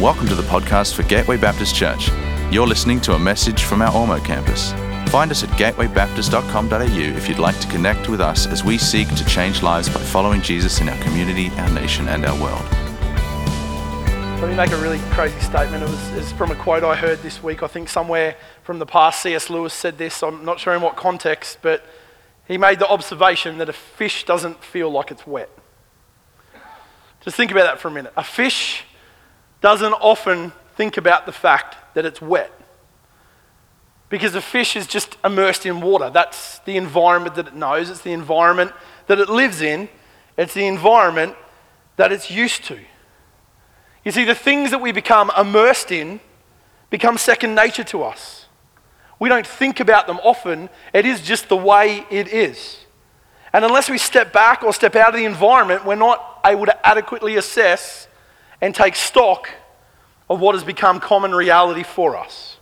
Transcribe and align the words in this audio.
Welcome 0.00 0.28
to 0.28 0.36
the 0.36 0.44
podcast 0.44 0.94
for 0.94 1.02
Gateway 1.02 1.36
Baptist 1.38 1.74
Church. 1.74 2.12
You're 2.52 2.68
listening 2.68 3.00
to 3.00 3.14
a 3.14 3.18
message 3.18 3.64
from 3.64 3.82
our 3.82 3.90
Ormeau 3.90 4.24
campus. 4.24 4.70
Find 5.10 5.28
us 5.28 5.42
at 5.42 5.48
gatewaybaptist.com.au 5.58 7.16
if 7.16 7.28
you'd 7.28 7.40
like 7.40 7.58
to 7.58 7.66
connect 7.66 8.08
with 8.08 8.20
us 8.20 8.46
as 8.46 8.62
we 8.62 8.78
seek 8.78 9.08
to 9.16 9.24
change 9.24 9.60
lives 9.60 9.88
by 9.88 9.98
following 9.98 10.40
Jesus 10.40 10.80
in 10.80 10.88
our 10.88 10.96
community, 11.02 11.50
our 11.56 11.68
nation, 11.70 12.06
and 12.06 12.24
our 12.24 12.40
world. 12.40 12.62
Let 14.40 14.48
me 14.48 14.54
make 14.54 14.70
a 14.70 14.76
really 14.76 15.00
crazy 15.10 15.40
statement. 15.40 15.82
It 15.82 15.88
was 15.88 16.12
it's 16.12 16.30
from 16.30 16.52
a 16.52 16.54
quote 16.54 16.84
I 16.84 16.94
heard 16.94 17.20
this 17.22 17.42
week. 17.42 17.64
I 17.64 17.66
think 17.66 17.88
somewhere 17.88 18.36
from 18.62 18.78
the 18.78 18.86
past, 18.86 19.20
C.S. 19.22 19.50
Lewis 19.50 19.74
said 19.74 19.98
this. 19.98 20.22
I'm 20.22 20.44
not 20.44 20.60
sure 20.60 20.76
in 20.76 20.80
what 20.80 20.94
context, 20.94 21.58
but 21.60 21.84
he 22.46 22.56
made 22.56 22.78
the 22.78 22.88
observation 22.88 23.58
that 23.58 23.68
a 23.68 23.72
fish 23.72 24.22
doesn't 24.22 24.62
feel 24.62 24.92
like 24.92 25.10
it's 25.10 25.26
wet. 25.26 25.50
Just 27.20 27.36
think 27.36 27.50
about 27.50 27.64
that 27.64 27.80
for 27.80 27.88
a 27.88 27.90
minute. 27.90 28.12
A 28.16 28.22
fish 28.22 28.84
doesn't 29.60 29.92
often 29.94 30.52
think 30.76 30.96
about 30.96 31.26
the 31.26 31.32
fact 31.32 31.94
that 31.94 32.04
it's 32.04 32.20
wet 32.20 32.52
because 34.08 34.34
a 34.34 34.40
fish 34.40 34.76
is 34.76 34.86
just 34.86 35.16
immersed 35.24 35.66
in 35.66 35.80
water. 35.80 36.10
That's 36.10 36.60
the 36.60 36.76
environment 36.76 37.34
that 37.34 37.48
it 37.48 37.54
knows, 37.54 37.90
it's 37.90 38.02
the 38.02 38.12
environment 38.12 38.72
that 39.06 39.18
it 39.18 39.28
lives 39.28 39.60
in, 39.60 39.88
it's 40.36 40.54
the 40.54 40.66
environment 40.66 41.34
that 41.96 42.12
it's 42.12 42.30
used 42.30 42.64
to. 42.64 42.78
You 44.04 44.12
see, 44.12 44.24
the 44.24 44.34
things 44.34 44.70
that 44.70 44.80
we 44.80 44.92
become 44.92 45.30
immersed 45.36 45.92
in 45.92 46.20
become 46.90 47.18
second 47.18 47.54
nature 47.54 47.84
to 47.84 48.02
us. 48.02 48.46
We 49.18 49.28
don't 49.28 49.46
think 49.46 49.80
about 49.80 50.06
them 50.06 50.20
often, 50.22 50.70
it 50.92 51.04
is 51.04 51.20
just 51.20 51.48
the 51.48 51.56
way 51.56 52.06
it 52.10 52.28
is. 52.28 52.78
And 53.52 53.64
unless 53.64 53.90
we 53.90 53.98
step 53.98 54.32
back 54.32 54.62
or 54.62 54.72
step 54.72 54.94
out 54.94 55.08
of 55.08 55.14
the 55.14 55.24
environment, 55.24 55.84
we're 55.84 55.96
not 55.96 56.40
able 56.44 56.66
to 56.66 56.86
adequately 56.86 57.36
assess 57.36 58.06
and 58.60 58.74
take 58.74 58.96
stock 58.96 59.48
of 60.28 60.40
what 60.40 60.54
has 60.54 60.64
become 60.64 61.00
common 61.00 61.34
reality 61.34 61.82
for 61.82 62.16
us. 62.16 62.56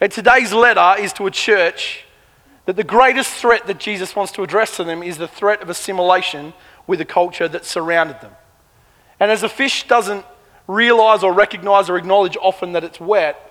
And 0.00 0.10
today's 0.10 0.52
letter 0.52 1.00
is 1.00 1.12
to 1.14 1.26
a 1.26 1.30
church 1.30 2.04
that 2.66 2.76
the 2.76 2.84
greatest 2.84 3.32
threat 3.32 3.66
that 3.66 3.78
Jesus 3.78 4.16
wants 4.16 4.32
to 4.32 4.42
address 4.42 4.76
to 4.76 4.84
them 4.84 5.02
is 5.02 5.18
the 5.18 5.28
threat 5.28 5.62
of 5.62 5.68
assimilation 5.68 6.52
with 6.86 6.98
the 6.98 7.04
culture 7.04 7.48
that 7.48 7.64
surrounded 7.64 8.20
them. 8.20 8.32
And 9.18 9.30
as 9.30 9.42
a 9.42 9.48
fish 9.48 9.86
doesn't 9.86 10.24
realize 10.66 11.22
or 11.22 11.32
recognize 11.32 11.90
or 11.90 11.96
acknowledge 11.96 12.36
often 12.40 12.72
that 12.72 12.84
it's 12.84 13.00
wet, 13.00 13.46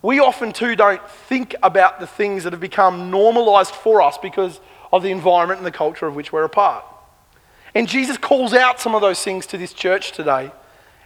we 0.00 0.18
often 0.18 0.52
too 0.52 0.74
don't 0.74 1.06
think 1.08 1.54
about 1.62 2.00
the 2.00 2.06
things 2.06 2.44
that 2.44 2.52
have 2.52 2.60
become 2.60 3.10
normalized 3.10 3.74
for 3.74 4.02
us 4.02 4.18
because 4.18 4.60
of 4.92 5.02
the 5.02 5.10
environment 5.10 5.58
and 5.58 5.66
the 5.66 5.70
culture 5.70 6.06
of 6.06 6.16
which 6.16 6.32
we're 6.32 6.44
a 6.44 6.48
part. 6.48 6.84
And 7.74 7.88
Jesus 7.88 8.18
calls 8.18 8.52
out 8.52 8.80
some 8.80 8.94
of 8.94 9.00
those 9.00 9.22
things 9.22 9.46
to 9.46 9.58
this 9.58 9.72
church 9.72 10.12
today. 10.12 10.50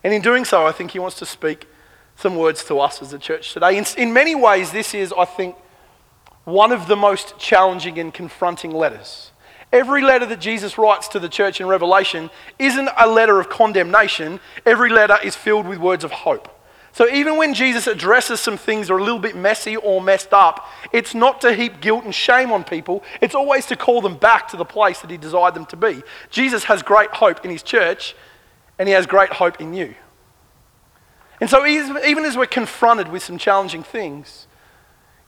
And 0.05 0.15
in 0.15 0.23
doing 0.23 0.45
so, 0.45 0.67
I 0.67 0.73
think 0.73 0.93
he 0.93 0.99
wants 0.99 1.19
to 1.19 1.27
speak 1.27 1.69
some 2.17 2.37
words 2.37 2.65
to 2.65 2.79
us 2.81 3.03
as 3.03 3.13
a 3.13 3.19
church 3.19 3.53
today. 3.53 3.77
In, 3.77 3.85
in 3.99 4.13
many 4.13 4.35
ways, 4.35 4.71
this 4.71 4.95
is, 4.95 5.13
I 5.17 5.25
think, 5.25 5.57
one 6.45 6.73
of 6.73 6.87
the 6.87 6.97
most 6.97 7.39
challenging 7.39 7.99
and 7.99 8.15
confronting 8.15 8.71
letters. 8.71 9.33
Every 9.73 10.03
letter 10.03 10.27
that 10.27 10.41
Jesus 10.41 10.79
writes 10.79 11.09
to 11.09 11.19
the 11.19 11.29
church 11.29 11.61
in 11.61 11.67
Revelation 11.67 12.31
isn't 12.59 12.89
a 12.99 13.09
letter 13.09 13.41
of 13.41 13.49
condemnation, 13.49 14.41
every 14.65 14.91
letter 14.91 15.19
is 15.23 15.35
filled 15.35 15.67
with 15.67 15.79
words 15.79 16.05
of 16.05 16.13
hope. 16.13 16.53
So 16.93 17.07
even 17.11 17.37
when 17.37 17.53
Jesus 17.53 17.87
addresses 17.87 18.41
some 18.41 18.57
things 18.57 18.87
that 18.87 18.95
are 18.95 18.99
a 18.99 19.05
little 19.05 19.19
bit 19.19 19.37
messy 19.37 19.77
or 19.77 20.01
messed 20.01 20.33
up, 20.33 20.67
it's 20.93 21.15
not 21.15 21.43
to 21.43 21.53
heap 21.53 21.83
guilt 21.83 22.05
and 22.05 22.15
shame 22.15 22.51
on 22.51 22.65
people. 22.65 23.05
It's 23.21 23.35
always 23.35 23.67
to 23.67 23.77
call 23.77 24.01
them 24.01 24.17
back 24.17 24.49
to 24.49 24.57
the 24.57 24.65
place 24.65 25.01
that 25.01 25.11
he 25.11 25.19
desired 25.19 25.53
them 25.53 25.67
to 25.67 25.77
be. 25.77 26.03
Jesus 26.31 26.65
has 26.65 26.83
great 26.83 27.11
hope 27.11 27.45
in 27.45 27.51
his 27.51 27.63
church, 27.63 28.17
and 28.79 28.89
he 28.89 28.95
has 28.95 29.07
great 29.07 29.35
hope 29.35 29.61
in 29.61 29.75
you. 29.75 29.95
And 31.41 31.51
so 31.51 31.67
even 31.67 32.25
as 32.25 32.37
we're 32.37 32.47
confronted 32.47 33.09
with 33.09 33.23
some 33.23 33.39
challenging 33.39 33.83
things, 33.83 34.47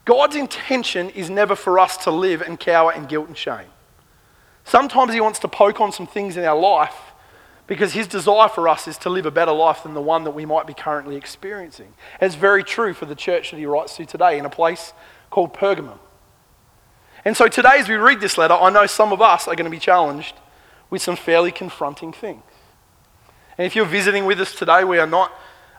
God's 0.05 0.37
intention 0.37 1.11
is 1.11 1.29
never 1.29 1.55
for 1.55 1.79
us 1.79 1.99
to 2.05 2.11
live 2.11 2.41
and 2.41 2.59
cower 2.59 2.93
in 2.93 3.05
guilt 3.05 3.29
and 3.29 3.37
shame. 3.37 3.67
Sometimes 4.65 5.13
he 5.13 5.21
wants 5.21 5.39
to 5.41 5.49
poke 5.49 5.81
on 5.81 5.93
some 5.93 6.07
things 6.07 6.37
in 6.37 6.45
our 6.45 6.59
life 6.59 6.97
because 7.67 7.93
his 7.93 8.07
desire 8.07 8.49
for 8.49 8.69
us 8.69 8.89
is 8.89 8.97
to 8.99 9.11
live 9.11 9.27
a 9.27 9.31
better 9.31 9.53
life 9.53 9.83
than 9.83 9.93
the 9.93 10.01
one 10.01 10.25
that 10.25 10.31
we 10.31 10.47
might 10.47 10.67
be 10.67 10.73
currently 10.73 11.17
experiencing. 11.17 11.93
And 12.19 12.27
it's 12.27 12.35
very 12.35 12.65
true 12.65 12.95
for 12.95 13.05
the 13.05 13.15
church 13.15 13.51
that 13.51 13.59
he 13.59 13.67
writes 13.67 13.97
to 13.97 14.07
today 14.07 14.39
in 14.39 14.47
a 14.47 14.51
place 14.51 14.95
called 15.29 15.53
Pergamum. 15.53 15.99
And 17.25 17.37
so 17.37 17.49
today, 17.49 17.77
as 17.79 17.89
we 17.89 17.97
read 17.97 18.21
this 18.21 18.39
letter, 18.39 18.55
I 18.55 18.71
know 18.71 18.87
some 18.87 19.13
of 19.13 19.21
us 19.21 19.47
are 19.47 19.55
going 19.55 19.65
to 19.67 19.71
be 19.71 19.79
challenged 19.79 20.35
with 20.89 21.03
some 21.03 21.17
fairly 21.17 21.53
confronting 21.53 22.13
things. 22.13 22.43
And 23.59 23.67
if 23.67 23.75
you're 23.75 23.87
visiting 23.87 24.25
with 24.25 24.41
us 24.41 24.55
today, 24.55 24.85
we 24.85 24.99
are 24.99 25.07
not 25.07 25.33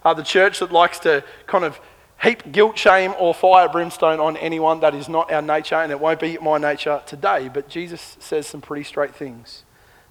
uh, 0.04 0.14
the 0.14 0.24
church 0.24 0.60
that 0.60 0.72
likes 0.72 1.00
to 1.00 1.24
kind 1.48 1.64
of 1.64 1.80
heap 2.22 2.52
guilt, 2.52 2.78
shame, 2.78 3.14
or 3.18 3.34
fire, 3.34 3.70
brimstone 3.70 4.20
on 4.20 4.36
anyone. 4.38 4.82
That 4.82 4.94
is 4.94 5.08
not 5.08 5.32
our 5.32 5.42
nature, 5.42 5.76
and 5.76 5.90
it 5.90 6.00
won't 6.00 6.20
be 6.20 6.38
my 6.40 6.58
nature 6.58 7.02
today. 7.06 7.50
But 7.52 7.70
Jesus 7.70 8.18
says 8.20 8.48
some 8.48 8.60
pretty 8.60 8.84
straight 8.84 9.16
things 9.16 9.64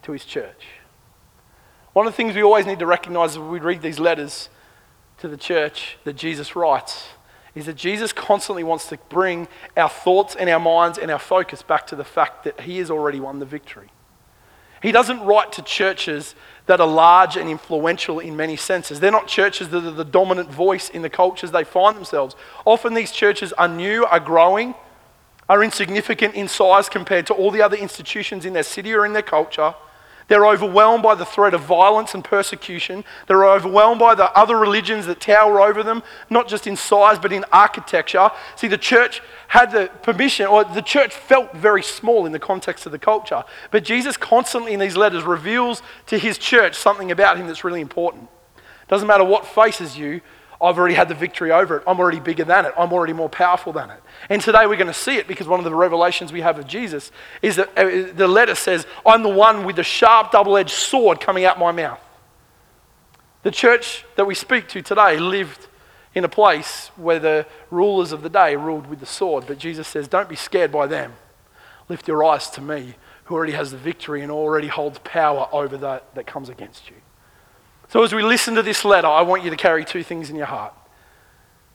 to 0.03 0.13
his 0.13 0.25
church. 0.25 0.65
One 1.93 2.07
of 2.07 2.13
the 2.13 2.17
things 2.17 2.35
we 2.35 2.43
always 2.43 2.65
need 2.65 2.79
to 2.79 2.87
recognize 2.87 3.33
as 3.33 3.39
we 3.39 3.59
read 3.59 3.83
these 3.83 3.99
letters 3.99 4.49
to 5.19 5.29
the 5.29 5.37
church 5.37 5.99
that 6.05 6.17
Jesus 6.17 6.57
writes 6.57 7.09
is 7.55 7.67
that 7.67 7.77
Jesus 7.77 8.13
constantly 8.13 8.63
wants 8.63 8.89
to 8.89 8.99
bring 9.09 9.49
our 9.77 9.89
thoughts 9.89 10.37
and 10.37 10.49
our 10.49 10.61
minds 10.61 10.97
and 10.97 11.11
our 11.11 11.19
focus 11.19 11.63
back 11.63 11.87
to 11.89 11.97
the 11.97 12.05
fact 12.05 12.45
that 12.45 12.61
he 12.63 12.79
has 12.79 12.91
already 12.91 13.21
won 13.21 13.41
the 13.41 13.47
victory. 13.47 13.91
He 14.81 14.93
doesn't 14.93 15.21
write 15.21 15.53
to 15.53 15.63
churches 15.63 16.35
that 16.69 16.81
are 16.81 16.87
large 16.87 17.37
and 17.37 17.49
influential 17.49 18.21
in 18.21 18.37
many 18.37 18.55
senses. 18.55 19.01
They're 19.01 19.11
not 19.11 19.27
churches 19.27 19.71
that 19.71 19.85
are 19.85 19.91
the 19.91 20.05
dominant 20.05 20.51
voice 20.51 20.91
in 20.91 21.03
the 21.03 21.11
cultures 21.11 21.51
they 21.51 21.65
find 21.65 21.97
themselves. 21.97 22.37
Often 22.67 22.93
these 22.95 23.11
churches 23.11 23.53
are 23.55 23.69
new, 23.69 24.05
are 24.05 24.21
growing, 24.21 24.75
are 25.49 25.65
insignificant 25.65 26.35
in 26.35 26.47
size 26.47 26.91
compared 26.91 27.27
to 27.29 27.35
all 27.35 27.51
the 27.51 27.63
other 27.63 27.77
institutions 27.77 28.45
in 28.45 28.53
their 28.53 28.63
city 28.63 28.93
or 28.93 29.07
in 29.07 29.15
their 29.15 29.23
culture. 29.23 29.75
They're 30.29 30.47
overwhelmed 30.47 31.03
by 31.03 31.15
the 31.15 31.25
threat 31.25 31.55
of 31.55 31.63
violence 31.63 32.13
and 32.15 32.23
persecution. 32.23 33.03
They're 33.27 33.47
overwhelmed 33.47 33.99
by 33.99 34.15
the 34.15 34.31
other 34.39 34.59
religions 34.59 35.07
that 35.07 35.21
tower 35.23 35.63
over 35.63 35.83
them, 35.83 36.03
not 36.29 36.49
just 36.49 36.67
in 36.67 36.77
size, 36.77 37.19
but 37.19 37.33
in 37.33 37.47
architecture. 37.51 38.31
See, 38.57 38.69
the 38.69 38.77
church 38.77 39.23
had 39.49 39.73
the 39.73 39.91
permission, 40.03 40.47
or 40.47 40.65
the 40.65 40.83
church 40.83 41.15
felt 41.15 41.53
very 41.55 41.83
small 41.83 42.27
in 42.27 42.33
the 42.33 42.39
context 42.39 42.87
of 42.87 42.93
the 42.93 42.99
culture. 42.99 43.45
But 43.71 43.83
Jesus 43.83 44.17
constantly 44.17 44.75
in 44.75 44.81
these 44.81 44.97
letters 44.97 45.25
reveals 45.25 45.83
to 46.07 46.19
his 46.19 46.39
church 46.39 46.77
something 46.77 47.11
about 47.11 47.39
him 47.39 47.47
that's 47.47 47.65
really 47.65 47.81
important. 47.81 48.29
Doesn't 48.89 49.09
matter 49.09 49.25
what 49.25 49.47
faces 49.47 49.97
you, 49.97 50.21
I've 50.61 50.77
already 50.77 50.95
had 50.95 51.09
the 51.09 51.15
victory 51.15 51.53
over 51.53 51.77
it. 51.77 51.85
I'm 51.87 52.01
already 52.01 52.19
bigger 52.19 52.45
than 52.45 52.67
it. 52.67 52.75
I'm 52.77 52.93
already 52.93 53.13
more 53.13 53.29
powerful 53.29 53.73
than 53.73 53.91
it. 53.91 54.03
And 54.29 54.43
today 54.43 54.67
we're 54.67 54.77
going 54.77 54.89
to 54.89 54.93
see 54.93 55.17
it 55.17 55.29
because 55.29 55.47
one 55.47 55.61
of 55.61 55.65
the 55.65 55.75
revelations 55.75 56.33
we 56.33 56.41
have 56.41 56.59
of 56.59 56.67
Jesus 56.67 57.13
is 57.43 57.57
that 57.57 57.69
uh, 57.79 58.13
the 58.13 58.27
letter 58.27 58.57
says, 58.57 58.85
I'm 59.07 59.23
the 59.23 59.29
one 59.29 59.65
with 59.65 59.77
the 59.77 59.85
sharp 59.85 60.33
double 60.33 60.57
edged 60.57 60.71
sword 60.71 61.21
coming 61.21 61.45
out 61.45 61.61
my 61.61 61.71
mouth. 61.71 62.01
The 63.45 63.53
church 63.53 64.05
that 64.17 64.27
we 64.27 64.35
speak 64.35 64.69
to 64.71 64.83
today 64.83 65.19
lived 65.19 65.68
in 66.19 66.25
a 66.25 66.29
place 66.29 66.91
where 66.97 67.19
the 67.19 67.47
rulers 67.71 68.13
of 68.13 68.23
the 68.23 68.29
day 68.29 68.57
ruled 68.57 68.87
with 68.89 69.01
the 69.01 69.07
sword. 69.07 69.45
But 69.47 69.59
Jesus 69.59 69.89
says, 69.89 70.09
Don't 70.09 70.29
be 70.29 70.37
scared 70.37 70.71
by 70.71 70.87
them. 70.87 71.15
Lift 71.89 72.07
your 72.07 72.23
eyes 72.25 72.51
to 72.51 72.61
me, 72.61 72.97
who 73.25 73.35
already 73.35 73.53
has 73.53 73.71
the 73.71 73.79
victory 73.79 74.21
and 74.23 74.31
already 74.31 74.69
holds 74.69 74.99
power 74.99 75.49
over 75.53 75.77
that 75.79 76.15
that 76.15 76.27
comes 76.27 76.49
against 76.49 76.91
you. 76.91 76.97
So, 77.89 78.03
as 78.03 78.13
we 78.13 78.23
listen 78.23 78.55
to 78.57 78.63
this 78.63 78.85
letter, 78.85 79.07
I 79.07 79.23
want 79.23 79.43
you 79.43 79.51
to 79.51 79.57
carry 79.57 79.85
two 79.85 80.03
things 80.03 80.29
in 80.29 80.37
your 80.37 80.47
heart. 80.47 80.75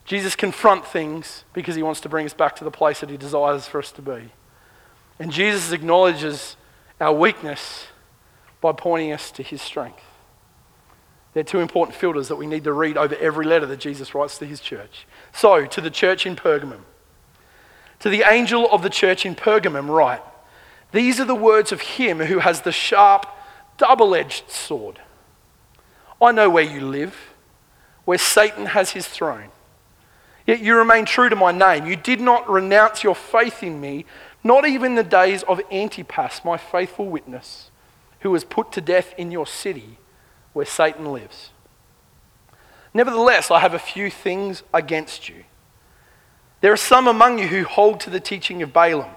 Jesus 0.06 0.36
confronts 0.36 0.90
things 0.90 1.46
because 1.54 1.76
he 1.76 1.82
wants 1.82 2.02
to 2.02 2.10
bring 2.10 2.26
us 2.26 2.34
back 2.34 2.56
to 2.58 2.64
the 2.64 2.72
place 2.72 3.00
that 3.00 3.10
he 3.10 3.18
desires 3.18 3.68
for 3.68 3.80
us 3.80 3.92
to 3.94 4.02
be. 4.02 4.32
And 5.18 5.32
Jesus 5.32 5.72
acknowledges 5.72 6.58
our 7.00 7.14
weakness 7.14 7.88
by 8.62 8.74
pointing 8.74 9.12
us 9.12 9.32
to 9.32 9.44
his 9.44 9.62
strength. 9.62 10.04
They're 11.34 11.44
two 11.44 11.62
important 11.62 11.98
filters 11.98 12.28
that 12.28 12.36
we 12.36 12.46
need 12.46 12.64
to 12.66 12.74
read 12.74 12.96
over 12.96 13.16
every 13.16 13.46
letter 13.46 13.66
that 13.66 13.80
Jesus 13.80 14.14
writes 14.14 14.38
to 14.38 14.46
his 14.46 14.60
church. 14.60 15.08
So, 15.34 15.66
to 15.66 15.82
the 15.82 15.90
church 15.90 16.26
in 16.26 16.36
Pergamum, 16.36 16.82
to 18.00 18.10
the 18.10 18.24
angel 18.24 18.70
of 18.72 18.84
the 18.84 18.90
church 18.90 19.26
in 19.26 19.36
Pergamum, 19.36 19.90
write 19.90 20.22
These 20.92 21.20
are 21.20 21.26
the 21.26 21.34
words 21.34 21.72
of 21.72 21.82
him 21.82 22.20
who 22.20 22.40
has 22.40 22.62
the 22.62 22.72
sharp, 22.72 23.26
double 23.78 24.14
edged 24.14 24.52
sword. 24.52 25.00
I 26.22 26.32
know 26.32 26.50
where 26.50 26.64
you 26.64 26.82
live, 26.82 27.34
where 28.06 28.20
Satan 28.20 28.68
has 28.68 28.92
his 28.92 29.08
throne. 29.08 29.50
Yet 30.46 30.60
you 30.60 30.76
remain 30.76 31.06
true 31.06 31.30
to 31.30 31.36
my 31.36 31.52
name. 31.52 31.88
You 31.88 31.96
did 31.96 32.22
not 32.22 32.50
renounce 32.50 33.04
your 33.04 33.16
faith 33.16 33.64
in 33.64 33.82
me, 33.82 34.06
not 34.44 34.68
even 34.68 34.96
the 34.96 35.04
days 35.04 35.42
of 35.44 35.62
Antipas, 35.72 36.42
my 36.46 36.58
faithful 36.58 37.08
witness, 37.08 37.72
who 38.20 38.30
was 38.30 38.44
put 38.44 38.72
to 38.74 38.82
death 38.82 39.14
in 39.18 39.32
your 39.32 39.48
city 39.48 39.98
where 40.54 40.66
Satan 40.66 41.12
lives. 41.12 41.50
Nevertheless, 42.94 43.52
I 43.52 43.60
have 43.60 43.74
a 43.74 43.80
few 43.80 44.10
things 44.10 44.64
against 44.74 45.28
you. 45.28 45.44
There 46.62 46.72
are 46.72 46.78
some 46.78 47.08
among 47.08 47.40
you 47.40 47.48
who 47.48 47.64
hold 47.66 48.00
to 48.02 48.10
the 48.10 48.20
teaching 48.20 48.62
of 48.62 48.72
Balaam 48.72 49.16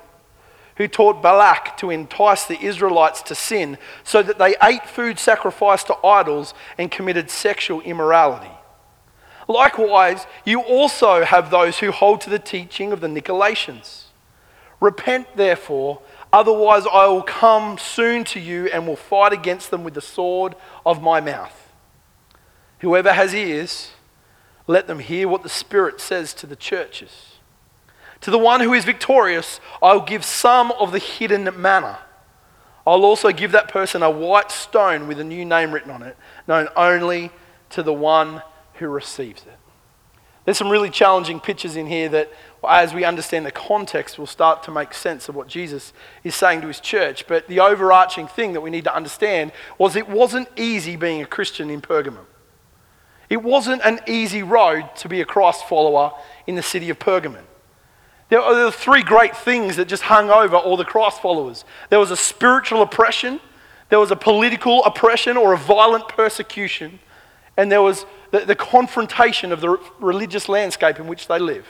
who 0.76 0.86
taught 0.88 1.22
Balak 1.22 1.76
to 1.78 1.90
entice 1.90 2.44
the 2.44 2.60
Israelites 2.60 3.22
to 3.22 3.34
sin 3.34 3.78
so 4.04 4.22
that 4.22 4.38
they 4.38 4.54
ate 4.62 4.86
food 4.86 5.18
sacrificed 5.18 5.86
to 5.88 6.06
idols 6.06 6.54
and 6.78 6.90
committed 6.90 7.30
sexual 7.30 7.80
immorality. 7.80 8.50
Likewise, 9.48 10.26
you 10.44 10.60
also 10.60 11.24
have 11.24 11.50
those 11.50 11.78
who 11.78 11.92
hold 11.92 12.20
to 12.22 12.30
the 12.30 12.38
teaching 12.38 12.92
of 12.92 13.00
the 13.00 13.06
Nicolaitans. 13.06 14.04
Repent, 14.80 15.36
therefore, 15.36 16.02
otherwise 16.32 16.84
I 16.90 17.06
will 17.06 17.22
come 17.22 17.78
soon 17.78 18.24
to 18.24 18.40
you 18.40 18.66
and 18.66 18.86
will 18.86 18.96
fight 18.96 19.32
against 19.32 19.70
them 19.70 19.84
with 19.84 19.94
the 19.94 20.00
sword 20.00 20.54
of 20.84 21.02
my 21.02 21.20
mouth. 21.20 21.72
Whoever 22.80 23.12
has 23.12 23.34
ears, 23.34 23.92
let 24.66 24.86
them 24.86 24.98
hear 24.98 25.28
what 25.28 25.42
the 25.42 25.48
Spirit 25.48 26.00
says 26.00 26.34
to 26.34 26.46
the 26.46 26.56
churches. 26.56 27.36
To 28.22 28.30
the 28.30 28.38
one 28.38 28.60
who 28.60 28.72
is 28.72 28.84
victorious, 28.84 29.60
I 29.82 29.94
will 29.94 30.00
give 30.00 30.24
some 30.24 30.72
of 30.72 30.92
the 30.92 30.98
hidden 30.98 31.48
manna. 31.60 31.98
I'll 32.86 33.04
also 33.04 33.32
give 33.32 33.52
that 33.52 33.68
person 33.68 34.02
a 34.02 34.10
white 34.10 34.50
stone 34.50 35.08
with 35.08 35.18
a 35.18 35.24
new 35.24 35.44
name 35.44 35.72
written 35.72 35.90
on 35.90 36.02
it, 36.02 36.16
known 36.46 36.68
only 36.76 37.30
to 37.70 37.82
the 37.82 37.92
one 37.92 38.42
who 38.74 38.88
receives 38.88 39.42
it. 39.42 39.58
There's 40.44 40.56
some 40.56 40.70
really 40.70 40.90
challenging 40.90 41.40
pictures 41.40 41.74
in 41.74 41.86
here 41.86 42.08
that, 42.10 42.32
as 42.64 42.94
we 42.94 43.04
understand 43.04 43.46
the 43.46 43.50
context, 43.50 44.18
we'll 44.18 44.26
start 44.26 44.62
to 44.64 44.70
make 44.70 44.94
sense 44.94 45.28
of 45.28 45.34
what 45.34 45.46
Jesus 45.46 45.92
is 46.24 46.34
saying 46.34 46.62
to 46.62 46.68
his 46.68 46.80
church. 46.80 47.26
But 47.26 47.46
the 47.48 47.60
overarching 47.60 48.26
thing 48.26 48.54
that 48.54 48.60
we 48.60 48.70
need 48.70 48.84
to 48.84 48.94
understand 48.94 49.52
was 49.78 49.94
it 49.94 50.08
wasn't 50.08 50.48
easy 50.56 50.96
being 50.96 51.22
a 51.22 51.26
Christian 51.26 51.70
in 51.70 51.80
Pergamum. 51.80 52.26
It 53.28 53.42
wasn't 53.42 53.82
an 53.84 54.00
easy 54.06 54.42
road 54.42 54.88
to 54.96 55.08
be 55.08 55.20
a 55.20 55.24
Christ 55.24 55.68
follower 55.68 56.12
in 56.46 56.54
the 56.54 56.62
city 56.62 56.90
of 56.90 56.98
Pergamum. 56.98 57.44
There 58.28 58.40
were 58.40 58.70
three 58.70 59.02
great 59.02 59.36
things 59.36 59.76
that 59.76 59.86
just 59.86 60.04
hung 60.04 60.30
over 60.30 60.56
all 60.56 60.76
the 60.76 60.84
Christ 60.84 61.22
followers 61.22 61.64
there 61.90 62.00
was 62.00 62.10
a 62.10 62.16
spiritual 62.16 62.82
oppression, 62.82 63.40
there 63.88 64.00
was 64.00 64.10
a 64.10 64.16
political 64.16 64.84
oppression 64.84 65.36
or 65.36 65.52
a 65.52 65.58
violent 65.58 66.08
persecution, 66.08 66.98
and 67.56 67.70
there 67.70 67.82
was 67.82 68.04
the, 68.32 68.40
the 68.40 68.56
confrontation 68.56 69.52
of 69.52 69.60
the 69.60 69.78
religious 70.00 70.48
landscape 70.48 70.98
in 70.98 71.06
which 71.06 71.28
they 71.28 71.38
live. 71.38 71.66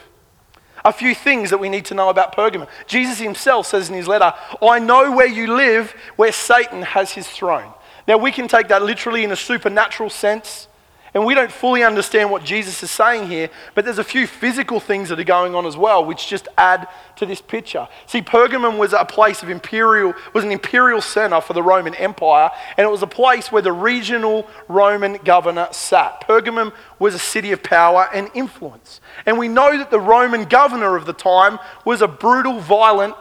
A 0.85 0.93
few 0.93 1.13
things 1.15 1.49
that 1.49 1.57
we 1.57 1.69
need 1.69 1.85
to 1.85 1.93
know 1.93 2.09
about 2.09 2.35
Pergamum. 2.35 2.67
Jesus 2.85 3.19
himself 3.19 3.67
says 3.67 3.89
in 3.89 3.95
his 3.95 4.07
letter, 4.07 4.33
I 4.61 4.79
know 4.79 5.11
where 5.11 5.27
you 5.27 5.55
live, 5.55 5.91
where 6.15 6.31
Satan 6.31 6.81
has 6.81 7.11
his 7.11 7.27
throne. 7.27 7.73
Now, 8.07 8.17
we 8.17 8.31
can 8.31 8.47
take 8.47 8.69
that 8.69 8.83
literally 8.83 9.23
in 9.23 9.31
a 9.31 9.35
supernatural 9.35 10.09
sense. 10.09 10.67
And 11.13 11.25
we 11.25 11.33
don't 11.35 11.51
fully 11.51 11.83
understand 11.83 12.29
what 12.29 12.43
Jesus 12.43 12.83
is 12.83 12.91
saying 12.91 13.27
here, 13.27 13.49
but 13.73 13.85
there's 13.85 13.97
a 13.97 14.03
few 14.03 14.27
physical 14.27 14.79
things 14.79 15.09
that 15.09 15.19
are 15.19 15.23
going 15.23 15.55
on 15.55 15.65
as 15.65 15.77
well, 15.77 16.03
which 16.03 16.27
just 16.27 16.47
add 16.57 16.87
to 17.15 17.25
this 17.25 17.41
picture. 17.41 17.87
See, 18.05 18.21
Pergamum 18.21 18.77
was 18.77 18.93
a 18.93 19.05
place 19.05 19.41
of 19.41 19.49
imperial, 19.49 20.13
was 20.33 20.43
an 20.43 20.51
imperial 20.51 21.01
center 21.01 21.39
for 21.41 21.53
the 21.53 21.63
Roman 21.63 21.95
Empire, 21.95 22.51
and 22.75 22.85
it 22.85 22.91
was 22.91 23.01
a 23.01 23.07
place 23.07 23.51
where 23.51 23.61
the 23.61 23.71
regional 23.71 24.47
Roman 24.67 25.13
governor 25.23 25.69
sat. 25.71 26.27
Pergamum 26.27 26.73
was 26.99 27.13
a 27.13 27.19
city 27.19 27.51
of 27.51 27.63
power 27.63 28.09
and 28.13 28.29
influence. 28.33 29.01
And 29.25 29.37
we 29.37 29.47
know 29.47 29.77
that 29.77 29.91
the 29.91 29.99
Roman 29.99 30.43
governor 30.45 30.95
of 30.95 31.05
the 31.05 31.13
time 31.13 31.59
was 31.85 32.01
a 32.01 32.07
brutal, 32.07 32.59
violent 32.59 33.15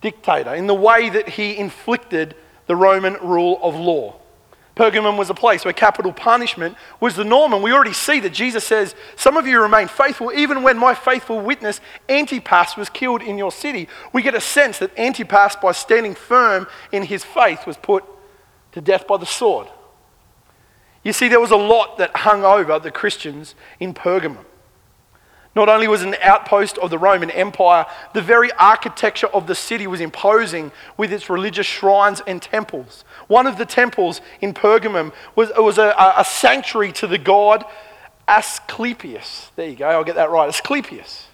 dictator 0.00 0.54
in 0.54 0.66
the 0.66 0.74
way 0.74 1.10
that 1.10 1.28
he 1.30 1.56
inflicted 1.56 2.36
the 2.66 2.76
Roman 2.76 3.14
rule 3.14 3.58
of 3.62 3.74
law. 3.74 4.16
Pergamum 4.76 5.16
was 5.16 5.30
a 5.30 5.34
place 5.34 5.64
where 5.64 5.72
capital 5.72 6.12
punishment 6.12 6.76
was 7.00 7.16
the 7.16 7.24
norm. 7.24 7.54
And 7.54 7.62
we 7.62 7.72
already 7.72 7.94
see 7.94 8.20
that 8.20 8.34
Jesus 8.34 8.62
says, 8.62 8.94
Some 9.16 9.38
of 9.38 9.46
you 9.46 9.60
remain 9.60 9.88
faithful, 9.88 10.30
even 10.32 10.62
when 10.62 10.76
my 10.76 10.94
faithful 10.94 11.40
witness 11.40 11.80
Antipas 12.10 12.76
was 12.76 12.90
killed 12.90 13.22
in 13.22 13.38
your 13.38 13.50
city. 13.50 13.88
We 14.12 14.20
get 14.20 14.34
a 14.34 14.40
sense 14.40 14.78
that 14.80 14.96
Antipas, 14.98 15.56
by 15.56 15.72
standing 15.72 16.14
firm 16.14 16.66
in 16.92 17.04
his 17.04 17.24
faith, 17.24 17.66
was 17.66 17.78
put 17.78 18.04
to 18.72 18.82
death 18.82 19.06
by 19.06 19.16
the 19.16 19.26
sword. 19.26 19.68
You 21.02 21.14
see, 21.14 21.28
there 21.28 21.40
was 21.40 21.52
a 21.52 21.56
lot 21.56 21.96
that 21.96 22.14
hung 22.14 22.44
over 22.44 22.78
the 22.78 22.90
Christians 22.90 23.54
in 23.80 23.94
Pergamum. 23.94 24.44
Not 25.56 25.70
only 25.70 25.88
was 25.88 26.02
it 26.02 26.08
an 26.08 26.16
outpost 26.20 26.76
of 26.76 26.90
the 26.90 26.98
Roman 26.98 27.30
Empire, 27.30 27.86
the 28.12 28.20
very 28.20 28.52
architecture 28.52 29.28
of 29.28 29.46
the 29.46 29.54
city 29.54 29.86
was 29.86 30.02
imposing 30.02 30.70
with 30.98 31.10
its 31.10 31.30
religious 31.30 31.66
shrines 31.66 32.20
and 32.26 32.42
temples. 32.42 33.06
One 33.26 33.46
of 33.46 33.56
the 33.56 33.64
temples 33.64 34.20
in 34.42 34.52
Pergamum 34.52 35.14
was, 35.34 35.50
was 35.56 35.78
a, 35.78 35.94
a 35.98 36.26
sanctuary 36.26 36.92
to 36.92 37.06
the 37.06 37.16
god 37.16 37.64
Asclepius. 38.28 39.50
There 39.56 39.66
you 39.66 39.76
go, 39.76 39.88
I'll 39.88 40.04
get 40.04 40.16
that 40.16 40.28
right. 40.28 40.46
Asclepius. 40.46 41.28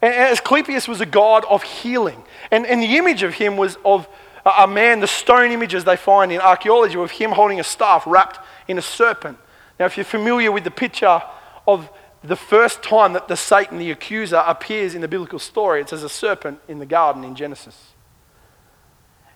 And 0.00 0.14
Asclepius 0.14 0.88
was 0.88 1.02
a 1.02 1.06
god 1.06 1.44
of 1.44 1.62
healing. 1.62 2.22
And, 2.50 2.64
and 2.64 2.82
the 2.82 2.96
image 2.96 3.22
of 3.22 3.34
him 3.34 3.58
was 3.58 3.76
of 3.84 4.08
a 4.46 4.66
man, 4.66 5.00
the 5.00 5.06
stone 5.06 5.50
images 5.50 5.84
they 5.84 5.98
find 5.98 6.32
in 6.32 6.40
archaeology, 6.40 6.96
of 6.96 7.10
him 7.10 7.32
holding 7.32 7.60
a 7.60 7.64
staff 7.64 8.04
wrapped 8.06 8.38
in 8.66 8.78
a 8.78 8.82
serpent. 8.82 9.36
Now, 9.78 9.84
if 9.84 9.98
you're 9.98 10.04
familiar 10.04 10.50
with 10.50 10.64
the 10.64 10.70
picture 10.70 11.20
of 11.68 11.90
the 12.22 12.36
first 12.36 12.82
time 12.82 13.14
that 13.14 13.28
the 13.28 13.36
Satan, 13.36 13.78
the 13.78 13.90
accuser, 13.90 14.42
appears 14.46 14.94
in 14.94 15.00
the 15.00 15.08
biblical 15.08 15.38
story, 15.38 15.80
it's 15.80 15.92
as 15.92 16.02
a 16.02 16.08
serpent 16.08 16.60
in 16.68 16.78
the 16.78 16.86
garden 16.86 17.24
in 17.24 17.34
Genesis. 17.34 17.92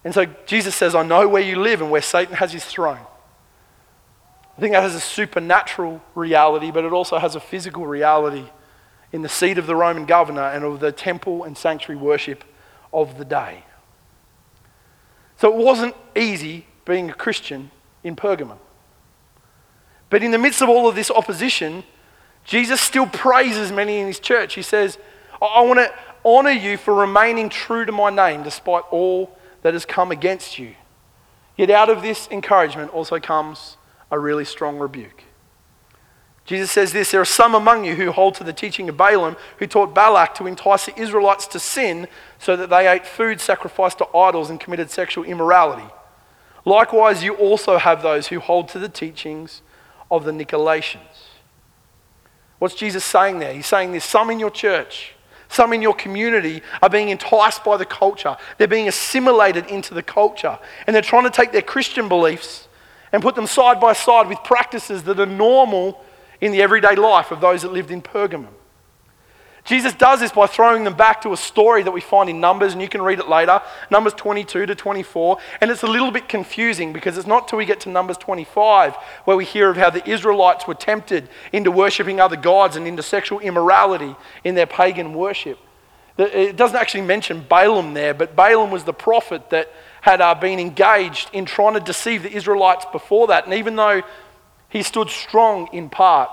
And 0.05 0.13
so 0.13 0.27
Jesus 0.47 0.75
says, 0.75 0.95
I 0.95 1.03
know 1.03 1.27
where 1.27 1.43
you 1.43 1.57
live 1.57 1.81
and 1.81 1.91
where 1.91 2.03
Satan 2.03 2.35
has 2.35 2.53
his 2.53 2.65
throne. 2.65 3.07
I 4.57 4.61
think 4.61 4.73
that 4.75 4.83
has 4.83 4.95
a 4.95 5.01
supernatural 5.01 6.03
reality, 6.15 6.71
but 6.71 6.85
it 6.85 6.93
also 6.93 7.19
has 7.19 7.35
a 7.35 7.41
physical 7.41 7.87
reality 7.87 8.45
in 9.13 9.23
the 9.23 9.29
seat 9.29 9.59
of 9.59 9.67
the 9.67 9.75
Roman 9.75 10.05
governor 10.05 10.43
and 10.43 10.65
of 10.65 10.81
the 10.81 10.93
temple 10.93 11.45
and 11.45 11.57
sanctuary 11.57 12.01
worship 12.01 12.45
of 12.93 13.17
the 13.17 13.25
day. 13.25 13.65
So 15.39 15.53
it 15.53 15.57
wasn't 15.57 15.95
easy 16.15 16.67
being 16.85 17.11
a 17.11 17.15
Christian 17.15 17.71
in 18.05 18.15
Pergamum. 18.15 18.59
But 20.11 20.23
in 20.23 20.31
the 20.31 20.39
midst 20.39 20.63
of 20.63 20.69
all 20.69 20.89
of 20.89 20.95
this 20.95 21.11
opposition, 21.11 21.83
Jesus 22.45 22.81
still 22.81 23.07
praises 23.07 23.73
many 23.73 23.99
in 23.99 24.07
his 24.07 24.21
church. 24.21 24.55
He 24.55 24.63
says, 24.63 24.99
I 25.41 25.63
want 25.63 25.79
to 25.79 25.93
honor 26.25 26.51
you 26.51 26.77
for 26.77 26.95
remaining 26.95 27.49
true 27.49 27.85
to 27.85 27.93
my 27.93 28.11
name 28.11 28.43
despite 28.43 28.85
all 28.91 29.37
that 29.63 29.75
has 29.75 29.85
come 29.85 30.11
against 30.11 30.59
you. 30.59 30.75
Yet 31.57 31.71
out 31.71 31.89
of 31.89 32.03
this 32.03 32.29
encouragement 32.31 32.93
also 32.93 33.19
comes 33.19 33.77
a 34.11 34.19
really 34.19 34.45
strong 34.45 34.79
rebuke. 34.79 35.25
Jesus 36.45 36.71
says 36.71 36.93
this 36.93 37.11
There 37.11 37.21
are 37.21 37.27
some 37.27 37.55
among 37.55 37.85
you 37.85 37.95
who 37.95 38.13
hold 38.13 38.35
to 38.37 38.45
the 38.45 38.53
teaching 38.53 38.89
of 38.89 38.97
Balaam, 38.97 39.37
who 39.59 39.67
taught 39.67 39.95
Balak 39.95 40.35
to 40.37 40.47
entice 40.47 40.87
the 40.87 41.01
Israelites 41.01 41.47
to 41.49 41.59
sin 41.59 42.09
so 42.39 42.57
that 42.57 42.71
they 42.71 42.87
ate 42.87 43.07
food 43.07 43.41
sacrificed 43.41 43.99
to 43.99 44.17
idols 44.17 44.51
and 44.51 44.61
committed 44.61 44.91
sexual 44.91 45.25
immorality. 45.25 45.89
Likewise, 46.67 47.23
you 47.23 47.35
also 47.35 47.79
have 47.79 48.03
those 48.03 48.29
who 48.29 48.41
hold 48.41 48.69
to 48.69 48.79
the 48.79 48.89
teachings 48.89 49.63
of 50.11 50.25
the 50.25 50.33
Nicolaitans. 50.33 51.14
What's 52.65 52.75
Jesus 52.75 53.05
saying 53.05 53.41
there? 53.41 53.53
He's 53.53 53.67
saying 53.67 53.91
there's 53.91 54.05
some 54.05 54.31
in 54.31 54.41
your 54.41 54.51
church, 54.51 55.13
some 55.51 55.75
in 55.75 55.83
your 55.83 55.93
community 55.93 56.63
are 56.81 56.89
being 56.89 57.11
enticed 57.11 57.63
by 57.63 57.77
the 57.77 57.85
culture. 57.85 58.39
They're 58.57 58.67
being 58.67 58.89
assimilated 58.89 59.67
into 59.67 59.93
the 59.93 60.03
culture. 60.03 60.59
And 60.87 60.95
they're 60.95 61.03
trying 61.03 61.25
to 61.25 61.31
take 61.31 61.53
their 61.53 61.61
Christian 61.61 62.09
beliefs 62.09 62.67
and 63.13 63.23
put 63.23 63.35
them 63.35 63.47
side 63.47 63.81
by 63.81 63.93
side 63.93 64.29
with 64.29 64.39
practices 64.45 65.03
that 65.03 65.21
are 65.21 65.27
normal 65.27 66.03
in 66.41 66.53
the 66.53 66.63
everyday 66.63 66.95
life 66.95 67.33
of 67.33 67.43
those 67.43 67.61
that 67.61 67.73
lived 67.75 67.91
in 67.91 68.01
Pergamum. 68.01 68.55
Jesus 69.65 69.95
does 69.95 70.21
this 70.21 70.31
by 70.31 70.47
throwing 70.47 70.85
them 70.85 70.95
back 70.95 71.23
to 71.23 71.33
a 71.33 71.39
story 71.39 71.83
that 71.83 71.91
we 71.91 72.03
find 72.03 72.29
in 72.29 72.39
Numbers, 72.39 72.75
and 72.75 72.83
you 72.83 72.89
can 72.89 73.01
read 73.01 73.19
it 73.19 73.29
later, 73.29 73.63
Numbers 73.91 74.13
22 74.13 74.67
to 74.67 74.75
24. 74.75 75.39
And 75.63 75.71
it's 75.71 75.83
a 75.83 75.87
little 75.87 76.11
bit 76.11 76.29
confusing 76.29 76.93
because 76.93 77.17
it's 77.17 77.27
not 77.27 77.49
till 77.49 77.57
we 77.57 77.65
get 77.65 77.81
to 77.81 77.89
Numbers 77.89 78.19
25 78.19 78.95
where 79.25 79.37
we 79.39 79.47
hear 79.47 79.71
of 79.71 79.79
how 79.79 79.89
the 79.89 80.07
Israelites 80.09 80.67
were 80.67 80.75
tempted 80.75 81.31
into 81.51 81.71
worshipping 81.71 82.21
other 82.21 82.37
gods 82.37 82.77
and 82.77 82.87
into 82.87 83.03
sexual 83.03 83.41
immorality 83.41 84.15
in 84.45 84.55
their 84.55 84.67
pagan 84.67 85.15
worship. 85.15 85.59
It 86.19 86.57
doesn't 86.57 86.77
actually 86.77 87.03
mention 87.03 87.41
Balaam 87.41 87.95
there, 87.95 88.15
but 88.15 88.37
Balaam 88.37 88.71
was 88.71 88.85
the 88.85 88.93
prophet 88.93 89.49
that 89.51 89.73
had 90.03 90.21
uh, 90.21 90.35
been 90.35 90.61
engaged 90.61 91.31
in 91.33 91.47
trying 91.47 91.75
to 91.75 91.81
deceive 91.81 92.23
the 92.23 92.31
Israelites 92.31 92.85
before 92.93 93.29
that. 93.29 93.47
And 93.47 93.55
even 93.55 93.77
though 93.77 94.03
he 94.69 94.83
stood 94.83 95.09
strong 95.09 95.69
in 95.73 95.89
part, 95.89 96.31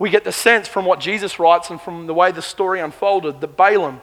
we 0.00 0.08
get 0.08 0.24
the 0.24 0.32
sense 0.32 0.66
from 0.66 0.86
what 0.86 0.98
Jesus 0.98 1.38
writes 1.38 1.68
and 1.68 1.78
from 1.78 2.06
the 2.06 2.14
way 2.14 2.32
the 2.32 2.40
story 2.40 2.80
unfolded 2.80 3.42
that 3.42 3.56
Balaam 3.56 4.00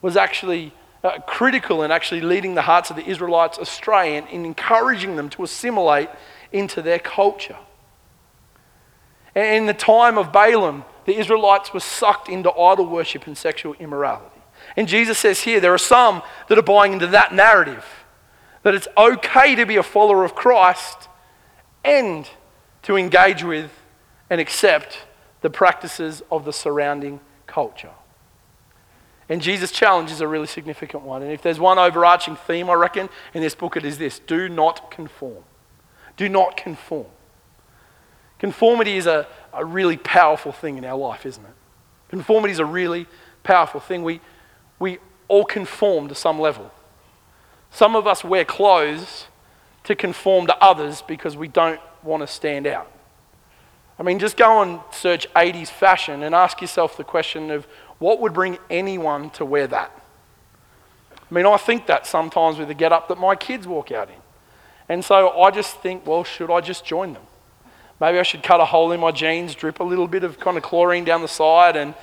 was 0.00 0.16
actually 0.16 0.72
uh, 1.02 1.18
critical 1.26 1.82
in 1.82 1.90
actually 1.90 2.20
leading 2.20 2.54
the 2.54 2.62
hearts 2.62 2.88
of 2.88 2.96
the 2.96 3.04
Israelites 3.04 3.58
astray 3.58 4.16
and 4.16 4.28
in 4.28 4.44
encouraging 4.44 5.16
them 5.16 5.28
to 5.30 5.42
assimilate 5.42 6.08
into 6.52 6.80
their 6.80 7.00
culture. 7.00 7.56
And 9.34 9.56
in 9.56 9.66
the 9.66 9.74
time 9.74 10.18
of 10.18 10.32
Balaam, 10.32 10.84
the 11.04 11.18
Israelites 11.18 11.74
were 11.74 11.80
sucked 11.80 12.28
into 12.28 12.52
idol 12.52 12.86
worship 12.86 13.26
and 13.26 13.36
sexual 13.36 13.74
immorality. 13.80 14.40
And 14.76 14.86
Jesus 14.86 15.18
says 15.18 15.40
here 15.40 15.58
there 15.58 15.74
are 15.74 15.78
some 15.78 16.22
that 16.48 16.58
are 16.58 16.62
buying 16.62 16.92
into 16.92 17.08
that 17.08 17.34
narrative 17.34 17.84
that 18.62 18.72
it's 18.72 18.88
okay 18.96 19.56
to 19.56 19.66
be 19.66 19.76
a 19.76 19.82
follower 19.82 20.24
of 20.24 20.36
Christ 20.36 21.08
and 21.84 22.30
to 22.82 22.96
engage 22.96 23.42
with 23.42 23.72
and 24.30 24.40
accept 24.40 24.98
the 25.44 25.50
practices 25.50 26.22
of 26.30 26.46
the 26.46 26.52
surrounding 26.54 27.20
culture. 27.46 27.90
And 29.28 29.42
Jesus' 29.42 29.70
challenge 29.70 30.10
is 30.10 30.22
a 30.22 30.26
really 30.26 30.46
significant 30.46 31.02
one. 31.02 31.20
And 31.20 31.30
if 31.30 31.42
there's 31.42 31.60
one 31.60 31.78
overarching 31.78 32.34
theme, 32.34 32.70
I 32.70 32.72
reckon, 32.72 33.10
in 33.34 33.42
this 33.42 33.54
book, 33.54 33.76
it 33.76 33.84
is 33.84 33.98
this 33.98 34.18
do 34.20 34.48
not 34.48 34.90
conform. 34.90 35.44
Do 36.16 36.30
not 36.30 36.56
conform. 36.56 37.08
Conformity 38.38 38.96
is 38.96 39.06
a, 39.06 39.26
a 39.52 39.66
really 39.66 39.98
powerful 39.98 40.50
thing 40.50 40.78
in 40.78 40.84
our 40.86 40.96
life, 40.96 41.26
isn't 41.26 41.44
it? 41.44 41.54
Conformity 42.08 42.52
is 42.52 42.58
a 42.58 42.64
really 42.64 43.06
powerful 43.42 43.80
thing. 43.80 44.02
We, 44.02 44.22
we 44.78 44.96
all 45.28 45.44
conform 45.44 46.08
to 46.08 46.14
some 46.14 46.40
level. 46.40 46.72
Some 47.70 47.96
of 47.96 48.06
us 48.06 48.24
wear 48.24 48.46
clothes 48.46 49.26
to 49.82 49.94
conform 49.94 50.46
to 50.46 50.56
others 50.64 51.02
because 51.02 51.36
we 51.36 51.48
don't 51.48 51.80
want 52.02 52.22
to 52.22 52.26
stand 52.26 52.66
out. 52.66 52.90
I 53.98 54.02
mean, 54.02 54.18
just 54.18 54.36
go 54.36 54.62
and 54.62 54.80
search 54.92 55.32
80s 55.34 55.68
fashion 55.68 56.22
and 56.22 56.34
ask 56.34 56.60
yourself 56.60 56.96
the 56.96 57.04
question 57.04 57.50
of 57.50 57.66
what 57.98 58.20
would 58.20 58.32
bring 58.32 58.58
anyone 58.68 59.30
to 59.30 59.44
wear 59.44 59.66
that? 59.68 59.90
I 61.30 61.34
mean, 61.34 61.46
I 61.46 61.56
think 61.56 61.86
that 61.86 62.06
sometimes 62.06 62.58
with 62.58 62.68
the 62.68 62.74
get 62.74 62.92
up 62.92 63.08
that 63.08 63.18
my 63.18 63.34
kids 63.36 63.66
walk 63.66 63.92
out 63.92 64.08
in. 64.08 64.16
And 64.88 65.04
so 65.04 65.40
I 65.40 65.50
just 65.50 65.78
think, 65.78 66.06
well, 66.06 66.24
should 66.24 66.50
I 66.50 66.60
just 66.60 66.84
join 66.84 67.14
them? 67.14 67.22
Maybe 68.00 68.18
I 68.18 68.22
should 68.22 68.42
cut 68.42 68.60
a 68.60 68.64
hole 68.64 68.92
in 68.92 69.00
my 69.00 69.12
jeans, 69.12 69.54
drip 69.54 69.80
a 69.80 69.84
little 69.84 70.08
bit 70.08 70.24
of 70.24 70.38
kind 70.38 70.56
of 70.56 70.62
chlorine 70.62 71.04
down 71.04 71.22
the 71.22 71.28
side, 71.28 71.76
and 71.76 71.94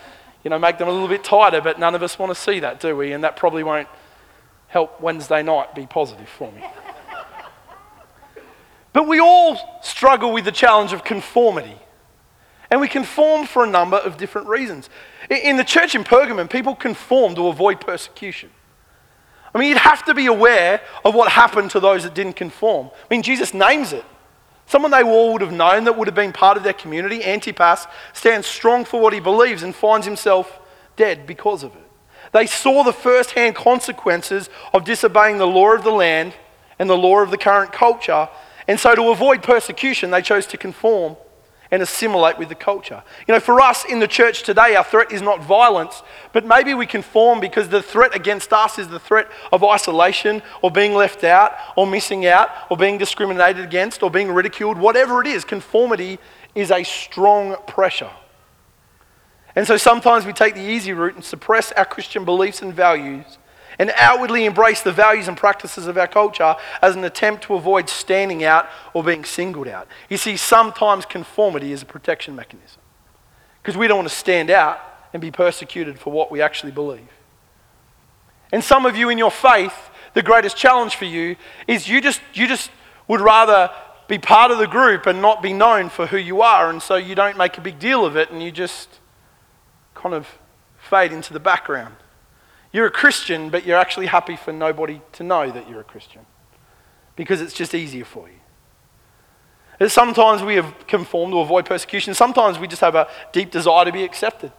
you 0.43 0.49
know, 0.49 0.57
make 0.57 0.77
them 0.77 0.87
a 0.87 0.91
little 0.91 1.07
bit 1.07 1.23
tighter. 1.23 1.61
But 1.61 1.79
none 1.79 1.93
of 1.93 2.01
us 2.01 2.17
want 2.17 2.31
to 2.31 2.35
see 2.35 2.61
that, 2.61 2.79
do 2.79 2.95
we? 2.95 3.11
And 3.11 3.23
that 3.23 3.35
probably 3.35 3.63
won't 3.63 3.87
help 4.67 4.99
Wednesday 5.01 5.43
night 5.43 5.75
be 5.75 5.85
positive 5.85 6.29
for 6.29 6.51
me. 6.51 6.63
But 8.93 9.07
we 9.07 9.19
all 9.19 9.79
struggle 9.81 10.31
with 10.31 10.45
the 10.45 10.51
challenge 10.51 10.93
of 10.93 11.03
conformity. 11.03 11.77
And 12.69 12.79
we 12.79 12.87
conform 12.87 13.45
for 13.47 13.65
a 13.65 13.69
number 13.69 13.97
of 13.97 14.17
different 14.17 14.47
reasons. 14.47 14.89
In 15.29 15.57
the 15.57 15.63
church 15.63 15.93
in 15.93 16.03
Pergamum, 16.03 16.49
people 16.49 16.73
conform 16.75 17.35
to 17.35 17.47
avoid 17.47 17.81
persecution. 17.81 18.49
I 19.53 19.59
mean, 19.59 19.69
you'd 19.69 19.77
have 19.77 20.05
to 20.05 20.13
be 20.13 20.27
aware 20.27 20.81
of 21.03 21.13
what 21.13 21.31
happened 21.31 21.71
to 21.71 21.81
those 21.81 22.03
that 22.03 22.13
didn't 22.13 22.37
conform. 22.37 22.87
I 22.93 23.13
mean, 23.13 23.21
Jesus 23.21 23.53
names 23.53 23.91
it. 23.91 24.05
Someone 24.65 24.91
they 24.91 25.03
all 25.03 25.33
would 25.33 25.41
have 25.41 25.51
known 25.51 25.83
that 25.83 25.97
would 25.97 26.07
have 26.07 26.15
been 26.15 26.31
part 26.31 26.55
of 26.55 26.63
their 26.63 26.71
community, 26.71 27.25
Antipas, 27.25 27.87
stands 28.13 28.47
strong 28.47 28.85
for 28.85 29.01
what 29.01 29.11
he 29.11 29.19
believes 29.19 29.63
and 29.63 29.75
finds 29.75 30.05
himself 30.05 30.59
dead 30.95 31.27
because 31.27 31.63
of 31.63 31.75
it. 31.75 31.91
They 32.31 32.45
saw 32.45 32.83
the 32.83 32.93
first 32.93 33.31
hand 33.31 33.55
consequences 33.55 34.49
of 34.73 34.85
disobeying 34.85 35.39
the 35.39 35.47
law 35.47 35.73
of 35.73 35.83
the 35.83 35.91
land 35.91 36.33
and 36.79 36.89
the 36.89 36.97
law 36.97 37.19
of 37.19 37.31
the 37.31 37.37
current 37.37 37.73
culture. 37.73 38.29
And 38.67 38.79
so, 38.79 38.95
to 38.95 39.09
avoid 39.09 39.43
persecution, 39.43 40.11
they 40.11 40.21
chose 40.21 40.45
to 40.47 40.57
conform 40.57 41.17
and 41.71 41.81
assimilate 41.81 42.37
with 42.37 42.49
the 42.49 42.55
culture. 42.55 43.01
You 43.27 43.33
know, 43.33 43.39
for 43.39 43.61
us 43.61 43.85
in 43.85 43.99
the 43.99 44.07
church 44.07 44.43
today, 44.43 44.75
our 44.75 44.83
threat 44.83 45.11
is 45.11 45.21
not 45.21 45.41
violence, 45.41 46.03
but 46.33 46.45
maybe 46.45 46.73
we 46.73 46.85
conform 46.85 47.39
because 47.39 47.69
the 47.69 47.81
threat 47.81 48.13
against 48.13 48.51
us 48.51 48.77
is 48.77 48.89
the 48.89 48.99
threat 48.99 49.29
of 49.53 49.63
isolation 49.63 50.43
or 50.61 50.69
being 50.69 50.93
left 50.93 51.23
out 51.23 51.53
or 51.77 51.87
missing 51.87 52.25
out 52.25 52.49
or 52.69 52.75
being 52.75 52.97
discriminated 52.97 53.63
against 53.63 54.03
or 54.03 54.11
being 54.11 54.29
ridiculed. 54.29 54.77
Whatever 54.77 55.21
it 55.21 55.27
is, 55.27 55.45
conformity 55.45 56.19
is 56.53 56.71
a 56.71 56.83
strong 56.83 57.55
pressure. 57.67 58.11
And 59.55 59.65
so 59.65 59.77
sometimes 59.77 60.25
we 60.25 60.33
take 60.33 60.55
the 60.55 60.61
easy 60.61 60.91
route 60.91 61.15
and 61.15 61.23
suppress 61.23 61.71
our 61.73 61.85
Christian 61.85 62.25
beliefs 62.25 62.61
and 62.61 62.73
values 62.73 63.37
and 63.81 63.91
outwardly 63.95 64.45
embrace 64.45 64.83
the 64.83 64.91
values 64.91 65.27
and 65.27 65.35
practices 65.35 65.87
of 65.87 65.97
our 65.97 66.05
culture 66.05 66.55
as 66.83 66.95
an 66.95 67.03
attempt 67.03 67.45
to 67.45 67.55
avoid 67.55 67.89
standing 67.89 68.43
out 68.43 68.69
or 68.93 69.03
being 69.03 69.25
singled 69.25 69.67
out. 69.67 69.87
You 70.07 70.17
see, 70.17 70.37
sometimes 70.37 71.03
conformity 71.03 71.71
is 71.71 71.81
a 71.81 71.85
protection 71.87 72.35
mechanism 72.35 72.79
because 73.59 73.75
we 73.75 73.87
don't 73.87 73.97
want 73.97 74.07
to 74.07 74.13
stand 74.13 74.51
out 74.51 74.79
and 75.13 75.19
be 75.19 75.31
persecuted 75.31 75.97
for 75.97 76.13
what 76.13 76.29
we 76.31 76.43
actually 76.43 76.71
believe. 76.71 77.07
And 78.51 78.63
some 78.63 78.85
of 78.85 78.95
you 78.95 79.09
in 79.09 79.17
your 79.17 79.31
faith, 79.31 79.73
the 80.13 80.21
greatest 80.21 80.55
challenge 80.55 80.95
for 80.95 81.05
you 81.05 81.35
is 81.67 81.87
you 81.87 82.01
just, 82.01 82.21
you 82.35 82.47
just 82.47 82.69
would 83.07 83.19
rather 83.19 83.71
be 84.07 84.19
part 84.19 84.51
of 84.51 84.59
the 84.59 84.67
group 84.67 85.07
and 85.07 85.23
not 85.23 85.41
be 85.41 85.53
known 85.53 85.89
for 85.89 86.05
who 86.05 86.17
you 86.17 86.43
are, 86.43 86.69
and 86.69 86.83
so 86.83 86.97
you 86.97 87.15
don't 87.15 87.35
make 87.35 87.57
a 87.57 87.61
big 87.61 87.79
deal 87.79 88.05
of 88.05 88.15
it 88.15 88.29
and 88.29 88.43
you 88.43 88.51
just 88.51 88.99
kind 89.95 90.13
of 90.13 90.27
fade 90.77 91.11
into 91.11 91.33
the 91.33 91.39
background. 91.39 91.95
You're 92.71 92.85
a 92.85 92.91
Christian, 92.91 93.49
but 93.49 93.65
you're 93.65 93.77
actually 93.77 94.07
happy 94.07 94.35
for 94.35 94.53
nobody 94.53 95.01
to 95.13 95.23
know 95.23 95.51
that 95.51 95.69
you're 95.69 95.81
a 95.81 95.85
Christian 95.85 96.25
because 97.15 97.41
it's 97.41 97.53
just 97.53 97.73
easier 97.75 98.05
for 98.05 98.27
you. 98.27 98.35
And 99.79 99.91
sometimes 99.91 100.43
we 100.43 100.55
have 100.55 100.87
conformed 100.87 101.33
to 101.33 101.39
avoid 101.39 101.65
persecution. 101.65 102.13
Sometimes 102.13 102.59
we 102.59 102.67
just 102.67 102.81
have 102.81 102.95
a 102.95 103.09
deep 103.33 103.51
desire 103.51 103.83
to 103.83 103.91
be 103.91 104.03
accepted. 104.03 104.51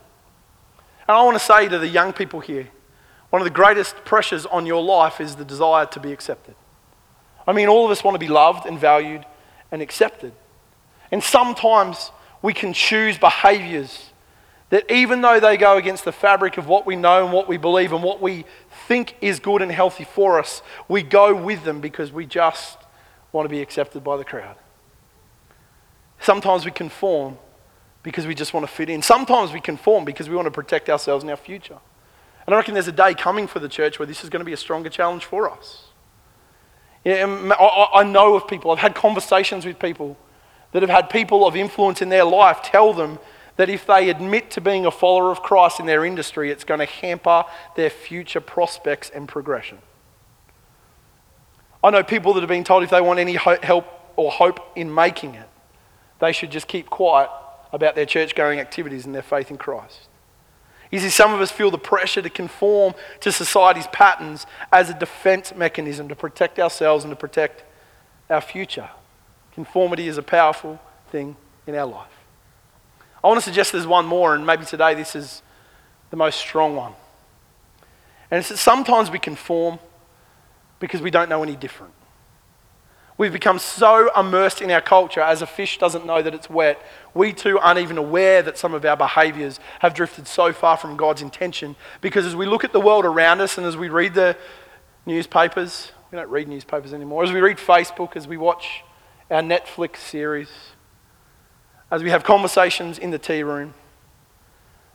And 1.09 1.17
I 1.17 1.23
want 1.23 1.39
to 1.39 1.45
say 1.45 1.69
to 1.69 1.79
the 1.79 1.89
young 1.89 2.13
people 2.13 2.41
here 2.41 2.69
one 3.31 3.41
of 3.41 3.45
the 3.45 3.51
greatest 3.51 3.97
pressures 4.05 4.45
on 4.45 4.67
your 4.67 4.83
life 4.83 5.21
is 5.21 5.37
the 5.37 5.45
desire 5.45 5.87
to 5.87 6.01
be 6.01 6.13
accepted. 6.13 6.55
I 7.47 7.53
mean, 7.53 7.69
all 7.69 7.85
of 7.87 7.91
us 7.91 8.05
want 8.05 8.15
to 8.15 8.19
be 8.19 8.29
loved 8.29 8.67
and 8.67 8.79
valued 8.79 9.25
and 9.71 9.81
accepted. 9.81 10.33
And 11.11 11.23
sometimes 11.23 12.11
we 12.43 12.53
can 12.53 12.75
choose 12.75 13.17
behaviors 13.17 14.11
that 14.73 14.91
even 14.91 15.21
though 15.21 15.39
they 15.39 15.59
go 15.59 15.77
against 15.77 16.07
the 16.07 16.13
fabric 16.13 16.57
of 16.57 16.67
what 16.67 16.87
we 16.87 16.97
know 16.97 17.25
and 17.25 17.31
what 17.31 17.47
we 17.47 17.59
believe 17.59 17.93
and 17.93 18.03
what 18.03 18.23
we 18.23 18.47
think 18.89 19.15
is 19.21 19.39
good 19.39 19.61
and 19.61 19.71
healthy 19.71 20.05
for 20.05 20.39
us, 20.39 20.63
we 20.89 21.03
go 21.03 21.35
with 21.35 21.63
them 21.65 21.83
because 21.83 22.11
we 22.11 22.25
just 22.25 22.79
want 23.33 23.45
to 23.45 23.51
be 23.51 23.61
accepted 23.61 24.03
by 24.03 24.17
the 24.17 24.25
crowd. 24.25 24.57
Sometimes 26.21 26.65
we 26.65 26.71
conform 26.71 27.37
because 28.03 28.27
we 28.27 28.35
just 28.35 28.55
want 28.55 28.67
to 28.67 28.73
fit 28.73 28.89
in. 28.89 29.03
Sometimes 29.03 29.53
we 29.53 29.61
conform 29.61 30.07
because 30.07 30.31
we 30.31 30.37
want 30.37 30.47
to 30.47 30.51
protect 30.51 30.89
ourselves 30.89 31.23
and 31.23 31.31
our 31.31 31.37
future. 31.37 31.79
And 32.47 32.55
I 32.55 32.57
reckon 32.57 32.73
there's 32.73 32.89
a 32.89 32.93
day 32.93 33.13
coming 33.13 33.47
for 33.47 33.59
the 33.59 33.69
church 33.69 33.99
where 33.99 34.07
this 34.07 34.25
is 34.25 34.31
going 34.31 34.41
to 34.41 34.47
be 34.47 34.55
a 34.55 34.57
stronger 34.57 34.89
challenge 34.89 35.27
for 35.27 35.51
us. 35.51 35.89
Yeah, 37.05 37.25
um, 37.25 37.53
I 37.59 38.05
know 38.05 38.37
of 38.37 38.49
people, 38.49 38.71
I've 38.71 38.79
had 38.79 38.95
conversations 38.95 39.67
with 39.67 39.79
people 39.79 40.17
that 40.71 40.81
have 40.81 40.89
had 40.89 41.11
people 41.11 41.47
of 41.47 41.57
influence 41.57 42.01
in 42.01 42.09
their 42.09 42.25
life 42.25 42.63
tell 42.63 42.95
them 42.95 43.19
that 43.57 43.69
if 43.69 43.87
they 43.87 44.09
admit 44.09 44.51
to 44.53 44.61
being 44.61 44.87
a 44.87 44.91
follower 44.91 45.31
of 45.31 45.43
Christ 45.43 45.81
in 45.81 45.87
their 45.87 46.05
industry, 46.05 46.51
it's 46.51 46.65
going 46.65 46.81
to 46.81 46.87
hamper 46.87 47.45
their 47.77 47.91
future 47.91 48.41
prospects 48.41 49.11
and 49.11 49.29
progression. 49.29 49.79
I 51.85 51.91
know 51.91 52.03
people 52.03 52.33
that 52.35 52.41
have 52.41 52.49
been 52.49 52.65
told 52.65 52.83
if 52.83 52.91
they 52.91 53.01
want 53.01 53.19
any 53.19 53.35
help 53.35 53.87
or 54.17 54.31
hope 54.31 54.61
in 54.77 54.95
making 54.95 55.35
it, 55.35 55.49
they 56.21 56.33
should 56.33 56.51
just 56.51 56.69
keep 56.69 56.89
quiet 56.89 57.29
about 57.73 57.95
their 57.95 58.07
church 58.07 58.35
going 58.35 58.61
activities 58.61 59.07
and 59.07 59.15
their 59.15 59.23
faith 59.23 59.51
in 59.51 59.59
Christ. 59.59 60.09
You 60.93 61.01
see, 61.01 61.09
some 61.09 61.33
of 61.33 61.41
us 61.41 61.51
feel 61.51 61.71
the 61.71 61.79
pressure 61.79 62.21
to 62.21 62.29
conform 62.29 62.95
to 63.21 63.33
society's 63.33 63.87
patterns 63.89 64.47
as 64.71 64.91
a 64.91 64.95
defense 64.95 65.55
mechanism 65.55 66.09
to 66.09 66.15
protect 66.15 66.59
ourselves 66.59 67.03
and 67.05 67.11
to 67.11 67.17
protect 67.17 67.65
our 68.29 68.43
future. 68.43 68.91
Conformity 69.55 70.07
is 70.07 70.19
a 70.19 70.23
powerful 70.23 70.79
thing 71.11 71.37
in 71.67 71.75
our 71.75 71.87
life. 71.87 72.12
I 73.23 73.29
want 73.29 73.39
to 73.39 73.45
suggest 73.45 73.73
there's 73.73 73.87
one 73.87 74.07
more, 74.07 74.35
and 74.35 74.45
maybe 74.45 74.65
today 74.65 74.95
this 74.95 75.15
is 75.15 75.43
the 76.11 76.17
most 76.17 76.39
strong 76.39 76.75
one. 76.77 76.93
And 78.31 78.39
it's 78.39 78.49
that 78.49 78.57
sometimes 78.57 79.11
we 79.11 79.19
conform 79.19 79.79
because 80.81 81.01
we 81.01 81.11
don't 81.11 81.29
know 81.29 81.43
any 81.43 81.55
different. 81.55 81.93
We've 83.19 83.33
become 83.33 83.59
so 83.59 84.11
immersed 84.19 84.63
in 84.63 84.71
our 84.71 84.81
culture 84.81 85.21
as 85.21 85.43
a 85.43 85.47
fish 85.47 85.79
doesn't 85.79 86.07
know 86.07 86.23
that 86.23 86.35
it's 86.35 86.51
wet. 86.51 86.83
We 87.15 87.33
too 87.33 87.59
aren't 87.59 87.79
even 87.79 87.99
aware 87.99 88.43
that 88.43 88.59
some 88.59 88.75
of 88.75 88.85
our 88.85 88.97
behaviors 88.97 89.61
have 89.81 89.95
drifted 89.95 90.27
so 90.27 90.53
far 90.53 90.77
from 90.77 90.97
God's 90.97 91.23
intention 91.23 91.77
because 92.01 92.27
as 92.27 92.35
we 92.35 92.47
look 92.47 92.65
at 92.65 92.73
the 92.73 92.81
world 92.81 93.05
around 93.05 93.41
us 93.41 93.59
and 93.59 93.67
as 93.67 93.77
we 93.77 93.91
read 93.91 94.15
the 94.15 94.37
newspapers, 95.07 95.93
we 96.11 96.17
don't 96.17 96.31
read 96.31 96.49
newspapers 96.49 96.93
anymore, 96.93 97.23
as 97.23 97.33
we 97.33 97.41
read 97.41 97.59
Facebook, 97.59 98.17
as 98.17 98.27
we 98.27 98.37
watch 98.37 98.83
our 99.31 99.43
Netflix 99.43 99.99
series, 99.99 100.49
as 101.93 102.03
we 102.03 102.09
have 102.09 102.25
conversations 102.25 102.99
in 102.99 103.11
the 103.11 103.19
tea 103.19 103.43
room, 103.43 103.75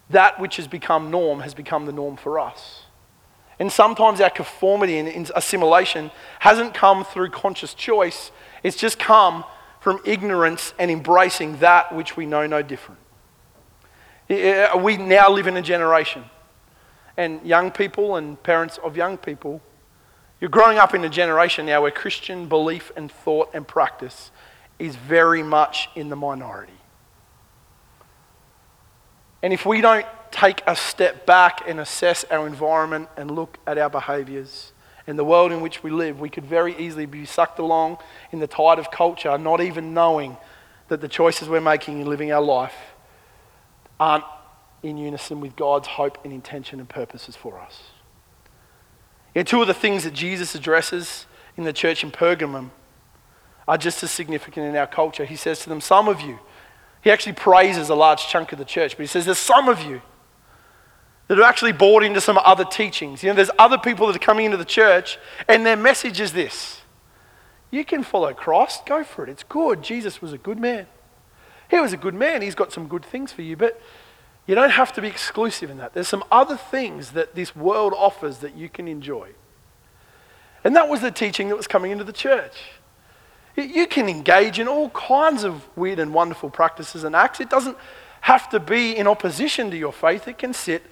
that 0.10 0.40
which 0.40 0.56
has 0.56 0.68
become 0.68 1.12
norm 1.12 1.42
has 1.42 1.54
become 1.54 1.86
the 1.86 1.92
norm 1.92 2.18
for 2.18 2.40
us. 2.40 2.86
And 3.60 3.72
sometimes 3.72 4.20
our 4.20 4.32
conformity 4.32 4.98
and 4.98 5.32
assimilation 5.36 6.10
hasn't 6.40 6.74
come 6.74 7.06
through 7.06 7.30
conscious 7.30 7.76
choice, 7.76 8.32
it's 8.64 8.76
just 8.76 8.98
come 8.98 9.46
from 9.80 10.02
ignorance 10.06 10.74
and 10.80 10.90
embracing 10.90 11.58
that 11.58 11.94
which 11.94 12.18
we 12.18 12.26
know 12.26 12.48
no 12.48 12.64
different. 12.64 13.00
We 14.28 14.98
now 14.98 15.30
live 15.30 15.46
in 15.46 15.56
a 15.56 15.62
generation, 15.62 16.26
and 17.16 17.46
young 17.46 17.70
people 17.70 18.16
and 18.16 18.42
parents 18.42 18.80
of 18.84 18.98
young 18.98 19.18
people, 19.18 19.62
you're 20.42 20.50
growing 20.50 20.80
up 20.80 20.96
in 20.96 21.04
a 21.04 21.10
generation 21.10 21.68
now 21.68 21.84
where 21.84 21.92
Christian 21.92 22.48
belief 22.48 22.92
and 22.98 23.12
thought 23.12 23.52
and 23.54 23.68
practice 23.68 24.32
is 24.80 24.96
very 24.96 25.44
much 25.44 25.90
in 25.96 26.10
the 26.10 26.16
minority. 26.16 26.74
And 29.42 29.54
if 29.54 29.66
we 29.66 29.82
don't 29.82 30.06
take 30.32 30.62
a 30.68 30.76
step 30.76 31.26
back 31.26 31.62
and 31.68 31.80
assess 31.80 32.26
our 32.32 32.48
environment 32.48 33.10
and 33.18 33.32
look 33.32 33.58
at 33.68 33.78
our 33.78 33.90
behaviors 33.90 34.74
and 35.06 35.18
the 35.18 35.24
world 35.24 35.52
in 35.52 35.62
which 35.62 35.84
we 35.84 35.92
live, 35.92 36.20
we 36.20 36.30
could 36.30 36.46
very 36.46 36.76
easily 36.78 37.06
be 37.06 37.26
sucked 37.26 37.60
along 37.60 37.98
in 38.32 38.40
the 38.40 38.48
tide 38.48 38.80
of 38.80 38.92
culture, 38.92 39.38
not 39.38 39.62
even 39.62 39.94
knowing 39.94 40.38
that 40.90 41.02
the 41.02 41.08
choices 41.08 41.48
we're 41.48 41.62
making 41.62 42.02
in 42.02 42.08
living 42.08 42.32
our 42.32 42.42
life 42.42 42.76
aren't 44.00 44.26
in 44.84 44.98
unison 44.98 45.42
with 45.42 45.56
God's 45.56 45.88
hope 45.88 46.18
and 46.24 46.34
intention 46.34 46.80
and 46.80 46.88
purposes 46.88 47.36
for 47.36 47.60
us. 47.60 47.84
Yeah, 49.34 49.44
two 49.44 49.62
of 49.62 49.68
the 49.68 49.74
things 49.74 50.04
that 50.04 50.14
Jesus 50.14 50.56
addresses 50.56 51.26
in 51.56 51.64
the 51.64 51.74
church 51.74 52.04
in 52.04 52.12
Pergamum 52.12 52.72
are 53.68 53.78
just 53.78 54.02
as 54.04 54.12
significant 54.12 54.66
in 54.66 54.76
our 54.76 54.88
culture. 54.88 55.26
He 55.26 55.36
says 55.36 55.60
to 55.60 55.70
them, 55.70 55.82
Some 55.82 56.08
of 56.08 56.22
you, 56.22 56.40
He 57.02 57.12
actually 57.12 57.34
praises 57.34 57.90
a 57.90 57.96
large 57.96 58.28
chunk 58.28 58.52
of 58.52 58.60
the 58.60 58.66
church, 58.66 58.98
but 58.98 59.04
he 59.04 59.08
says 59.08 59.26
there's 59.26 59.38
some 59.38 59.70
of 59.70 59.82
you 59.82 60.02
that 61.28 61.40
are 61.40 61.44
actually 61.44 61.74
bought 61.74 62.04
into 62.04 62.22
some 62.22 62.38
other 62.38 62.66
teachings. 62.66 63.24
You 63.24 63.30
know, 63.30 63.36
there's 63.36 63.52
other 63.60 63.78
people 63.78 64.08
that 64.08 64.16
are 64.16 64.20
coming 64.20 64.46
into 64.46 64.58
the 64.58 64.66
church, 64.66 65.18
and 65.48 65.66
their 65.66 65.76
message 65.76 66.20
is 66.20 66.34
this 66.34 66.82
You 67.72 67.84
can 67.86 68.04
follow 68.04 68.34
Christ, 68.34 68.86
go 68.86 69.04
for 69.04 69.24
it. 69.24 69.30
It's 69.30 69.44
good. 69.44 69.84
Jesus 69.84 70.22
was 70.22 70.34
a 70.34 70.38
good 70.38 70.60
man. 70.60 70.88
He 71.70 71.80
was 71.80 71.94
a 71.94 71.98
good 71.98 72.14
man. 72.14 72.42
He's 72.42 72.56
got 72.56 72.72
some 72.72 72.88
good 72.88 73.04
things 73.04 73.32
for 73.32 73.42
you, 73.42 73.58
but 73.58 73.82
you 74.46 74.56
don't 74.56 74.72
have 74.72 74.94
to 74.94 75.02
be 75.02 75.10
exclusive 75.10 75.70
in 75.70 75.78
that. 75.78 75.94
There's 75.94 76.08
some 76.08 76.24
other 76.32 76.56
things 76.56 77.12
that 77.12 77.36
this 77.36 77.56
world 77.56 77.94
offers 77.96 78.38
that 78.38 78.56
you 78.56 78.70
can 78.70 78.88
enjoy. 78.88 79.32
And 80.64 80.76
that 80.76 80.88
was 80.88 81.02
the 81.02 81.12
teaching 81.12 81.50
that 81.50 81.58
was 81.58 81.68
coming 81.68 81.92
into 81.92 82.06
the 82.06 82.14
church. 82.14 82.54
You 83.58 83.88
can 83.88 84.08
engage 84.08 84.60
in 84.60 84.68
all 84.68 84.90
kinds 84.92 85.44
of 85.44 85.68
weird 85.76 85.98
and 85.98 86.14
wonderful 86.14 86.50
practices 86.50 87.04
and 87.04 87.16
acts. 87.16 87.40
It 87.40 87.50
doesn't 87.50 87.76
have 88.22 88.50
to 88.50 88.60
be 88.60 88.96
in 88.96 89.08
opposition 89.08 89.72
to 89.72 89.78
your 89.78 89.92
faith, 89.92 90.28
it 90.28 90.38
can 90.38 90.54
sit 90.54 90.84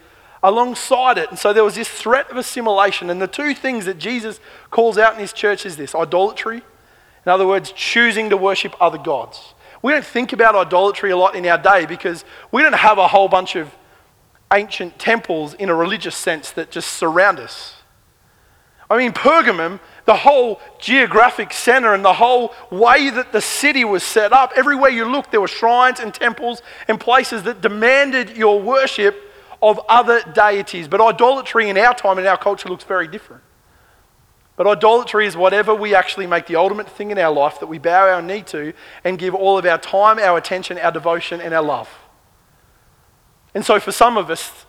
alongside 0.41 1.17
it. 1.17 1.29
And 1.29 1.37
so 1.37 1.53
there 1.53 1.63
was 1.63 1.75
this 1.75 1.89
threat 1.89 2.29
of 2.29 2.37
assimilation. 2.37 3.09
And 3.09 3.21
the 3.21 3.27
two 3.27 3.53
things 3.53 3.85
that 3.85 3.97
Jesus 3.97 4.39
calls 4.69 4.97
out 4.97 5.13
in 5.13 5.19
his 5.19 5.33
church 5.33 5.65
is 5.65 5.77
this 5.77 5.95
idolatry, 5.95 6.57
in 6.57 7.31
other 7.31 7.47
words, 7.47 7.71
choosing 7.71 8.29
to 8.29 8.37
worship 8.37 8.75
other 8.79 8.99
gods. 8.99 9.53
We 9.81 9.91
don't 9.91 10.05
think 10.05 10.33
about 10.33 10.55
idolatry 10.55 11.11
a 11.11 11.17
lot 11.17 11.35
in 11.35 11.45
our 11.45 11.57
day 11.57 11.85
because 11.85 12.25
we 12.51 12.63
don't 12.63 12.73
have 12.73 12.97
a 12.97 13.07
whole 13.07 13.27
bunch 13.27 13.55
of 13.55 13.75
ancient 14.53 14.97
temples 14.99 15.53
in 15.55 15.69
a 15.69 15.75
religious 15.75 16.15
sense 16.15 16.51
that 16.51 16.71
just 16.71 16.93
surround 16.93 17.39
us. 17.39 17.75
I 18.89 18.97
mean, 18.97 19.13
Pergamum, 19.13 19.79
the 20.05 20.15
whole 20.15 20.61
geographic 20.79 21.51
center 21.51 21.93
and 21.93 22.05
the 22.05 22.13
whole 22.13 22.53
way 22.69 23.09
that 23.09 23.31
the 23.31 23.41
city 23.41 23.83
was 23.83 24.03
set 24.03 24.31
up, 24.31 24.53
everywhere 24.55 24.91
you 24.91 25.05
looked, 25.05 25.31
there 25.31 25.41
were 25.41 25.47
shrines 25.47 25.99
and 25.99 26.13
temples 26.13 26.61
and 26.87 26.99
places 26.99 27.43
that 27.43 27.61
demanded 27.61 28.37
your 28.37 28.61
worship 28.61 29.15
of 29.61 29.79
other 29.89 30.21
deities. 30.33 30.87
But 30.87 31.01
idolatry 31.01 31.69
in 31.69 31.77
our 31.77 31.95
time 31.95 32.19
and 32.19 32.27
our 32.27 32.37
culture 32.37 32.69
looks 32.69 32.83
very 32.83 33.07
different. 33.07 33.41
But 34.55 34.67
idolatry 34.67 35.25
is 35.25 35.35
whatever 35.35 35.73
we 35.73 35.95
actually 35.95 36.27
make 36.27 36.45
the 36.45 36.55
ultimate 36.55 36.87
thing 36.87 37.11
in 37.11 37.17
our 37.17 37.33
life 37.33 37.59
that 37.59 37.67
we 37.67 37.77
bow 37.77 38.07
our 38.07 38.21
knee 38.21 38.43
to 38.43 38.73
and 39.03 39.17
give 39.17 39.33
all 39.35 39.57
of 39.57 39.65
our 39.65 39.77
time, 39.77 40.19
our 40.19 40.37
attention, 40.37 40.77
our 40.77 40.91
devotion, 40.91 41.41
and 41.41 41.53
our 41.53 41.63
love. 41.63 41.89
And 43.53 43.65
so 43.65 43.79
for 43.79 43.91
some 43.91 44.17
of 44.17 44.29
us, 44.29 44.65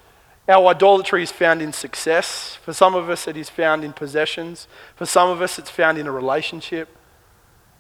our 0.49 0.69
idolatry 0.69 1.23
is 1.23 1.33
found 1.33 1.61
in 1.61 1.73
success. 1.73 2.57
For 2.63 2.73
some 2.73 2.95
of 2.95 3.11
us, 3.11 3.27
it 3.27 3.37
is 3.37 3.51
found 3.51 3.83
in 3.83 3.93
possessions. 3.93 4.69
For 4.95 5.05
some 5.05 5.29
of 5.29 5.43
us, 5.43 5.59
it's 5.59 5.71
found 5.71 5.99
in 5.99 6.07
a 6.07 6.13
relationship. 6.13 6.89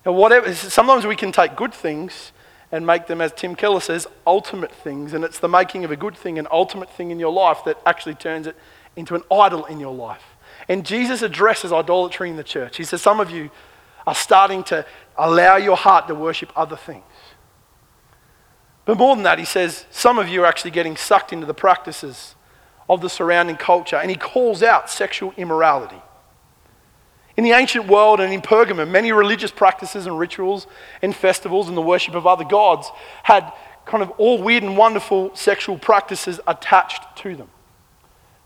And 0.04 0.16
whatever, 0.16 0.52
sometimes 0.54 1.06
we 1.06 1.16
can 1.16 1.32
take 1.32 1.54
good 1.54 1.72
things 1.72 2.32
and 2.72 2.84
make 2.84 3.06
them, 3.06 3.20
as 3.20 3.32
Tim 3.32 3.54
Keller 3.54 3.80
says, 3.80 4.08
ultimate 4.26 4.72
things. 4.72 5.12
And 5.12 5.24
it's 5.24 5.38
the 5.38 5.48
making 5.48 5.84
of 5.84 5.90
a 5.90 5.96
good 5.96 6.16
thing, 6.16 6.38
an 6.38 6.48
ultimate 6.50 6.90
thing 6.90 7.10
in 7.10 7.20
your 7.20 7.32
life, 7.32 7.58
that 7.64 7.78
actually 7.86 8.14
turns 8.14 8.46
it 8.46 8.56
into 8.96 9.14
an 9.14 9.22
idol 9.30 9.64
in 9.66 9.78
your 9.78 9.94
life. 9.94 10.22
And 10.68 10.84
Jesus 10.84 11.22
addresses 11.22 11.72
idolatry 11.72 12.30
in 12.30 12.36
the 12.36 12.44
church. 12.44 12.76
He 12.76 12.84
says, 12.84 13.02
Some 13.02 13.20
of 13.20 13.30
you 13.30 13.50
are 14.06 14.14
starting 14.14 14.64
to 14.64 14.86
allow 15.16 15.56
your 15.56 15.76
heart 15.76 16.08
to 16.08 16.14
worship 16.14 16.52
other 16.56 16.76
things. 16.76 17.04
But 18.84 18.98
more 18.98 19.14
than 19.16 19.24
that, 19.24 19.38
he 19.38 19.44
says, 19.44 19.86
Some 19.90 20.18
of 20.18 20.28
you 20.28 20.42
are 20.42 20.46
actually 20.46 20.70
getting 20.72 20.96
sucked 20.96 21.32
into 21.32 21.46
the 21.46 21.54
practices 21.54 22.35
of 22.88 23.00
the 23.00 23.08
surrounding 23.08 23.56
culture. 23.56 23.96
And 23.96 24.10
he 24.10 24.16
calls 24.16 24.62
out 24.62 24.90
sexual 24.90 25.32
immorality. 25.36 26.00
In 27.36 27.44
the 27.44 27.52
ancient 27.52 27.86
world 27.86 28.20
and 28.20 28.32
in 28.32 28.40
Pergamum, 28.40 28.90
many 28.90 29.12
religious 29.12 29.50
practices 29.50 30.06
and 30.06 30.18
rituals 30.18 30.66
and 31.02 31.14
festivals 31.14 31.68
and 31.68 31.76
the 31.76 31.82
worship 31.82 32.14
of 32.14 32.26
other 32.26 32.44
gods 32.44 32.90
had 33.24 33.52
kind 33.84 34.02
of 34.02 34.10
all 34.12 34.42
weird 34.42 34.62
and 34.62 34.76
wonderful 34.76 35.34
sexual 35.34 35.78
practices 35.78 36.40
attached 36.46 37.02
to 37.16 37.36
them. 37.36 37.50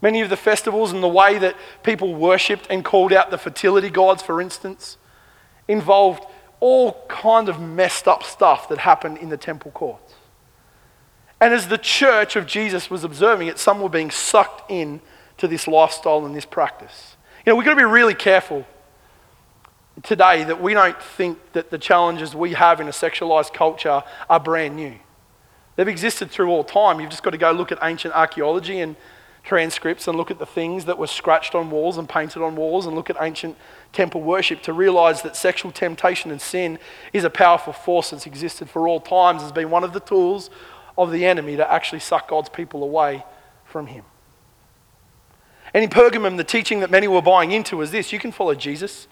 Many 0.02 0.22
of 0.22 0.30
the 0.30 0.36
festivals 0.36 0.92
and 0.92 1.02
the 1.02 1.08
way 1.08 1.38
that 1.38 1.56
people 1.82 2.14
worshipped 2.14 2.66
and 2.70 2.84
called 2.84 3.12
out 3.12 3.30
the 3.30 3.38
fertility 3.38 3.90
gods, 3.90 4.22
for 4.22 4.40
instance, 4.40 4.96
involved 5.68 6.24
all 6.58 7.04
kind 7.08 7.48
of 7.48 7.60
messed 7.60 8.08
up 8.08 8.22
stuff 8.22 8.68
that 8.68 8.78
happened 8.78 9.18
in 9.18 9.28
the 9.28 9.36
temple 9.36 9.70
courts. 9.70 10.14
And 11.40 11.54
as 11.54 11.68
the 11.68 11.78
church 11.78 12.36
of 12.36 12.46
Jesus 12.46 12.90
was 12.90 13.02
observing 13.02 13.48
it, 13.48 13.58
some 13.58 13.80
were 13.80 13.88
being 13.88 14.10
sucked 14.10 14.70
in 14.70 15.00
to 15.38 15.48
this 15.48 15.66
lifestyle 15.66 16.26
and 16.26 16.34
this 16.34 16.44
practice. 16.44 17.16
You 17.46 17.52
know, 17.52 17.56
we've 17.56 17.64
got 17.64 17.72
to 17.72 17.76
be 17.76 17.84
really 17.84 18.14
careful 18.14 18.66
today 20.02 20.44
that 20.44 20.60
we 20.60 20.74
don't 20.74 21.00
think 21.02 21.38
that 21.52 21.70
the 21.70 21.78
challenges 21.78 22.34
we 22.34 22.52
have 22.52 22.80
in 22.80 22.88
a 22.88 22.92
sexualized 22.92 23.54
culture 23.54 24.02
are 24.28 24.40
brand 24.40 24.76
new. 24.76 24.94
They've 25.76 25.88
existed 25.88 26.30
through 26.30 26.50
all 26.50 26.64
time. 26.64 27.00
You've 27.00 27.10
just 27.10 27.22
got 27.22 27.30
to 27.30 27.38
go 27.38 27.52
look 27.52 27.72
at 27.72 27.78
ancient 27.82 28.14
archaeology 28.14 28.80
and 28.80 28.96
transcripts 29.42 30.06
and 30.06 30.18
look 30.18 30.30
at 30.30 30.38
the 30.38 30.46
things 30.46 30.84
that 30.84 30.98
were 30.98 31.06
scratched 31.06 31.54
on 31.54 31.70
walls 31.70 31.96
and 31.96 32.06
painted 32.06 32.42
on 32.42 32.56
walls 32.56 32.84
and 32.84 32.94
look 32.94 33.08
at 33.08 33.16
ancient 33.20 33.56
temple 33.92 34.20
worship 34.20 34.62
to 34.62 34.72
realize 34.72 35.22
that 35.22 35.34
sexual 35.34 35.72
temptation 35.72 36.30
and 36.30 36.40
sin 36.40 36.78
is 37.14 37.24
a 37.24 37.30
powerful 37.30 37.72
force 37.72 38.10
that's 38.10 38.26
existed 38.26 38.68
for 38.68 38.86
all 38.86 39.00
times, 39.00 39.40
has 39.40 39.52
been 39.52 39.70
one 39.70 39.82
of 39.82 39.94
the 39.94 40.00
tools 40.00 40.50
of 41.00 41.10
the 41.10 41.24
enemy 41.24 41.56
to 41.56 41.72
actually 41.72 42.00
suck 42.00 42.28
God's 42.28 42.48
people 42.48 42.82
away 42.82 43.24
from 43.64 43.86
him. 43.88 44.04
And 45.72 45.84
in 45.84 45.90
Pergamum, 45.90 46.36
the 46.36 46.44
teaching 46.44 46.80
that 46.80 46.90
many 46.90 47.08
were 47.08 47.22
buying 47.22 47.52
into 47.52 47.76
was 47.76 47.90
this 47.90 48.12
you 48.12 48.18
can 48.18 48.32
follow 48.32 48.54
Jesus, 48.54 49.06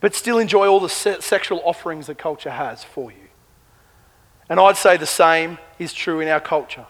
but 0.00 0.14
still 0.14 0.38
enjoy 0.38 0.66
all 0.66 0.80
the 0.80 0.88
se- 0.88 1.20
sexual 1.20 1.62
offerings 1.64 2.08
that 2.08 2.18
culture 2.18 2.50
has 2.50 2.84
for 2.84 3.10
you. 3.10 3.28
And 4.48 4.60
I'd 4.60 4.76
say 4.76 4.96
the 4.96 5.06
same 5.06 5.58
is 5.78 5.92
true 5.92 6.20
in 6.20 6.28
our 6.28 6.40
culture. 6.40 6.86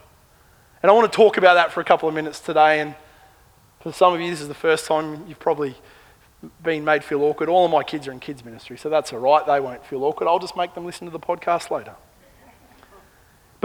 And 0.83 0.91
I 0.91 0.95
want 0.95 1.11
to 1.11 1.17
talk 1.17 1.37
about 1.37 1.55
that 1.55 1.73
for 1.73 1.81
a 1.81 1.85
couple 1.85 2.09
of 2.09 2.15
minutes 2.15 2.41
today. 2.41 2.81
And 2.81 2.95
for 3.81 3.93
some 3.93 4.13
of 4.13 4.21
you, 4.21 4.31
this 4.31 4.41
is 4.41 4.49
the 4.49 4.55
first 4.55 4.87
time 4.87 5.25
you've 5.29 5.39
probably 5.39 5.77
been 6.63 6.85
made 6.85 7.05
feel 7.05 7.23
awkward. 7.23 7.49
All 7.49 7.65
of 7.65 7.71
my 7.71 7.83
kids 7.83 8.09
are 8.09 8.13
in 8.13 8.21
kids' 8.21 8.45
ministry, 8.45 8.77
so 8.77 8.89
that's 8.91 9.13
all 9.13 9.21
right. 9.21 9.47
They 9.47 9.61
won't 9.61 9.85
feel 9.87 10.03
awkward. 10.05 10.29
I'll 10.29 10.39
just 10.39 10.57
make 10.57 10.75
them 10.75 10.85
listen 10.85 11.07
to 11.07 11.11
the 11.11 11.21
podcast 11.21 11.71
later. 11.71 11.95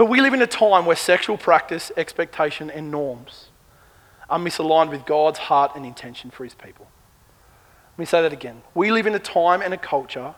But 0.00 0.06
we 0.06 0.22
live 0.22 0.32
in 0.32 0.40
a 0.40 0.46
time 0.46 0.86
where 0.86 0.96
sexual 0.96 1.36
practice, 1.36 1.92
expectation, 1.94 2.70
and 2.70 2.90
norms 2.90 3.50
are 4.30 4.38
misaligned 4.38 4.88
with 4.88 5.04
God's 5.04 5.40
heart 5.40 5.72
and 5.76 5.84
intention 5.84 6.30
for 6.30 6.42
his 6.42 6.54
people. 6.54 6.88
Let 7.92 7.98
me 7.98 8.04
say 8.06 8.22
that 8.22 8.32
again. 8.32 8.62
We 8.72 8.90
live 8.90 9.06
in 9.06 9.14
a 9.14 9.18
time 9.18 9.60
and 9.60 9.74
a 9.74 9.76
culture 9.76 10.36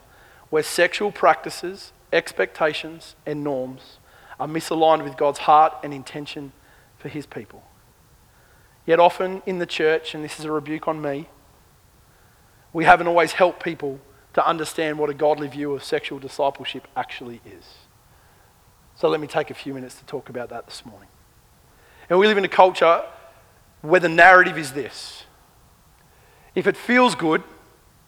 where 0.50 0.64
sexual 0.64 1.12
practices, 1.12 1.92
expectations, 2.12 3.14
and 3.24 3.44
norms 3.44 3.98
are 4.40 4.48
misaligned 4.48 5.04
with 5.04 5.16
God's 5.16 5.38
heart 5.38 5.74
and 5.84 5.94
intention 5.94 6.50
for 6.98 7.08
his 7.08 7.24
people. 7.24 7.62
Yet 8.84 8.98
often 8.98 9.42
in 9.46 9.60
the 9.60 9.66
church, 9.66 10.12
and 10.12 10.24
this 10.24 10.40
is 10.40 10.44
a 10.44 10.50
rebuke 10.50 10.88
on 10.88 11.00
me, 11.00 11.28
we 12.72 12.84
haven't 12.84 13.06
always 13.06 13.34
helped 13.34 13.62
people 13.62 14.00
to 14.34 14.44
understand 14.44 14.98
what 14.98 15.08
a 15.08 15.14
godly 15.14 15.46
view 15.46 15.72
of 15.72 15.84
sexual 15.84 16.18
discipleship 16.18 16.88
actually 16.96 17.40
is. 17.46 17.81
So 19.02 19.08
let 19.08 19.20
me 19.20 19.26
take 19.26 19.50
a 19.50 19.54
few 19.54 19.74
minutes 19.74 19.96
to 19.96 20.04
talk 20.04 20.28
about 20.28 20.50
that 20.50 20.66
this 20.66 20.86
morning. 20.86 21.08
And 22.08 22.20
we 22.20 22.28
live 22.28 22.38
in 22.38 22.44
a 22.44 22.48
culture 22.48 23.02
where 23.80 23.98
the 23.98 24.08
narrative 24.08 24.56
is 24.56 24.74
this 24.74 25.24
if 26.54 26.68
it 26.68 26.76
feels 26.76 27.16
good, 27.16 27.42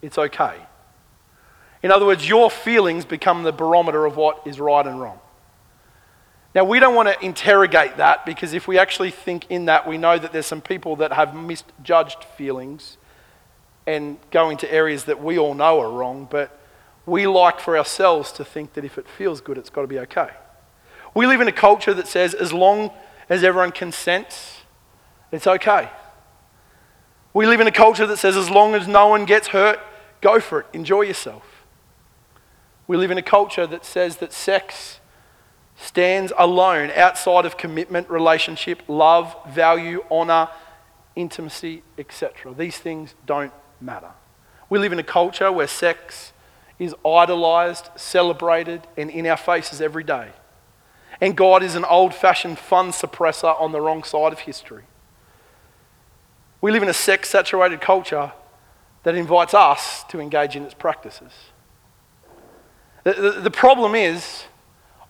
it's 0.01 0.17
okay. 0.17 0.55
In 1.83 1.91
other 1.91 2.05
words, 2.05 2.29
your 2.29 2.49
feelings 2.49 3.03
become 3.03 3.43
the 3.43 3.51
barometer 3.51 4.05
of 4.05 4.15
what 4.15 4.47
is 4.47 4.57
right 4.57 4.87
and 4.87 5.01
wrong. 5.01 5.19
Now, 6.53 6.63
we 6.63 6.79
don't 6.79 6.95
want 6.95 7.09
to 7.09 7.25
interrogate 7.25 7.97
that 7.97 8.25
because 8.25 8.53
if 8.53 8.65
we 8.65 8.79
actually 8.79 9.11
think 9.11 9.47
in 9.49 9.65
that, 9.65 9.85
we 9.85 9.97
know 9.97 10.17
that 10.17 10.31
there's 10.31 10.45
some 10.45 10.61
people 10.61 10.95
that 10.95 11.11
have 11.11 11.35
misjudged 11.35 12.23
feelings 12.37 12.95
and 13.85 14.17
go 14.31 14.49
into 14.49 14.71
areas 14.71 15.03
that 15.03 15.21
we 15.21 15.37
all 15.37 15.55
know 15.55 15.81
are 15.81 15.91
wrong, 15.91 16.25
but 16.31 16.57
we 17.05 17.27
like 17.27 17.59
for 17.59 17.77
ourselves 17.77 18.31
to 18.31 18.45
think 18.45 18.75
that 18.75 18.85
if 18.85 18.97
it 18.97 19.09
feels 19.09 19.41
good, 19.41 19.57
it's 19.57 19.69
got 19.69 19.81
to 19.81 19.87
be 19.87 19.99
okay. 19.99 20.29
We 21.15 21.25
live 21.25 21.41
in 21.41 21.47
a 21.47 21.53
culture 21.53 21.93
that 21.93 22.07
says 22.07 22.33
as 22.33 22.53
long 22.53 22.91
as 23.29 23.43
everyone 23.43 23.71
consents, 23.71 24.61
it's 25.31 25.47
okay. 25.47 25.89
We 27.33 27.47
live 27.47 27.61
in 27.61 27.67
a 27.67 27.71
culture 27.71 28.05
that 28.05 28.17
says 28.17 28.37
as 28.37 28.49
long 28.49 28.75
as 28.75 28.87
no 28.87 29.07
one 29.07 29.25
gets 29.25 29.47
hurt, 29.47 29.79
go 30.21 30.39
for 30.39 30.59
it, 30.59 30.67
enjoy 30.73 31.01
yourself. 31.01 31.65
We 32.85 32.97
live 32.97 33.11
in 33.11 33.17
a 33.17 33.23
culture 33.23 33.65
that 33.65 33.85
says 33.85 34.17
that 34.17 34.33
sex 34.33 34.99
stands 35.77 36.33
alone 36.37 36.91
outside 36.95 37.45
of 37.45 37.57
commitment, 37.57 38.09
relationship, 38.09 38.83
love, 38.87 39.35
value, 39.49 40.03
honor, 40.11 40.49
intimacy, 41.15 41.81
etc. 41.97 42.53
These 42.53 42.77
things 42.77 43.15
don't 43.25 43.53
matter. 43.79 44.11
We 44.69 44.79
live 44.79 44.91
in 44.91 44.99
a 44.99 45.03
culture 45.03 45.51
where 45.51 45.67
sex 45.67 46.33
is 46.77 46.93
idolized, 47.05 47.89
celebrated, 47.95 48.85
and 48.97 49.09
in 49.09 49.25
our 49.27 49.37
faces 49.37 49.79
every 49.79 50.03
day. 50.03 50.31
And 51.21 51.35
God 51.35 51.63
is 51.63 51.75
an 51.75 51.85
old 51.85 52.13
fashioned 52.13 52.59
fun 52.59 52.91
suppressor 52.91 53.59
on 53.59 53.71
the 53.71 53.81
wrong 53.81 54.03
side 54.03 54.33
of 54.33 54.39
history. 54.39 54.83
We 56.61 56.71
live 56.71 56.83
in 56.83 56.89
a 56.89 56.93
sex 56.93 57.29
saturated 57.29 57.81
culture 57.81 58.33
that 59.03 59.15
invites 59.15 59.53
us 59.53 60.03
to 60.09 60.19
engage 60.19 60.55
in 60.55 60.63
its 60.63 60.73
practices. 60.73 61.31
The, 63.03 63.13
the, 63.13 63.31
the, 63.41 63.51
problem 63.51 63.93
is, 63.93 64.45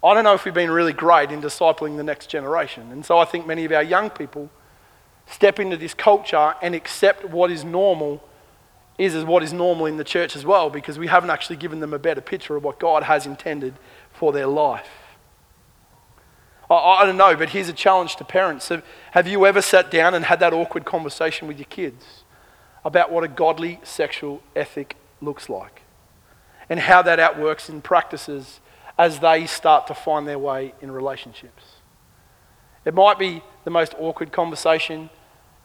I 0.04 0.14
don't 0.14 0.26
know 0.26 0.34
if 0.34 0.44
we've 0.44 0.54
been 0.54 0.70
really 0.70 0.92
great 0.92 1.32
in 1.32 1.42
discipling 1.42 1.96
the 1.96 2.04
next 2.04 2.28
generation. 2.28 2.92
And 2.92 3.06
so 3.06 3.18
I 3.18 3.26
think 3.26 3.48
many 3.48 3.64
of 3.64 3.72
our 3.72 3.84
young 3.84 4.10
people 4.10 4.50
step 5.28 5.60
into 5.60 5.78
this 5.78 5.94
culture 5.94 6.56
and 6.62 6.76
accept 6.76 7.24
what 7.24 7.52
is 7.52 7.64
normal 7.64 8.22
is 8.98 9.16
what 9.26 9.44
is 9.44 9.52
normal 9.52 9.86
in 9.86 9.98
the 9.98 10.04
church 10.04 10.36
as 10.36 10.46
well 10.46 10.70
because 10.70 10.98
we 10.98 11.08
haven't 11.08 11.30
actually 11.30 11.58
given 11.58 11.80
them 11.80 11.94
a 11.94 12.00
better 12.00 12.22
picture 12.22 12.56
of 12.56 12.64
what 12.64 12.80
God 12.80 13.04
has 13.04 13.26
intended 13.26 13.74
for 14.14 14.32
their 14.32 14.48
life. 14.48 14.90
I, 16.70 16.76
I 16.76 17.06
don't 17.06 17.18
know, 17.18 17.36
but 17.36 17.50
here's 17.50 17.70
a 17.70 17.74
challenge 17.74 18.16
to 18.18 18.24
parents. 18.24 18.70
Have, 18.70 18.84
have 19.12 19.28
you 19.28 19.46
ever 19.46 19.62
sat 19.62 19.92
down 19.92 20.14
and 20.14 20.26
had 20.26 20.40
that 20.40 20.54
awkward 20.54 20.86
conversation 20.86 21.48
with 21.48 21.58
your 21.58 21.66
kids 21.66 22.24
about 22.84 23.12
what 23.12 23.24
a 23.24 23.28
godly 23.28 23.80
sexual 23.84 24.42
ethic 24.56 24.96
looks 25.22 25.50
like 25.50 25.82
and 26.70 26.80
how 26.80 27.02
that 27.02 27.20
outworks 27.20 27.70
in 27.70 27.82
practices 27.82 28.60
as 28.98 29.20
they 29.20 29.46
start 29.46 29.88
to 29.88 29.94
find 29.94 30.28
their 30.28 30.40
way 30.40 30.74
in 30.82 30.92
relationships? 30.92 31.64
It 32.86 32.94
might 32.94 33.18
be 33.18 33.42
the 33.64 33.72
most 33.72 33.96
awkward 34.00 34.32
conversation 34.32 35.10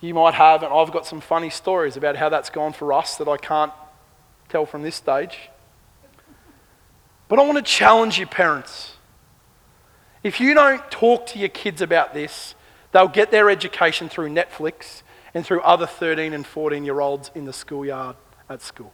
you 0.00 0.14
might 0.14 0.34
have, 0.34 0.62
and 0.62 0.72
I've 0.72 0.90
got 0.92 1.06
some 1.06 1.20
funny 1.20 1.50
stories 1.50 1.96
about 1.96 2.16
how 2.16 2.30
that's 2.30 2.48
gone 2.48 2.72
for 2.72 2.92
us 2.92 3.16
that 3.16 3.28
I 3.28 3.36
can't 3.36 3.72
tell 4.48 4.64
from 4.64 4.82
this 4.82 4.96
stage. 4.96 5.50
But 7.28 7.38
I 7.38 7.42
want 7.42 7.58
to 7.58 7.62
challenge 7.62 8.18
you, 8.18 8.26
parents. 8.26 8.89
If 10.22 10.40
you 10.40 10.54
don't 10.54 10.88
talk 10.90 11.26
to 11.28 11.38
your 11.38 11.48
kids 11.48 11.80
about 11.80 12.12
this, 12.12 12.54
they'll 12.92 13.08
get 13.08 13.30
their 13.30 13.48
education 13.48 14.08
through 14.08 14.30
Netflix 14.30 15.02
and 15.32 15.44
through 15.46 15.60
other 15.62 15.86
13 15.86 16.32
and 16.32 16.46
14 16.46 16.84
year 16.84 17.00
olds 17.00 17.30
in 17.34 17.44
the 17.44 17.52
schoolyard 17.52 18.16
at 18.48 18.60
school. 18.60 18.92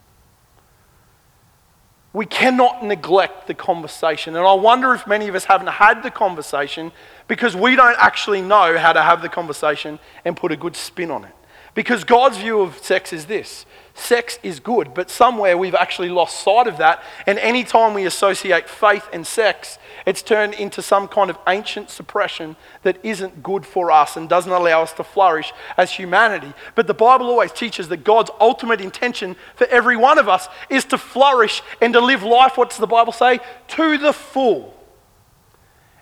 We 2.13 2.25
cannot 2.25 2.83
neglect 2.83 3.47
the 3.47 3.55
conversation. 3.55 4.37
And 4.37 4.47
I 4.47 4.55
wonder 4.55 4.95
if 4.95 5.07
many 5.07 5.29
of 5.29 5.35
us 5.35 5.45
haven't 5.45 5.67
had 5.67 6.03
the 6.03 6.11
conversation 6.11 6.93
because 7.29 7.55
we 7.55 7.77
don't 7.77 7.97
actually 7.99 8.41
know 8.41 8.79
how 8.79 8.95
to 8.95 9.03
have 9.03 9.21
the 9.21 9.29
conversation 9.29 9.99
and 10.25 10.35
put 10.35 10.51
a 10.51 10.57
good 10.57 10.77
spin 10.77 11.11
on 11.11 11.25
it. 11.25 11.36
Because 11.77 12.05
God's 12.05 12.39
view 12.39 12.63
of 12.63 12.79
sex 12.79 13.13
is 13.13 13.27
this 13.27 13.67
sex 13.99 14.39
is 14.43 14.61
good, 14.61 14.93
but 14.93 15.09
somewhere 15.09 15.57
we've 15.57 15.75
actually 15.75 16.11
lost 16.11 16.41
sight 16.41 16.67
of 16.67 16.77
that. 16.77 17.03
And 17.27 17.39
anytime 17.39 17.95
we 17.95 18.05
associate 18.05 18.69
faith 18.69 19.09
and 19.11 19.27
sex, 19.27 19.79
it's 20.05 20.21
turned 20.21 20.53
into 20.55 20.83
some 20.83 21.09
kind 21.09 21.31
of 21.31 21.39
ancient 21.49 21.89
suppression 21.89 22.57
that 22.83 22.99
isn't 23.03 23.43
good 23.43 23.65
for 23.65 23.91
us 23.91 24.17
and 24.17 24.29
doesn't 24.29 24.53
allow 24.53 24.83
us 24.83 24.93
to 24.95 25.05
flourish 25.05 25.53
as 25.79 25.93
humanity. 25.93 26.53
But 26.75 26.87
the 26.87 26.95
Bible 26.95 27.27
always 27.27 27.53
teaches 27.53 27.89
that 27.89 28.05
God's 28.05 28.31
ultimate 28.39 28.83
intention 28.83 29.35
for 29.55 29.67
every 29.69 29.97
one 29.97 30.19
of 30.19 30.29
us 30.29 30.49
is 30.69 30.85
to 30.87 30.99
flourish 30.99 31.63
and 31.81 31.95
to 31.95 32.01
live 32.01 32.23
life, 32.23 32.59
what 32.59 32.69
does 32.69 32.79
the 32.79 32.87
Bible 32.87 33.13
say? 33.13 33.41
To 33.69 33.97
the 33.97 34.13
full. 34.13 34.75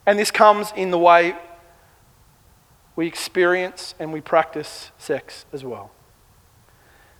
And 0.05 0.19
this 0.19 0.33
comes 0.33 0.73
in 0.75 0.91
the 0.91 0.99
way 0.99 1.37
we 2.97 3.07
experience 3.07 3.95
and 3.99 4.13
we 4.13 4.21
practice 4.21 4.91
sex 4.99 5.47
as 5.53 5.65
well. 5.65 5.91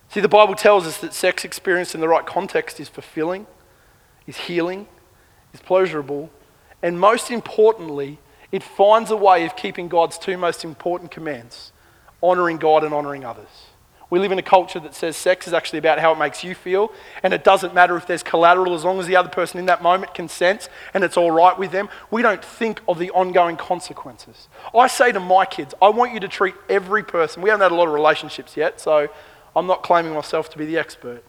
See, 0.09 0.21
the 0.21 0.29
Bible 0.29 0.55
tells 0.55 0.87
us 0.87 0.99
that 0.99 1.13
sex 1.13 1.45
experienced 1.45 1.95
in 1.95 2.01
the 2.01 2.09
right 2.09 2.25
context 2.25 2.79
is 2.79 2.89
fulfilling, 2.89 3.47
is 4.27 4.37
healing, 4.37 4.87
is 5.53 5.61
pleasurable, 5.61 6.31
and 6.83 7.01
most 7.01 7.31
importantly, 7.31 8.19
it 8.53 8.63
finds 8.63 9.11
a 9.11 9.17
way 9.17 9.45
of 9.45 9.57
keeping 9.57 9.89
God's 9.89 10.19
two 10.19 10.37
most 10.37 10.65
important 10.65 11.11
commands 11.11 11.73
honoring 12.23 12.57
God 12.57 12.85
and 12.85 12.95
honoring 12.95 13.25
others. 13.25 13.67
We 14.15 14.21
live 14.21 14.31
in 14.31 14.39
a 14.39 14.43
culture 14.43 14.79
that 14.79 14.95
says 14.95 15.17
sex 15.17 15.49
is 15.49 15.53
actually 15.53 15.81
about 15.81 15.99
how 15.99 16.13
it 16.13 16.21
makes 16.21 16.45
you 16.45 16.55
feel, 16.55 16.93
and 17.25 17.35
it 17.35 17.43
doesn't 17.43 17.75
matter 17.75 17.97
if 17.97 18.07
there's 18.07 18.23
collateral 18.23 18.73
as 18.73 18.85
long 18.85 19.01
as 19.01 19.09
the 19.09 19.17
other 19.17 19.29
person 19.29 19.59
in 19.59 19.67
that 19.67 19.83
moment 19.83 20.15
consents 20.15 20.69
and 20.95 21.03
it's 21.03 21.17
all 21.17 21.33
right 21.33 21.59
with 21.59 21.73
them. 21.73 21.89
We 22.13 22.23
don't 22.23 22.45
think 22.45 22.81
of 22.87 23.01
the 23.01 23.11
ongoing 23.11 23.57
consequences. 23.57 24.47
I 24.73 24.87
say 24.87 25.11
to 25.11 25.19
my 25.19 25.45
kids, 25.45 25.75
I 25.83 25.89
want 25.89 26.15
you 26.15 26.21
to 26.21 26.29
treat 26.29 26.55
every 26.69 27.03
person, 27.03 27.43
we 27.43 27.51
haven't 27.51 27.65
had 27.65 27.73
a 27.73 27.75
lot 27.75 27.89
of 27.89 27.93
relationships 27.93 28.57
yet, 28.57 28.81
so 28.81 29.09
I'm 29.57 29.67
not 29.67 29.83
claiming 29.83 30.15
myself 30.15 30.49
to 30.51 30.59
be 30.59 30.65
the 30.65 30.79
expert. 30.79 31.25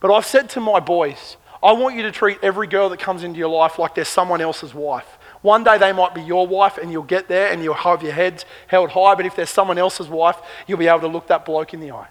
But 0.00 0.12
I've 0.12 0.26
said 0.26 0.50
to 0.50 0.60
my 0.60 0.80
boys, 0.80 1.36
I 1.62 1.70
want 1.74 1.94
you 1.94 2.02
to 2.02 2.10
treat 2.10 2.38
every 2.42 2.66
girl 2.66 2.88
that 2.88 2.98
comes 2.98 3.22
into 3.22 3.38
your 3.38 3.50
life 3.50 3.78
like 3.78 3.94
they're 3.94 4.04
someone 4.04 4.40
else's 4.40 4.74
wife. 4.74 5.16
One 5.42 5.64
day 5.64 5.78
they 5.78 5.92
might 5.92 6.14
be 6.14 6.20
your 6.20 6.46
wife 6.46 6.76
and 6.76 6.92
you'll 6.92 7.02
get 7.02 7.28
there 7.28 7.50
and 7.50 7.62
you'll 7.62 7.74
have 7.74 8.02
your 8.02 8.12
head 8.12 8.44
held 8.66 8.90
high, 8.90 9.14
but 9.14 9.24
if 9.24 9.34
they're 9.34 9.46
someone 9.46 9.78
else's 9.78 10.08
wife, 10.08 10.36
you'll 10.66 10.78
be 10.78 10.88
able 10.88 11.00
to 11.00 11.08
look 11.08 11.28
that 11.28 11.44
bloke 11.44 11.72
in 11.72 11.80
the 11.80 11.92
eye. 11.92 12.08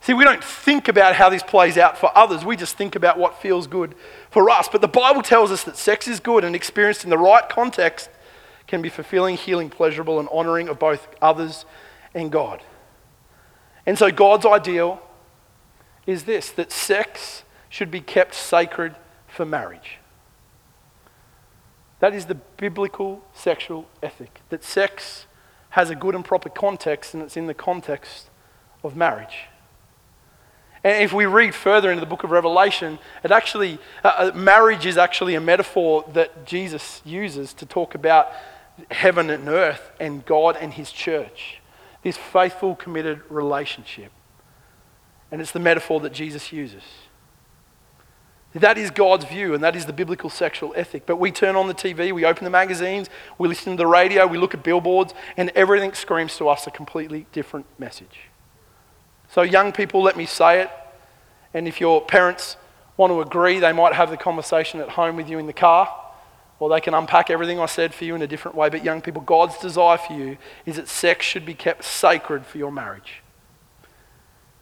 See, 0.00 0.14
we 0.14 0.24
don't 0.24 0.44
think 0.44 0.88
about 0.88 1.16
how 1.16 1.30
this 1.30 1.42
plays 1.42 1.78
out 1.78 1.98
for 1.98 2.16
others. 2.16 2.44
We 2.44 2.54
just 2.54 2.76
think 2.76 2.94
about 2.94 3.18
what 3.18 3.40
feels 3.40 3.66
good 3.66 3.94
for 4.30 4.48
us. 4.50 4.68
But 4.68 4.80
the 4.80 4.88
Bible 4.88 5.22
tells 5.22 5.50
us 5.50 5.64
that 5.64 5.76
sex 5.76 6.06
is 6.06 6.20
good 6.20 6.44
and 6.44 6.54
experienced 6.54 7.02
in 7.02 7.10
the 7.10 7.18
right 7.18 7.48
context 7.48 8.10
can 8.66 8.82
be 8.82 8.88
fulfilling, 8.88 9.36
healing, 9.36 9.70
pleasurable, 9.70 10.20
and 10.20 10.28
honoring 10.30 10.68
of 10.68 10.78
both 10.78 11.08
others 11.22 11.64
and 12.14 12.30
God. 12.30 12.62
And 13.86 13.98
so 13.98 14.10
God's 14.10 14.44
ideal 14.44 15.00
is 16.06 16.24
this 16.24 16.50
that 16.50 16.70
sex 16.70 17.44
should 17.68 17.90
be 17.90 18.00
kept 18.00 18.34
sacred 18.34 18.94
for 19.26 19.44
marriage. 19.44 19.98
That 22.00 22.14
is 22.14 22.26
the 22.26 22.34
biblical 22.34 23.24
sexual 23.32 23.86
ethic. 24.02 24.40
That 24.50 24.62
sex 24.62 25.26
has 25.70 25.90
a 25.90 25.94
good 25.94 26.14
and 26.14 26.24
proper 26.24 26.48
context, 26.48 27.14
and 27.14 27.22
it's 27.22 27.36
in 27.36 27.46
the 27.46 27.54
context 27.54 28.28
of 28.82 28.96
marriage. 28.96 29.44
And 30.84 31.02
if 31.02 31.12
we 31.12 31.26
read 31.26 31.54
further 31.54 31.90
into 31.90 32.00
the 32.00 32.06
book 32.06 32.22
of 32.22 32.30
Revelation, 32.30 32.98
it 33.24 33.32
actually, 33.32 33.78
uh, 34.04 34.30
uh, 34.32 34.36
marriage 34.36 34.86
is 34.86 34.96
actually 34.96 35.34
a 35.34 35.40
metaphor 35.40 36.04
that 36.12 36.46
Jesus 36.46 37.02
uses 37.04 37.52
to 37.54 37.66
talk 37.66 37.94
about 37.94 38.28
heaven 38.90 39.30
and 39.30 39.48
earth 39.48 39.90
and 39.98 40.24
God 40.24 40.56
and 40.60 40.72
his 40.72 40.92
church. 40.92 41.60
This 42.02 42.16
faithful, 42.16 42.76
committed 42.76 43.22
relationship. 43.28 44.12
And 45.32 45.40
it's 45.40 45.50
the 45.50 45.58
metaphor 45.58 45.98
that 46.00 46.12
Jesus 46.12 46.52
uses. 46.52 46.84
That 48.60 48.78
is 48.78 48.90
God's 48.90 49.26
view, 49.26 49.52
and 49.52 49.62
that 49.62 49.76
is 49.76 49.84
the 49.84 49.92
biblical 49.92 50.30
sexual 50.30 50.72
ethic. 50.76 51.04
But 51.04 51.16
we 51.16 51.30
turn 51.30 51.56
on 51.56 51.66
the 51.68 51.74
TV, 51.74 52.12
we 52.12 52.24
open 52.24 52.44
the 52.44 52.50
magazines, 52.50 53.10
we 53.36 53.48
listen 53.48 53.72
to 53.72 53.76
the 53.76 53.86
radio, 53.86 54.26
we 54.26 54.38
look 54.38 54.54
at 54.54 54.62
billboards, 54.62 55.12
and 55.36 55.50
everything 55.50 55.92
screams 55.92 56.36
to 56.38 56.48
us 56.48 56.66
a 56.66 56.70
completely 56.70 57.26
different 57.32 57.66
message. 57.78 58.30
So, 59.28 59.42
young 59.42 59.72
people, 59.72 60.02
let 60.02 60.16
me 60.16 60.24
say 60.24 60.62
it. 60.62 60.70
And 61.52 61.68
if 61.68 61.80
your 61.80 62.00
parents 62.00 62.56
want 62.96 63.10
to 63.10 63.20
agree, 63.20 63.58
they 63.58 63.72
might 63.72 63.92
have 63.92 64.08
the 64.08 64.16
conversation 64.16 64.80
at 64.80 64.90
home 64.90 65.16
with 65.16 65.28
you 65.28 65.38
in 65.38 65.46
the 65.46 65.52
car, 65.52 65.94
or 66.58 66.70
they 66.70 66.80
can 66.80 66.94
unpack 66.94 67.28
everything 67.28 67.60
I 67.60 67.66
said 67.66 67.92
for 67.92 68.04
you 68.04 68.14
in 68.14 68.22
a 68.22 68.26
different 68.26 68.56
way. 68.56 68.70
But, 68.70 68.82
young 68.82 69.02
people, 69.02 69.20
God's 69.20 69.58
desire 69.58 69.98
for 69.98 70.14
you 70.14 70.38
is 70.64 70.76
that 70.76 70.88
sex 70.88 71.26
should 71.26 71.44
be 71.44 71.54
kept 71.54 71.84
sacred 71.84 72.46
for 72.46 72.56
your 72.56 72.72
marriage. 72.72 73.22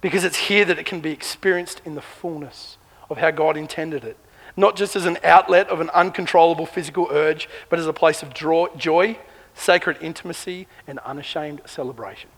Because 0.00 0.24
it's 0.24 0.36
here 0.36 0.64
that 0.64 0.80
it 0.80 0.84
can 0.84 1.00
be 1.00 1.12
experienced 1.12 1.80
in 1.84 1.94
the 1.94 2.02
fullness 2.02 2.76
of 3.14 3.18
how 3.18 3.30
God 3.30 3.56
intended 3.56 4.02
it. 4.02 4.16
Not 4.56 4.74
just 4.74 4.96
as 4.96 5.06
an 5.06 5.18
outlet 5.22 5.68
of 5.68 5.80
an 5.80 5.88
uncontrollable 5.90 6.66
physical 6.66 7.06
urge, 7.12 7.48
but 7.68 7.78
as 7.78 7.86
a 7.86 7.92
place 7.92 8.24
of 8.24 8.34
joy, 8.34 9.18
sacred 9.54 9.98
intimacy, 10.00 10.66
and 10.88 10.98
unashamed 11.00 11.62
celebration. 11.64 12.30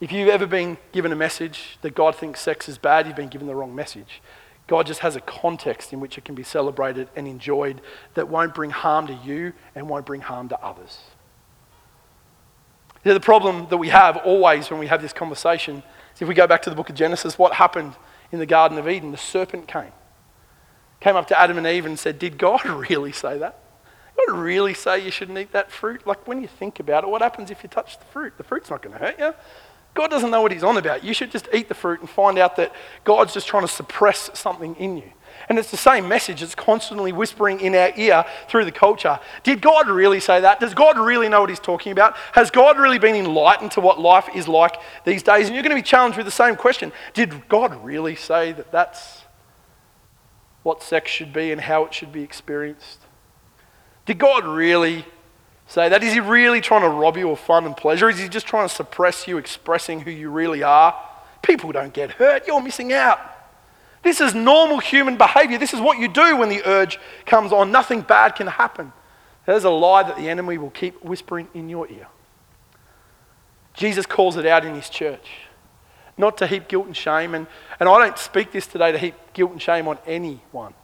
If 0.00 0.10
you've 0.10 0.28
ever 0.28 0.46
been 0.46 0.76
given 0.90 1.12
a 1.12 1.16
message 1.16 1.78
that 1.82 1.94
God 1.94 2.16
thinks 2.16 2.40
sex 2.40 2.68
is 2.68 2.78
bad, 2.78 3.06
you've 3.06 3.14
been 3.14 3.28
given 3.28 3.46
the 3.46 3.54
wrong 3.54 3.76
message. 3.76 4.20
God 4.66 4.88
just 4.88 5.00
has 5.00 5.14
a 5.14 5.20
context 5.20 5.92
in 5.92 6.00
which 6.00 6.18
it 6.18 6.24
can 6.24 6.34
be 6.34 6.42
celebrated 6.42 7.08
and 7.14 7.28
enjoyed 7.28 7.80
that 8.14 8.28
won't 8.28 8.54
bring 8.54 8.70
harm 8.70 9.06
to 9.06 9.14
you 9.14 9.52
and 9.76 9.88
won't 9.88 10.04
bring 10.04 10.22
harm 10.22 10.48
to 10.48 10.60
others. 10.60 10.98
The 13.04 13.20
problem 13.20 13.68
that 13.68 13.76
we 13.76 13.90
have 13.90 14.16
always 14.16 14.68
when 14.68 14.80
we 14.80 14.88
have 14.88 15.00
this 15.00 15.12
conversation 15.12 15.84
is 16.14 16.22
if 16.22 16.26
we 16.26 16.34
go 16.34 16.46
back 16.48 16.62
to 16.62 16.70
the 16.70 16.76
book 16.76 16.88
of 16.88 16.96
Genesis, 16.96 17.38
what 17.38 17.52
happened 17.54 17.94
in 18.34 18.40
the 18.40 18.46
Garden 18.46 18.76
of 18.78 18.88
Eden, 18.88 19.12
the 19.12 19.16
serpent 19.16 19.68
came. 19.68 19.92
Came 21.00 21.16
up 21.16 21.28
to 21.28 21.40
Adam 21.40 21.56
and 21.56 21.66
Eve 21.66 21.86
and 21.86 21.98
said, 21.98 22.18
Did 22.18 22.36
God 22.36 22.64
really 22.90 23.12
say 23.12 23.38
that? 23.38 23.60
God 24.16 24.36
really 24.36 24.74
say 24.74 25.04
you 25.04 25.10
shouldn't 25.10 25.38
eat 25.38 25.52
that 25.52 25.70
fruit? 25.70 26.06
Like 26.06 26.26
when 26.26 26.40
you 26.40 26.48
think 26.48 26.80
about 26.80 27.04
it, 27.04 27.10
what 27.10 27.22
happens 27.22 27.50
if 27.50 27.62
you 27.62 27.68
touch 27.68 27.98
the 27.98 28.04
fruit? 28.06 28.36
The 28.36 28.44
fruit's 28.44 28.70
not 28.70 28.82
going 28.82 28.96
to 28.96 29.04
hurt 29.04 29.18
you. 29.18 29.34
God 29.94 30.10
doesn't 30.10 30.30
know 30.30 30.42
what 30.42 30.52
he's 30.52 30.64
on 30.64 30.76
about. 30.76 31.04
You 31.04 31.14
should 31.14 31.30
just 31.30 31.48
eat 31.52 31.68
the 31.68 31.74
fruit 31.74 32.00
and 32.00 32.10
find 32.10 32.38
out 32.38 32.56
that 32.56 32.72
God's 33.04 33.32
just 33.32 33.46
trying 33.46 33.62
to 33.62 33.72
suppress 33.72 34.30
something 34.34 34.74
in 34.76 34.96
you. 34.96 35.12
And 35.48 35.58
it's 35.58 35.70
the 35.70 35.76
same 35.76 36.08
message 36.08 36.40
that's 36.40 36.54
constantly 36.54 37.12
whispering 37.12 37.60
in 37.60 37.74
our 37.74 37.92
ear 37.96 38.24
through 38.48 38.64
the 38.64 38.72
culture. 38.72 39.18
Did 39.42 39.60
God 39.60 39.88
really 39.88 40.20
say 40.20 40.40
that? 40.40 40.60
Does 40.60 40.74
God 40.74 40.98
really 40.98 41.28
know 41.28 41.40
what 41.40 41.50
He's 41.50 41.60
talking 41.60 41.92
about? 41.92 42.16
Has 42.32 42.50
God 42.50 42.78
really 42.78 42.98
been 42.98 43.14
enlightened 43.14 43.72
to 43.72 43.80
what 43.80 44.00
life 44.00 44.28
is 44.34 44.48
like 44.48 44.76
these 45.04 45.22
days? 45.22 45.46
And 45.46 45.54
you're 45.54 45.62
going 45.62 45.76
to 45.76 45.82
be 45.82 45.86
challenged 45.86 46.16
with 46.16 46.26
the 46.26 46.32
same 46.32 46.56
question 46.56 46.92
Did 47.12 47.48
God 47.48 47.84
really 47.84 48.16
say 48.16 48.52
that 48.52 48.72
that's 48.72 49.22
what 50.62 50.82
sex 50.82 51.10
should 51.10 51.32
be 51.32 51.52
and 51.52 51.60
how 51.60 51.84
it 51.84 51.92
should 51.94 52.12
be 52.12 52.22
experienced? 52.22 53.00
Did 54.06 54.18
God 54.18 54.46
really 54.46 55.04
say 55.66 55.88
that? 55.88 56.02
Is 56.02 56.12
He 56.12 56.20
really 56.20 56.60
trying 56.60 56.82
to 56.82 56.88
rob 56.88 57.16
you 57.16 57.30
of 57.30 57.40
fun 57.40 57.64
and 57.66 57.76
pleasure? 57.76 58.08
Is 58.08 58.18
He 58.18 58.28
just 58.28 58.46
trying 58.46 58.68
to 58.68 58.74
suppress 58.74 59.28
you 59.28 59.38
expressing 59.38 60.00
who 60.00 60.10
you 60.10 60.30
really 60.30 60.62
are? 60.62 60.98
People 61.42 61.72
don't 61.72 61.92
get 61.92 62.12
hurt, 62.12 62.46
you're 62.46 62.62
missing 62.62 62.92
out. 62.92 63.33
This 64.04 64.20
is 64.20 64.34
normal 64.34 64.78
human 64.78 65.16
behavior. 65.16 65.58
This 65.58 65.72
is 65.72 65.80
what 65.80 65.98
you 65.98 66.08
do 66.08 66.36
when 66.36 66.50
the 66.50 66.62
urge 66.66 67.00
comes 67.24 67.52
on. 67.52 67.72
Nothing 67.72 68.02
bad 68.02 68.36
can 68.36 68.46
happen. 68.46 68.92
There's 69.46 69.64
a 69.64 69.70
lie 69.70 70.02
that 70.02 70.16
the 70.16 70.28
enemy 70.28 70.58
will 70.58 70.70
keep 70.70 71.02
whispering 71.02 71.48
in 71.54 71.68
your 71.68 71.88
ear. 71.90 72.06
Jesus 73.72 74.06
calls 74.06 74.36
it 74.36 74.46
out 74.46 74.64
in 74.64 74.74
his 74.74 74.88
church, 74.88 75.28
not 76.16 76.38
to 76.38 76.46
heap 76.46 76.68
guilt 76.68 76.86
and 76.86 76.96
shame. 76.96 77.34
And, 77.34 77.46
and 77.80 77.88
I 77.88 77.98
don't 77.98 78.18
speak 78.18 78.52
this 78.52 78.66
today 78.66 78.92
to 78.92 78.98
heap 78.98 79.14
guilt 79.32 79.52
and 79.52 79.60
shame 79.60 79.88
on 79.88 79.98
anyone. 80.06 80.74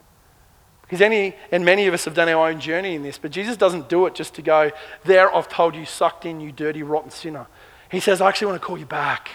Because 0.82 1.02
any 1.02 1.36
and 1.52 1.64
many 1.64 1.86
of 1.86 1.94
us 1.94 2.04
have 2.06 2.14
done 2.14 2.28
our 2.28 2.48
own 2.48 2.58
journey 2.58 2.96
in 2.96 3.02
this, 3.04 3.16
but 3.16 3.30
Jesus 3.30 3.56
doesn't 3.56 3.88
do 3.88 4.06
it 4.06 4.14
just 4.14 4.34
to 4.34 4.42
go, 4.42 4.72
There, 5.04 5.32
I've 5.32 5.48
told 5.48 5.76
you, 5.76 5.84
sucked 5.84 6.26
in, 6.26 6.40
you 6.40 6.50
dirty, 6.50 6.82
rotten 6.82 7.10
sinner. 7.10 7.46
He 7.90 8.00
says, 8.00 8.20
I 8.20 8.28
actually 8.28 8.48
want 8.48 8.60
to 8.60 8.66
call 8.66 8.78
you 8.78 8.86
back. 8.86 9.30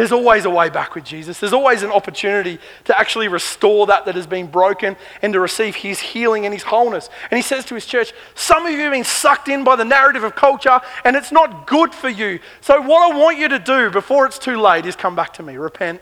There's 0.00 0.12
always 0.12 0.46
a 0.46 0.50
way 0.50 0.70
back 0.70 0.94
with 0.94 1.04
Jesus. 1.04 1.40
There's 1.40 1.52
always 1.52 1.82
an 1.82 1.90
opportunity 1.90 2.58
to 2.84 2.98
actually 2.98 3.28
restore 3.28 3.86
that 3.88 4.06
that 4.06 4.14
has 4.14 4.26
been 4.26 4.46
broken 4.46 4.96
and 5.20 5.34
to 5.34 5.40
receive 5.40 5.76
his 5.76 6.00
healing 6.00 6.46
and 6.46 6.54
his 6.54 6.62
wholeness. 6.62 7.10
And 7.30 7.36
he 7.36 7.42
says 7.42 7.66
to 7.66 7.74
his 7.74 7.84
church, 7.84 8.14
Some 8.34 8.64
of 8.64 8.72
you 8.72 8.78
have 8.78 8.94
been 8.94 9.04
sucked 9.04 9.48
in 9.48 9.62
by 9.62 9.76
the 9.76 9.84
narrative 9.84 10.24
of 10.24 10.34
culture 10.34 10.80
and 11.04 11.16
it's 11.16 11.30
not 11.30 11.66
good 11.66 11.94
for 11.94 12.08
you. 12.08 12.40
So, 12.62 12.80
what 12.80 13.12
I 13.12 13.14
want 13.14 13.36
you 13.36 13.48
to 13.48 13.58
do 13.58 13.90
before 13.90 14.24
it's 14.24 14.38
too 14.38 14.58
late 14.58 14.86
is 14.86 14.96
come 14.96 15.14
back 15.14 15.34
to 15.34 15.42
me, 15.42 15.58
repent, 15.58 16.00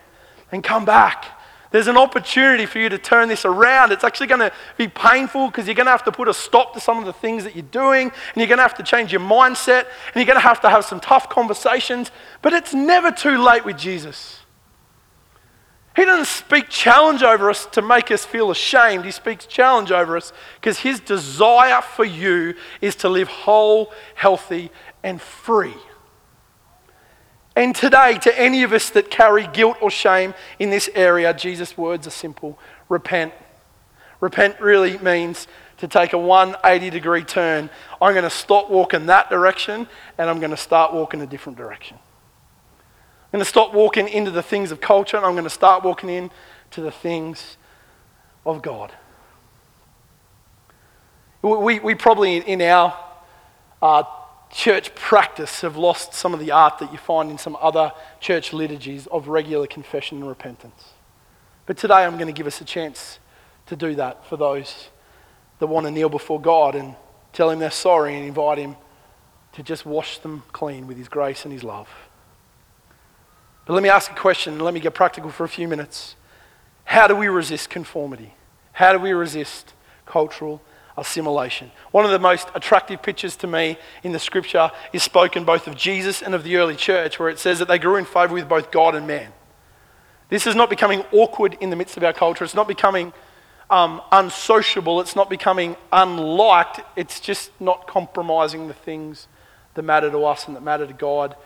and 0.53 0.63
come 0.63 0.85
back. 0.85 1.37
There's 1.71 1.87
an 1.87 1.97
opportunity 1.99 2.65
for 2.65 2.79
you 2.79 2.89
to 2.89 2.99
turn 2.99 3.29
this 3.29 3.45
around. 3.45 3.93
It's 3.93 4.05
actually 4.05 4.29
going 4.29 4.41
to 4.41 4.53
be 4.77 4.89
painful 4.89 5.49
because 5.49 5.67
you're 5.67 5.75
going 5.75 5.87
to 5.87 5.93
have 5.93 6.05
to 6.05 6.13
put 6.13 6.29
a 6.29 6.35
stop 6.35 6.73
to 6.75 6.81
some 6.81 6.99
of 6.99 7.05
the 7.05 7.13
things 7.13 7.45
that 7.45 7.55
you're 7.55 7.63
doing, 7.63 8.09
and 8.09 8.37
you're 8.37 8.47
going 8.47 8.59
to 8.59 8.63
have 8.63 8.77
to 8.77 8.83
change 8.83 9.13
your 9.13 9.21
mindset, 9.21 9.85
and 10.07 10.17
you're 10.17 10.25
going 10.25 10.37
to 10.37 10.41
have 10.41 10.61
to 10.63 10.71
have 10.71 10.85
some 10.85 11.01
tough 11.01 11.29
conversations. 11.29 12.11
But 12.41 12.55
it's 12.55 12.73
never 12.73 13.11
too 13.11 13.37
late 13.37 13.65
with 13.65 13.77
Jesus. 13.77 14.41
He 15.95 16.05
doesn't 16.05 16.27
speak 16.27 16.69
challenge 16.69 17.25
over 17.25 17.51
us 17.51 17.67
to 17.73 17.83
make 17.83 18.13
us 18.13 18.25
feel 18.25 18.53
ashamed. 18.53 19.05
He 19.05 19.11
speaks 19.11 19.47
challenge 19.47 19.91
over 19.91 20.17
us 20.17 20.33
because 20.55 20.79
his 20.79 21.01
desire 21.01 21.83
for 21.83 22.05
you 22.05 22.55
is 22.81 22.95
to 22.97 23.09
live 23.09 23.27
whole, 23.27 23.93
healthy, 24.15 24.71
and 25.03 25.21
free. 25.21 25.75
And 27.59 27.75
today, 27.75 28.17
to 28.19 28.39
any 28.39 28.63
of 28.63 28.73
us 28.73 28.89
that 28.91 29.11
carry 29.11 29.49
guilt 29.49 29.79
or 29.81 29.91
shame 29.91 30.33
in 30.61 30.71
this 30.71 30.89
area, 30.95 31.35
Jesus' 31.35 31.77
words 31.77 32.07
are 32.07 32.11
simple 32.11 32.57
repent. 32.89 33.35
Repent 34.21 34.61
really 34.61 34.97
means 34.99 35.49
to 35.79 35.89
take 35.89 36.13
a 36.13 36.19
180 36.19 36.91
degree 36.91 37.25
turn. 37.25 37.69
I'm 38.01 38.13
going 38.13 38.23
to 38.23 38.31
stop 38.31 38.71
walking 38.71 39.07
that 39.07 39.29
direction 39.29 39.89
and 40.19 40.31
I'm 40.31 40.39
going 40.39 40.53
to 40.53 40.57
start 40.57 40.93
walking 40.93 41.21
a 41.21 41.27
different 41.27 41.59
direction. 41.59 41.97
I'm 41.97 43.39
going 43.39 43.45
to 43.45 43.51
stop 43.51 43.75
walking 43.75 44.07
into 44.07 44.31
the 44.31 44.43
things 44.43 44.71
of 44.71 44.81
culture 44.81 45.17
and 45.17 45.27
I'm 45.27 45.33
going 45.33 45.43
to 45.43 45.51
start 45.51 45.83
walking 45.83 46.11
into 46.11 46.81
the 46.81 46.93
things 46.93 47.57
of 48.47 48.63
God. 48.63 48.93
We, 51.43 51.81
we 51.81 51.97
probably, 51.97 52.37
in 52.37 52.63
our 52.63 52.97
uh, 53.83 54.05
church 54.51 54.95
practice 54.95 55.61
have 55.61 55.77
lost 55.77 56.15
some 56.15 56.33
of 56.35 56.41
the 56.41 56.51
art 56.51 56.79
that 56.79 56.93
you 56.93 56.99
find 56.99 57.31
in 57.31 57.39
some 57.39 57.57
other 57.61 57.93
church 58.21 58.53
liturgies 58.53 59.07
of 59.09 59.29
regular 59.29 59.67
confession 59.67 60.19
and 60.19 60.29
repentance. 60.29 60.91
But 61.67 61.77
today 61.77 62.05
I'm 62.05 62.15
going 62.15 62.27
to 62.27 62.33
give 62.33 62.47
us 62.47 62.61
a 62.61 62.65
chance 62.65 63.19
to 63.67 63.77
do 63.77 63.95
that 63.97 64.27
for 64.27 64.37
those 64.37 64.89
that 65.59 65.67
want 65.67 65.87
to 65.87 65.91
kneel 65.91 66.09
before 66.09 66.41
God 66.41 66.75
and 66.75 66.95
tell 67.33 67.51
Him 67.51 67.59
they're 67.59 67.71
sorry 67.71 68.17
and 68.17 68.25
invite 68.25 68.59
Him 68.59 68.77
to 69.53 69.63
just 69.63 69.85
wash 69.85 70.19
them 70.19 70.43
clean 70.53 70.87
with 70.87 70.97
His 70.97 71.09
grace 71.09 71.45
and 71.45 71.53
His 71.53 71.63
love. 71.63 71.89
But 73.67 73.75
let 73.75 73.83
me 73.83 73.91
ask 73.91 74.11
a 74.11 74.15
question 74.15 74.55
and 74.55 74.63
let 74.63 74.73
me 74.73 74.81
get 74.81 74.95
practical 74.95 75.31
for 75.31 75.45
a 75.45 75.49
few 75.49 75.69
minutes. 75.69 76.17
How 76.85 77.07
do 77.07 77.15
we 77.15 77.29
resist 77.29 77.69
conformity? 77.69 78.35
How 78.73 78.93
do 78.93 78.99
we 78.99 79.13
resist 79.13 79.75
cultural 80.07 80.63
assimilation. 80.99 81.71
One 81.91 82.05
of 82.05 82.11
the 82.11 82.19
most 82.19 82.49
attractive 82.55 83.03
pictures 83.03 83.37
to 83.37 83.47
me 83.47 83.79
in 84.03 84.13
the 84.13 84.19
scripture 84.19 84.71
is 84.93 85.03
spoken 85.03 85.45
both 85.45 85.67
of 85.67 85.77
Jesus 85.77 86.23
and 86.23 86.35
of 86.35 86.45
the 86.45 86.57
early 86.57 86.77
church, 86.77 87.19
where 87.19 87.29
it 87.29 87.39
says 87.39 87.59
that 87.59 87.69
they 87.69 87.79
grew 87.79 87.97
in 87.97 88.05
favor 88.05 88.35
with 88.35 88.49
both 88.49 88.71
God 88.71 88.95
and 88.95 89.07
man. 89.07 89.33
This 90.29 90.47
is 90.47 90.55
not 90.55 90.69
becoming 90.69 91.05
awkward 91.13 91.57
in 91.61 91.71
the 91.71 91.77
midst 91.77 91.97
of 91.97 92.05
our 92.05 92.13
culture. 92.13 92.45
It's 92.45 92.55
not 92.55 92.69
becoming 92.69 93.13
um, 93.71 94.03
unsociable. 94.13 95.01
It's 95.01 95.17
not 95.17 95.31
becoming 95.31 95.77
unliked. 95.93 96.81
It's 96.97 97.21
just 97.21 97.51
not 97.61 97.87
compromising 97.87 98.69
the 98.69 98.75
things 98.75 99.29
that 99.75 99.83
matter 99.83 100.11
to 100.11 100.25
us 100.25 100.47
and 100.47 100.57
that 100.57 100.63
matter 100.63 100.87
to 100.87 100.93
God 100.93 101.37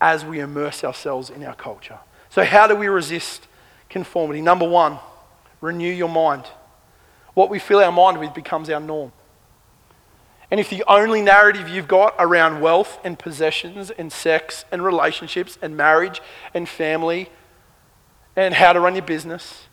as 0.00 0.24
we 0.24 0.40
immerse 0.40 0.84
ourselves 0.84 1.30
in 1.30 1.44
our 1.44 1.54
culture. 1.54 1.98
So, 2.30 2.44
how 2.44 2.66
do 2.66 2.74
we 2.74 2.88
resist 2.88 3.46
conformity? 3.88 4.40
Number 4.40 4.68
one, 4.68 4.98
renew 5.60 5.92
your 5.92 6.08
mind. 6.08 6.44
What 7.34 7.50
we 7.50 7.58
fill 7.58 7.80
our 7.80 7.92
mind 7.92 8.18
with 8.18 8.32
becomes 8.32 8.70
our 8.70 8.80
norm. 8.80 9.12
And 10.50 10.60
if 10.60 10.70
the 10.70 10.84
only 10.86 11.20
narrative 11.20 11.68
you've 11.68 11.88
got 11.88 12.14
around 12.18 12.60
wealth 12.60 13.00
and 13.02 13.18
possessions 13.18 13.90
and 13.90 14.12
sex 14.12 14.64
and 14.70 14.84
relationships 14.84 15.58
and 15.60 15.76
marriage 15.76 16.20
and 16.52 16.68
family 16.68 17.28
and 18.36 18.54
how 18.54 18.72
to 18.72 18.80
run 18.80 18.94
your 18.94 19.04
business, 19.04 19.64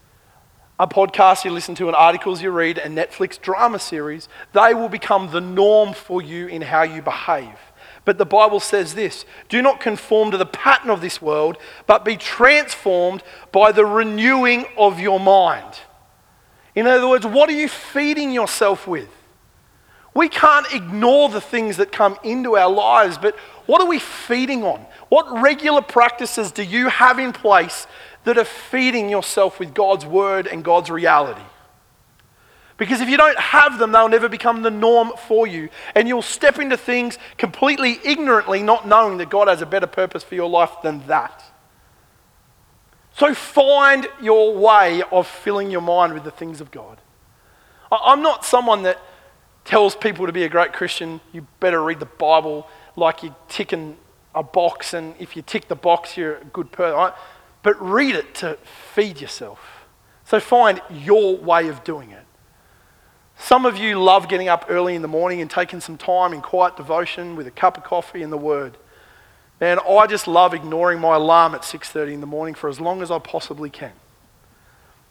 a 0.80 0.88
podcast 0.88 1.46
you 1.46 1.52
listen 1.52 1.76
to 1.76 1.88
and 1.88 1.96
articles 1.96 2.42
you 2.42 2.50
read 2.50 2.80
and 2.80 2.98
Netflix 2.98 3.40
drama 3.40 3.78
series, 3.78 4.28
they 4.54 4.74
will 4.74 4.90
become 4.90 5.30
the 5.30 5.42
norm 5.42 5.94
for 5.94 6.22
you 6.22 6.48
in 6.48 6.64
how 6.64 6.82
you 6.82 7.04
behave. 7.04 7.60
But 8.04 8.18
the 8.18 8.26
Bible 8.26 8.60
says 8.60 8.96
this 8.96 9.26
do 9.50 9.62
not 9.62 9.80
conform 9.80 10.32
to 10.32 10.38
the 10.38 10.46
pattern 10.48 10.90
of 10.90 11.02
this 11.02 11.22
world, 11.22 11.58
but 11.86 12.04
be 12.04 12.18
transformed 12.18 13.22
by 13.52 13.72
the 13.72 13.86
renewing 13.86 14.66
of 14.76 15.00
your 15.00 15.20
mind. 15.20 15.82
In 16.76 16.88
other 16.88 17.08
words, 17.08 17.26
what 17.26 17.50
are 17.50 17.54
you 17.54 17.68
feeding 17.68 18.32
yourself 18.32 18.88
with? 18.88 19.10
We 20.14 20.30
can't 20.30 20.72
ignore 20.74 21.30
the 21.30 21.42
things 21.42 21.78
that 21.78 21.92
come 21.92 22.18
into 22.24 22.58
our 22.58 22.70
lives, 22.70 23.18
but 23.18 23.36
what 23.66 23.82
are 23.82 23.88
we 23.88 24.00
feeding 24.00 24.64
on? 24.64 24.86
What 25.10 25.42
regular 25.42 25.82
practices 25.82 26.52
do 26.52 26.64
you 26.64 26.90
have 26.90 27.20
in 27.20 27.32
place 27.34 27.88
that 28.26 28.38
are 28.38 28.46
feeding 28.46 29.10
yourself 29.10 29.60
with 29.60 29.74
God's 29.74 30.06
word 30.06 30.48
and 30.48 30.64
God's 30.64 30.90
reality? 30.90 31.42
Because 32.78 33.00
if 33.00 33.10
you 33.10 33.18
don't 33.18 33.40
have 33.40 33.78
them, 33.78 33.92
they'll 33.92 34.10
never 34.10 34.28
become 34.28 34.64
the 34.64 34.72
norm 34.72 35.12
for 35.28 35.46
you. 35.46 35.70
And 35.94 36.08
you'll 36.08 36.24
step 36.24 36.58
into 36.58 36.78
things 36.78 37.18
completely 37.38 38.00
ignorantly, 38.04 38.64
not 38.64 38.88
knowing 38.88 39.18
that 39.20 39.30
God 39.30 39.48
has 39.48 39.62
a 39.62 39.68
better 39.68 39.88
purpose 39.88 40.24
for 40.24 40.36
your 40.36 40.50
life 40.50 40.72
than 40.82 41.06
that. 41.08 41.44
So 43.22 43.36
find 43.36 44.08
your 44.20 44.56
way 44.56 45.04
of 45.12 45.28
filling 45.28 45.70
your 45.70 45.82
mind 45.82 46.16
with 46.16 46.24
the 46.24 46.32
things 46.32 46.60
of 46.60 46.72
God. 46.72 47.00
I'm 47.92 48.24
not 48.24 48.44
someone 48.44 48.82
that 48.82 49.00
tells 49.64 49.96
people 49.96 50.26
to 50.26 50.32
be 50.32 50.42
a 50.42 50.50
great 50.50 50.74
Christian, 50.74 51.22
you 51.32 51.46
better 51.60 51.84
read 51.84 52.00
the 52.00 52.08
Bible 52.08 52.68
like 52.96 53.22
you're 53.22 53.36
ticking 53.48 53.96
a 54.34 54.42
box, 54.42 54.96
and 54.96 55.14
if 55.20 55.36
you 55.36 55.44
tick 55.44 55.68
the 55.68 55.76
box, 55.76 56.18
you're 56.18 56.38
a 56.38 56.46
good 56.46 56.72
person. 56.72 57.14
But 57.62 57.80
read 57.80 58.16
it 58.16 58.34
to 58.38 58.58
feed 58.96 59.22
yourself. 59.22 59.86
So 60.26 60.40
find 60.40 60.82
your 60.90 61.38
way 61.38 61.68
of 61.68 61.84
doing 61.84 62.10
it. 62.10 62.26
Some 63.38 63.68
of 63.68 63.78
you 63.78 64.02
love 64.02 64.30
getting 64.30 64.48
up 64.48 64.66
early 64.68 64.96
in 64.96 65.04
the 65.04 65.08
morning 65.08 65.42
and 65.42 65.52
taking 65.52 65.80
some 65.80 65.96
time 65.96 66.34
in 66.34 66.42
quiet 66.42 66.76
devotion 66.76 67.36
with 67.36 67.46
a 67.46 67.52
cup 67.52 67.78
of 67.78 67.84
coffee 67.84 68.24
and 68.24 68.34
the 68.34 68.38
Word. 68.38 68.80
Man, 69.62 69.78
I 69.88 70.08
just 70.08 70.28
love 70.28 70.56
ignoring 70.56 71.00
my 71.00 71.16
alarm 71.16 71.54
at 71.54 71.64
6:30 71.64 72.16
in 72.16 72.20
the 72.20 72.26
morning 72.28 72.56
for 72.56 72.68
as 72.68 72.82
long 72.82 73.04
as 73.04 73.12
I 73.12 73.20
possibly 73.20 73.70
can. 73.70 73.94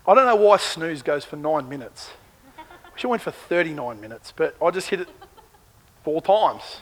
I 0.08 0.14
don't 0.14 0.26
know 0.26 0.34
why 0.34 0.56
snooze 0.56 1.02
goes 1.02 1.24
for 1.24 1.36
nine 1.36 1.68
minutes. 1.68 2.10
I 2.58 2.92
wish 2.92 3.04
it 3.04 3.06
went 3.06 3.22
for 3.22 3.30
39 3.30 4.00
minutes, 4.00 4.32
but 4.34 4.56
I 4.60 4.72
just 4.72 4.88
hit 4.88 5.02
it 5.02 5.08
four 6.02 6.20
times. 6.20 6.80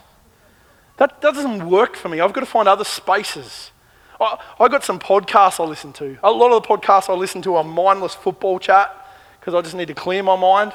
That, 0.97 1.21
that 1.21 1.35
doesn't 1.35 1.69
work 1.69 1.95
for 1.95 2.09
me. 2.09 2.19
I've 2.19 2.33
got 2.33 2.39
to 2.39 2.47
find 2.47 2.67
other 2.67 2.83
spaces. 2.83 3.71
I, 4.19 4.39
I 4.59 4.67
got 4.67 4.83
some 4.83 4.97
podcasts 4.97 5.59
I 5.59 5.63
listen 5.63 5.93
to. 5.93 6.17
A 6.23 6.31
lot 6.31 6.51
of 6.51 6.63
the 6.63 6.67
podcasts 6.67 7.07
I 7.07 7.13
listen 7.13 7.43
to 7.43 7.55
are 7.55 7.63
mindless 7.63 8.15
football 8.15 8.57
chat 8.57 8.93
because 9.39 9.53
I 9.53 9.61
just 9.61 9.75
need 9.75 9.89
to 9.89 9.93
clear 9.93 10.23
my 10.23 10.35
mind. 10.35 10.73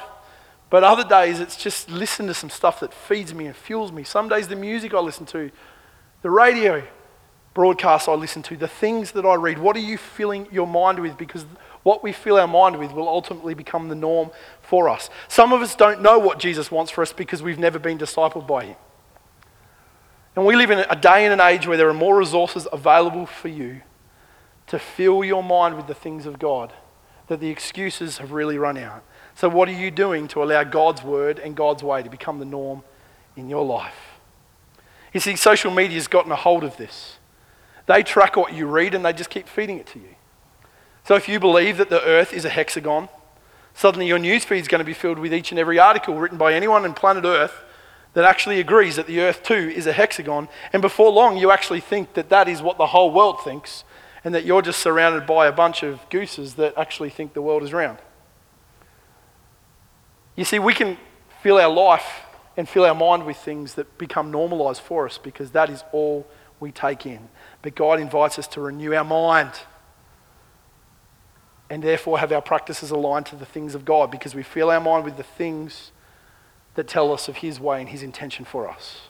But 0.69 0.85
other 0.85 1.03
days, 1.03 1.41
it's 1.41 1.57
just 1.57 1.89
listen 1.89 2.25
to 2.27 2.33
some 2.33 2.49
stuff 2.49 2.79
that 2.79 2.93
feeds 2.93 3.33
me 3.33 3.47
and 3.47 3.55
fuels 3.55 3.91
me. 3.91 4.05
Some 4.05 4.29
days, 4.29 4.47
the 4.47 4.55
music 4.55 4.93
I 4.93 4.99
listen 4.99 5.25
to 5.27 5.51
the 6.25 6.31
radio 6.31 6.81
broadcasts 7.53 8.07
I 8.07 8.13
listen 8.13 8.41
to, 8.41 8.57
the 8.57 8.67
things 8.67 9.11
that 9.11 9.27
I 9.27 9.35
read, 9.35 9.59
what 9.59 9.75
are 9.75 9.79
you 9.79 9.95
filling 9.95 10.47
your 10.51 10.65
mind 10.65 10.97
with? 10.97 11.19
Because 11.19 11.45
what 11.83 12.01
we 12.01 12.13
fill 12.13 12.37
our 12.39 12.47
mind 12.47 12.79
with 12.79 12.93
will 12.93 13.07
ultimately 13.07 13.53
become 13.53 13.89
the 13.89 13.95
norm 13.95 14.31
for 14.59 14.89
us. 14.89 15.11
Some 15.27 15.53
of 15.53 15.61
us 15.61 15.75
don't 15.75 16.01
know 16.01 16.17
what 16.17 16.39
Jesus 16.39 16.71
wants 16.71 16.91
for 16.91 17.03
us 17.03 17.13
because 17.13 17.43
we've 17.43 17.59
never 17.59 17.77
been 17.77 17.99
discipled 17.99 18.47
by 18.47 18.65
him. 18.65 18.75
And 20.35 20.47
we 20.47 20.55
live 20.55 20.71
in 20.71 20.79
a 20.79 20.95
day 20.95 21.25
and 21.25 21.39
an 21.39 21.47
age 21.47 21.67
where 21.67 21.77
there 21.77 21.89
are 21.89 21.93
more 21.93 22.17
resources 22.17 22.67
available 22.73 23.27
for 23.27 23.49
you 23.49 23.81
to 24.65 24.79
fill 24.79 25.23
your 25.23 25.43
mind 25.43 25.77
with 25.77 25.85
the 25.85 25.93
things 25.93 26.25
of 26.25 26.39
God, 26.39 26.73
that 27.27 27.39
the 27.39 27.49
excuses 27.49 28.17
have 28.17 28.31
really 28.31 28.57
run 28.57 28.79
out. 28.79 29.03
So, 29.35 29.47
what 29.47 29.69
are 29.69 29.73
you 29.73 29.91
doing 29.91 30.27
to 30.29 30.41
allow 30.41 30.63
God's 30.63 31.03
word 31.03 31.37
and 31.37 31.55
God's 31.55 31.83
way 31.83 32.01
to 32.01 32.09
become 32.09 32.39
the 32.39 32.45
norm 32.45 32.81
in 33.35 33.47
your 33.47 33.63
life? 33.63 34.04
You 35.15 35.21
see, 35.21 35.37
social 35.37 35.71
media's 35.71 36.09
gotten 36.09 36.33
a 36.33 36.35
hold 36.35 36.65
of 36.65 36.75
this. 36.75 37.19
They 37.85 38.03
track 38.03 38.35
what 38.35 38.53
you 38.53 38.67
read 38.67 38.93
and 38.93 39.05
they 39.05 39.13
just 39.13 39.29
keep 39.29 39.47
feeding 39.47 39.79
it 39.79 39.87
to 39.87 39.99
you. 39.99 40.15
So 41.05 41.15
if 41.15 41.29
you 41.29 41.39
believe 41.39 41.77
that 41.77 41.89
the 41.89 42.03
earth 42.03 42.33
is 42.33 42.43
a 42.43 42.49
hexagon, 42.49 43.07
suddenly 43.73 44.07
your 44.07 44.19
newsfeed 44.19 44.59
is 44.59 44.67
going 44.67 44.79
to 44.79 44.85
be 44.85 44.93
filled 44.93 45.17
with 45.17 45.33
each 45.33 45.51
and 45.51 45.59
every 45.59 45.79
article 45.79 46.15
written 46.15 46.37
by 46.37 46.53
anyone 46.53 46.83
on 46.83 46.93
planet 46.93 47.23
Earth 47.23 47.63
that 48.11 48.25
actually 48.25 48.59
agrees 48.59 48.97
that 48.97 49.07
the 49.07 49.21
earth 49.21 49.41
too 49.41 49.71
is 49.73 49.87
a 49.87 49.93
hexagon. 49.93 50.49
And 50.73 50.81
before 50.81 51.09
long, 51.13 51.37
you 51.37 51.49
actually 51.49 51.79
think 51.79 52.13
that 52.15 52.27
that 52.27 52.49
is 52.49 52.61
what 52.61 52.77
the 52.77 52.87
whole 52.87 53.13
world 53.13 53.41
thinks 53.41 53.85
and 54.25 54.35
that 54.35 54.43
you're 54.43 54.61
just 54.61 54.81
surrounded 54.81 55.25
by 55.25 55.47
a 55.47 55.53
bunch 55.53 55.81
of 55.81 56.01
gooses 56.09 56.55
that 56.55 56.77
actually 56.77 57.09
think 57.09 57.31
the 57.31 57.41
world 57.41 57.63
is 57.63 57.71
round. 57.71 57.99
You 60.35 60.43
see, 60.43 60.59
we 60.59 60.73
can 60.73 60.97
fill 61.41 61.57
our 61.57 61.71
life 61.71 62.24
and 62.57 62.67
fill 62.67 62.85
our 62.85 62.95
mind 62.95 63.25
with 63.25 63.37
things 63.37 63.73
that 63.75 63.97
become 63.97 64.31
normalized 64.31 64.81
for 64.81 65.05
us 65.05 65.17
because 65.17 65.51
that 65.51 65.69
is 65.69 65.83
all 65.91 66.25
we 66.59 66.71
take 66.71 67.05
in. 67.05 67.27
But 67.61 67.75
God 67.75 67.99
invites 67.99 68.39
us 68.39 68.47
to 68.49 68.61
renew 68.61 68.93
our 68.93 69.03
mind 69.03 69.51
and 71.69 71.83
therefore 71.83 72.19
have 72.19 72.31
our 72.31 72.41
practices 72.41 72.91
aligned 72.91 73.25
to 73.27 73.35
the 73.35 73.45
things 73.45 73.75
of 73.75 73.85
God 73.85 74.11
because 74.11 74.35
we 74.35 74.43
fill 74.43 74.69
our 74.69 74.79
mind 74.79 75.03
with 75.03 75.17
the 75.17 75.23
things 75.23 75.91
that 76.75 76.87
tell 76.87 77.11
us 77.11 77.27
of 77.27 77.37
His 77.37 77.59
way 77.59 77.79
and 77.79 77.89
His 77.89 78.03
intention 78.03 78.45
for 78.45 78.69
us. 78.69 79.01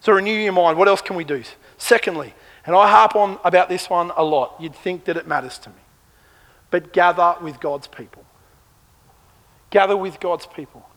So 0.00 0.12
renew 0.12 0.32
your 0.32 0.52
mind. 0.52 0.78
What 0.78 0.88
else 0.88 1.02
can 1.02 1.16
we 1.16 1.24
do? 1.24 1.42
Secondly, 1.78 2.34
and 2.66 2.76
I 2.76 2.88
harp 2.88 3.16
on 3.16 3.38
about 3.44 3.68
this 3.68 3.88
one 3.88 4.12
a 4.16 4.24
lot, 4.24 4.56
you'd 4.60 4.74
think 4.74 5.04
that 5.04 5.16
it 5.16 5.26
matters 5.26 5.58
to 5.58 5.70
me, 5.70 5.76
but 6.70 6.92
gather 6.92 7.36
with 7.42 7.60
God's 7.60 7.86
people. 7.86 8.24
Gather 9.70 9.96
with 9.96 10.20
God's 10.20 10.46
people. 10.46 10.89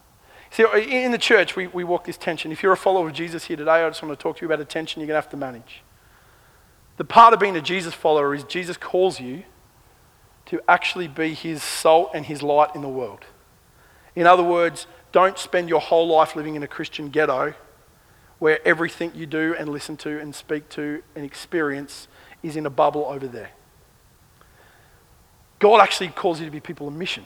See, 0.53 0.63
in 1.03 1.11
the 1.11 1.17
church, 1.17 1.55
we, 1.55 1.65
we 1.65 1.83
walk 1.83 2.03
this 2.03 2.15
tension. 2.15 2.51
If 2.51 2.61
you're 2.61 2.73
a 2.73 2.77
follower 2.77 3.07
of 3.07 3.13
Jesus 3.13 3.45
here 3.45 3.57
today, 3.57 3.83
I 3.83 3.89
just 3.89 4.03
want 4.03 4.15
to 4.15 4.21
talk 4.21 4.37
to 4.37 4.41
you 4.43 4.45
about 4.45 4.59
a 4.59 4.65
tension 4.65 4.99
you're 4.99 5.07
going 5.07 5.17
to 5.19 5.21
have 5.21 5.31
to 5.31 5.37
manage. 5.37 5.81
The 6.97 7.03
part 7.03 7.33
of 7.33 7.39
being 7.39 7.55
a 7.55 7.61
Jesus 7.61 7.95
follower 7.95 8.35
is 8.35 8.43
Jesus 8.43 8.77
calls 8.77 9.19
you 9.19 9.45
to 10.45 10.61
actually 10.67 11.07
be 11.07 11.33
his 11.33 11.63
salt 11.63 12.11
and 12.13 12.27
his 12.27 12.43
light 12.43 12.75
in 12.75 12.83
the 12.83 12.87
world. 12.87 13.25
In 14.15 14.27
other 14.27 14.43
words, 14.43 14.85
don't 15.11 15.39
spend 15.39 15.69
your 15.69 15.81
whole 15.81 16.07
life 16.07 16.35
living 16.35 16.53
in 16.53 16.61
a 16.61 16.67
Christian 16.67 17.09
ghetto 17.09 17.55
where 18.37 18.59
everything 18.63 19.11
you 19.15 19.25
do 19.25 19.55
and 19.57 19.69
listen 19.69 19.97
to 19.97 20.19
and 20.19 20.35
speak 20.35 20.69
to 20.69 21.01
and 21.15 21.25
experience 21.25 22.07
is 22.43 22.55
in 22.55 22.67
a 22.67 22.69
bubble 22.69 23.05
over 23.05 23.27
there. 23.27 23.49
God 25.57 25.81
actually 25.81 26.09
calls 26.09 26.39
you 26.39 26.45
to 26.45 26.51
be 26.51 26.59
people 26.59 26.87
of 26.87 26.93
mission. 26.93 27.23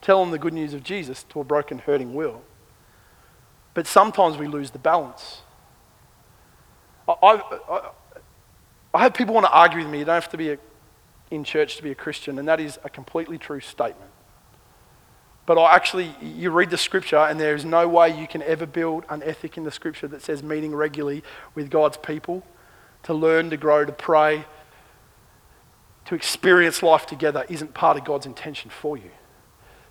Tell 0.00 0.20
them 0.20 0.30
the 0.30 0.38
good 0.38 0.54
news 0.54 0.74
of 0.74 0.84
Jesus 0.84 1.24
to 1.30 1.40
a 1.40 1.44
broken, 1.44 1.80
hurting 1.80 2.14
world. 2.14 2.42
But 3.74 3.86
sometimes 3.86 4.36
we 4.36 4.46
lose 4.46 4.70
the 4.70 4.78
balance. 4.78 5.42
I, 7.08 7.14
I, 7.22 7.90
I 8.94 9.02
have 9.02 9.14
people 9.14 9.34
want 9.34 9.46
to 9.46 9.52
argue 9.52 9.78
with 9.78 9.88
me. 9.88 10.00
You 10.00 10.04
don't 10.04 10.14
have 10.14 10.30
to 10.30 10.36
be 10.36 10.50
a 10.50 10.58
in 11.32 11.44
church 11.44 11.76
to 11.76 11.82
be 11.82 11.90
a 11.90 11.94
Christian, 11.94 12.38
and 12.38 12.46
that 12.46 12.60
is 12.60 12.78
a 12.84 12.90
completely 12.90 13.38
true 13.38 13.60
statement. 13.60 14.10
But 15.46 15.58
I 15.58 15.74
actually, 15.74 16.14
you 16.20 16.50
read 16.50 16.70
the 16.70 16.76
scripture, 16.76 17.16
and 17.16 17.40
there 17.40 17.54
is 17.54 17.64
no 17.64 17.88
way 17.88 18.16
you 18.16 18.28
can 18.28 18.42
ever 18.42 18.66
build 18.66 19.04
an 19.08 19.22
ethic 19.22 19.56
in 19.56 19.64
the 19.64 19.70
scripture 19.70 20.06
that 20.08 20.22
says 20.22 20.42
meeting 20.42 20.74
regularly 20.74 21.24
with 21.54 21.70
God's 21.70 21.96
people 21.96 22.44
to 23.04 23.14
learn, 23.14 23.50
to 23.50 23.56
grow, 23.56 23.84
to 23.84 23.92
pray, 23.92 24.44
to 26.04 26.14
experience 26.14 26.82
life 26.82 27.06
together 27.06 27.44
isn't 27.48 27.74
part 27.74 27.96
of 27.96 28.04
God's 28.04 28.26
intention 28.26 28.70
for 28.70 28.96
you. 28.96 29.10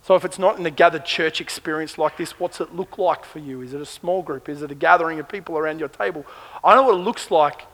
So 0.03 0.15
if 0.15 0.25
it's 0.25 0.39
not 0.39 0.57
in 0.57 0.65
a 0.65 0.71
gathered 0.71 1.05
church 1.05 1.41
experience 1.41 1.97
like 1.97 2.17
this, 2.17 2.39
what's 2.39 2.59
it 2.59 2.75
look 2.75 2.97
like 2.97 3.23
for 3.23 3.39
you? 3.39 3.61
Is 3.61 3.73
it 3.73 3.81
a 3.81 3.85
small 3.85 4.23
group? 4.23 4.49
Is 4.49 4.61
it 4.61 4.71
a 4.71 4.75
gathering 4.75 5.19
of 5.19 5.29
people 5.29 5.57
around 5.57 5.79
your 5.79 5.89
table? 5.89 6.25
I 6.63 6.73
know 6.75 6.83
what 6.83 6.95
it 6.95 7.03
looks 7.03 7.29
like 7.29 7.67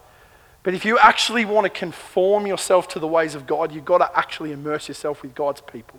but 0.67 0.73
if 0.73 0.83
you 0.83 0.99
actually 0.99 1.45
want 1.45 1.63
to 1.63 1.69
conform 1.69 2.45
yourself 2.45 2.89
to 2.89 2.99
the 2.99 3.07
ways 3.07 3.35
of 3.35 3.47
God, 3.47 3.71
you've 3.71 3.85
got 3.85 3.99
to 3.99 4.11
actually 4.13 4.51
immerse 4.51 4.89
yourself 4.89 5.21
with 5.21 5.33
God's 5.33 5.61
people. 5.61 5.97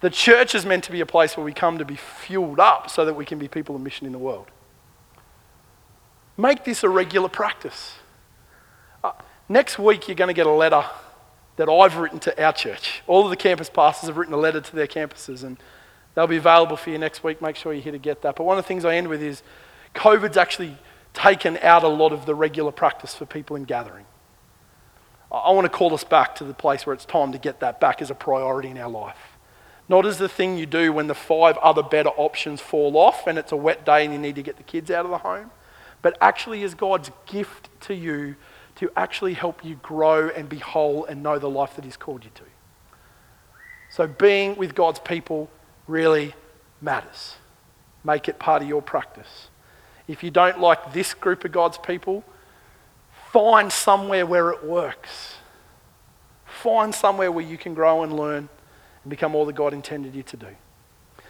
The 0.00 0.10
church 0.10 0.52
is 0.56 0.66
meant 0.66 0.82
to 0.82 0.90
be 0.90 1.00
a 1.00 1.06
place 1.06 1.36
where 1.36 1.44
we 1.44 1.52
come 1.52 1.78
to 1.78 1.84
be 1.84 1.94
fueled 1.94 2.58
up 2.58 2.90
so 2.90 3.04
that 3.04 3.14
we 3.14 3.24
can 3.24 3.38
be 3.38 3.46
people 3.46 3.76
of 3.76 3.82
mission 3.82 4.04
in 4.04 4.10
the 4.10 4.18
world. 4.18 4.48
Make 6.36 6.64
this 6.64 6.82
a 6.82 6.88
regular 6.88 7.28
practice. 7.28 7.98
Uh, 9.04 9.12
next 9.48 9.78
week, 9.78 10.08
you're 10.08 10.16
going 10.16 10.26
to 10.26 10.34
get 10.34 10.46
a 10.46 10.50
letter 10.50 10.84
that 11.60 11.68
I've 11.68 11.98
written 11.98 12.18
to 12.20 12.42
our 12.42 12.54
church. 12.54 13.02
All 13.06 13.24
of 13.24 13.28
the 13.28 13.36
campus 13.36 13.68
pastors 13.68 14.08
have 14.08 14.16
written 14.16 14.32
a 14.32 14.38
letter 14.38 14.62
to 14.62 14.74
their 14.74 14.86
campuses, 14.86 15.44
and 15.44 15.58
they'll 16.14 16.26
be 16.26 16.38
available 16.38 16.78
for 16.78 16.88
you 16.88 16.96
next 16.96 17.22
week. 17.22 17.42
Make 17.42 17.54
sure 17.54 17.74
you're 17.74 17.82
here 17.82 17.92
to 17.92 17.98
get 17.98 18.22
that. 18.22 18.34
But 18.36 18.44
one 18.44 18.56
of 18.56 18.64
the 18.64 18.66
things 18.66 18.86
I 18.86 18.96
end 18.96 19.08
with 19.08 19.22
is 19.22 19.42
COVID's 19.94 20.38
actually 20.38 20.78
taken 21.12 21.58
out 21.58 21.84
a 21.84 21.88
lot 21.88 22.14
of 22.14 22.24
the 22.24 22.34
regular 22.34 22.72
practice 22.72 23.14
for 23.14 23.26
people 23.26 23.56
in 23.56 23.64
gathering. 23.64 24.06
I 25.30 25.50
want 25.50 25.66
to 25.66 25.68
call 25.68 25.92
us 25.92 26.02
back 26.02 26.34
to 26.36 26.44
the 26.44 26.54
place 26.54 26.86
where 26.86 26.94
it's 26.94 27.04
time 27.04 27.30
to 27.32 27.38
get 27.38 27.60
that 27.60 27.78
back 27.78 28.00
as 28.00 28.10
a 28.10 28.14
priority 28.14 28.70
in 28.70 28.78
our 28.78 28.88
life. 28.88 29.36
Not 29.86 30.06
as 30.06 30.16
the 30.16 30.30
thing 30.30 30.56
you 30.56 30.64
do 30.64 30.94
when 30.94 31.08
the 31.08 31.14
five 31.14 31.58
other 31.58 31.82
better 31.82 32.08
options 32.16 32.62
fall 32.62 32.96
off 32.96 33.26
and 33.26 33.36
it's 33.36 33.52
a 33.52 33.56
wet 33.56 33.84
day 33.84 34.02
and 34.06 34.14
you 34.14 34.18
need 34.18 34.36
to 34.36 34.42
get 34.42 34.56
the 34.56 34.62
kids 34.62 34.90
out 34.90 35.04
of 35.04 35.10
the 35.10 35.18
home, 35.18 35.50
but 36.00 36.16
actually 36.22 36.62
as 36.62 36.72
God's 36.72 37.10
gift 37.26 37.68
to 37.82 37.94
you 37.94 38.36
to 38.80 38.90
actually 38.96 39.34
help 39.34 39.62
you 39.62 39.74
grow 39.82 40.30
and 40.30 40.48
be 40.48 40.56
whole 40.56 41.04
and 41.04 41.22
know 41.22 41.38
the 41.38 41.50
life 41.50 41.76
that 41.76 41.84
He's 41.84 41.98
called 41.98 42.24
you 42.24 42.30
to. 42.34 42.42
So 43.90 44.06
being 44.06 44.56
with 44.56 44.74
God's 44.74 44.98
people 44.98 45.50
really 45.86 46.34
matters. 46.80 47.36
Make 48.04 48.26
it 48.26 48.38
part 48.38 48.62
of 48.62 48.68
your 48.68 48.80
practice. 48.80 49.48
If 50.08 50.22
you 50.22 50.30
don't 50.30 50.60
like 50.60 50.94
this 50.94 51.12
group 51.12 51.44
of 51.44 51.52
God's 51.52 51.76
people, 51.76 52.24
find 53.30 53.70
somewhere 53.70 54.24
where 54.24 54.48
it 54.50 54.64
works. 54.64 55.34
Find 56.46 56.94
somewhere 56.94 57.30
where 57.30 57.44
you 57.44 57.58
can 57.58 57.74
grow 57.74 58.02
and 58.02 58.16
learn 58.16 58.48
and 59.04 59.10
become 59.10 59.34
all 59.34 59.44
that 59.44 59.56
God 59.56 59.74
intended 59.74 60.14
you 60.14 60.22
to 60.22 60.38
do. 60.38 60.56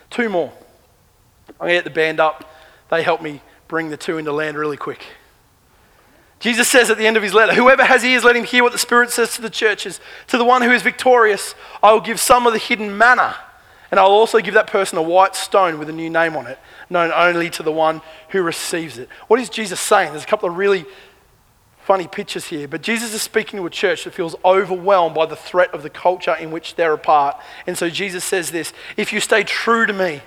Two 0.08 0.28
more. 0.28 0.52
I'm 1.48 1.66
going 1.66 1.70
to 1.70 1.74
get 1.78 1.84
the 1.84 1.90
band 1.90 2.20
up. 2.20 2.48
They 2.90 3.02
help 3.02 3.20
me 3.20 3.42
bring 3.66 3.90
the 3.90 3.96
two 3.96 4.18
into 4.18 4.30
land 4.30 4.56
really 4.56 4.76
quick. 4.76 5.04
Jesus 6.40 6.68
says 6.68 6.90
at 6.90 6.98
the 6.98 7.06
end 7.06 7.16
of 7.16 7.22
his 7.22 7.34
letter, 7.34 7.54
Whoever 7.54 7.84
has 7.84 8.02
ears, 8.02 8.24
let 8.24 8.34
him 8.34 8.44
hear 8.44 8.62
what 8.64 8.72
the 8.72 8.78
Spirit 8.78 9.10
says 9.10 9.34
to 9.36 9.42
the 9.42 9.50
churches. 9.50 10.00
To 10.28 10.38
the 10.38 10.44
one 10.44 10.62
who 10.62 10.70
is 10.70 10.82
victorious, 10.82 11.54
I 11.82 11.92
will 11.92 12.00
give 12.00 12.18
some 12.18 12.46
of 12.46 12.52
the 12.52 12.58
hidden 12.58 12.96
manna 12.96 13.36
and 13.90 13.98
I'll 13.98 14.06
also 14.06 14.38
give 14.40 14.54
that 14.54 14.68
person 14.68 14.98
a 14.98 15.02
white 15.02 15.34
stone 15.34 15.78
with 15.78 15.88
a 15.88 15.92
new 15.92 16.10
name 16.10 16.36
on 16.36 16.46
it, 16.46 16.58
known 16.88 17.12
only 17.12 17.50
to 17.50 17.62
the 17.62 17.72
one 17.72 18.02
who 18.28 18.42
receives 18.42 18.98
it. 18.98 19.08
What 19.26 19.40
is 19.40 19.48
Jesus 19.48 19.80
saying? 19.80 20.12
There's 20.12 20.22
a 20.22 20.28
couple 20.28 20.48
of 20.48 20.56
really 20.56 20.84
funny 21.82 22.06
pictures 22.06 22.46
here, 22.46 22.68
but 22.68 22.82
Jesus 22.82 23.12
is 23.12 23.22
speaking 23.22 23.58
to 23.58 23.66
a 23.66 23.70
church 23.70 24.04
that 24.04 24.14
feels 24.14 24.36
overwhelmed 24.44 25.14
by 25.14 25.26
the 25.26 25.34
threat 25.34 25.74
of 25.74 25.82
the 25.82 25.90
culture 25.90 26.34
in 26.34 26.52
which 26.52 26.76
they're 26.76 26.92
a 26.92 26.98
part. 26.98 27.36
And 27.66 27.76
so 27.76 27.90
Jesus 27.90 28.22
says 28.22 28.52
this 28.52 28.72
If 28.96 29.12
you 29.12 29.18
stay 29.18 29.42
true 29.42 29.86
to 29.86 29.92
me, 29.92 30.22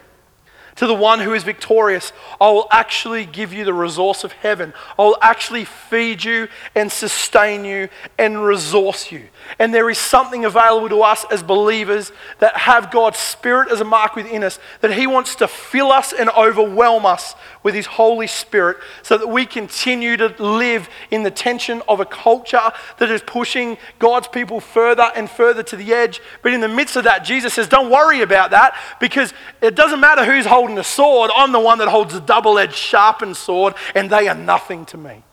to 0.75 0.87
the 0.87 0.93
one 0.93 1.19
who 1.19 1.33
is 1.33 1.43
victorious, 1.43 2.13
I 2.39 2.49
will 2.49 2.67
actually 2.71 3.25
give 3.25 3.53
you 3.53 3.65
the 3.65 3.73
resource 3.73 4.23
of 4.23 4.31
heaven. 4.31 4.73
I 4.97 5.03
will 5.03 5.17
actually 5.21 5.65
feed 5.65 6.23
you 6.23 6.47
and 6.75 6.91
sustain 6.91 7.65
you 7.65 7.89
and 8.17 8.43
resource 8.43 9.11
you. 9.11 9.29
And 9.59 9.73
there 9.73 9.89
is 9.89 9.97
something 9.97 10.45
available 10.45 10.89
to 10.89 11.01
us 11.01 11.25
as 11.31 11.43
believers 11.43 12.11
that 12.39 12.55
have 12.57 12.91
God's 12.91 13.19
Spirit 13.19 13.71
as 13.71 13.81
a 13.81 13.85
mark 13.85 14.15
within 14.15 14.43
us, 14.43 14.59
that 14.81 14.93
He 14.93 15.07
wants 15.07 15.35
to 15.35 15.47
fill 15.47 15.91
us 15.91 16.13
and 16.13 16.29
overwhelm 16.31 17.05
us 17.05 17.35
with 17.61 17.75
His 17.75 17.85
Holy 17.85 18.27
Spirit 18.27 18.77
so 19.01 19.17
that 19.17 19.27
we 19.27 19.45
continue 19.45 20.17
to 20.17 20.27
live 20.39 20.89
in 21.11 21.23
the 21.23 21.31
tension 21.31 21.81
of 21.87 21.99
a 21.99 22.05
culture 22.05 22.71
that 22.97 23.09
is 23.09 23.21
pushing 23.21 23.77
God's 23.99 24.27
people 24.27 24.59
further 24.59 25.11
and 25.15 25.29
further 25.29 25.63
to 25.63 25.75
the 25.75 25.93
edge. 25.93 26.21
But 26.41 26.53
in 26.53 26.61
the 26.61 26.67
midst 26.67 26.95
of 26.95 27.03
that, 27.05 27.19
Jesus 27.19 27.53
says, 27.53 27.67
Don't 27.67 27.91
worry 27.91 28.21
about 28.21 28.51
that 28.51 28.77
because 28.99 29.33
it 29.61 29.75
doesn't 29.75 29.99
matter 29.99 30.25
who's 30.25 30.45
holding 30.45 30.77
a 30.77 30.83
sword, 30.83 31.31
I'm 31.35 31.51
the 31.51 31.59
one 31.59 31.77
that 31.79 31.87
holds 31.87 32.13
a 32.13 32.21
double 32.21 32.57
edged, 32.57 32.75
sharpened 32.75 33.37
sword, 33.37 33.75
and 33.95 34.09
they 34.09 34.27
are 34.27 34.35
nothing 34.35 34.85
to 34.87 34.97
me. 34.97 35.23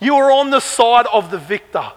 You 0.00 0.16
are 0.16 0.30
on 0.32 0.50
the 0.50 0.60
side 0.60 1.06
of 1.12 1.30
the 1.30 1.38
victor. 1.38 1.92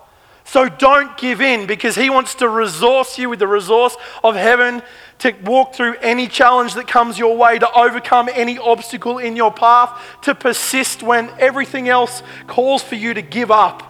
So 0.48 0.70
don't 0.70 1.18
give 1.18 1.42
in 1.42 1.68
because 1.68 1.96
he 1.96 2.10
wants 2.10 2.36
to 2.36 2.48
resource 2.48 3.18
you 3.18 3.30
with 3.30 3.40
the 3.40 3.48
resource 3.48 3.98
of 4.24 4.36
heaven 4.36 4.82
to 5.20 5.34
walk 5.44 5.76
through 5.76 5.96
any 5.96 6.28
challenge 6.28 6.74
that 6.76 6.88
comes 6.88 7.20
your 7.20 7.36
way, 7.36 7.60
to 7.60 7.70
overcome 7.74 8.30
any 8.32 8.58
obstacle 8.58 9.18
in 9.18 9.36
your 9.36 9.52
path, 9.52 10.02
to 10.22 10.34
persist 10.34 11.04
when 11.04 11.30
everything 11.38 11.90
else 11.90 12.24
calls 12.48 12.82
for 12.82 12.96
you 12.96 13.14
to 13.14 13.22
give 13.22 13.52
up. 13.52 13.84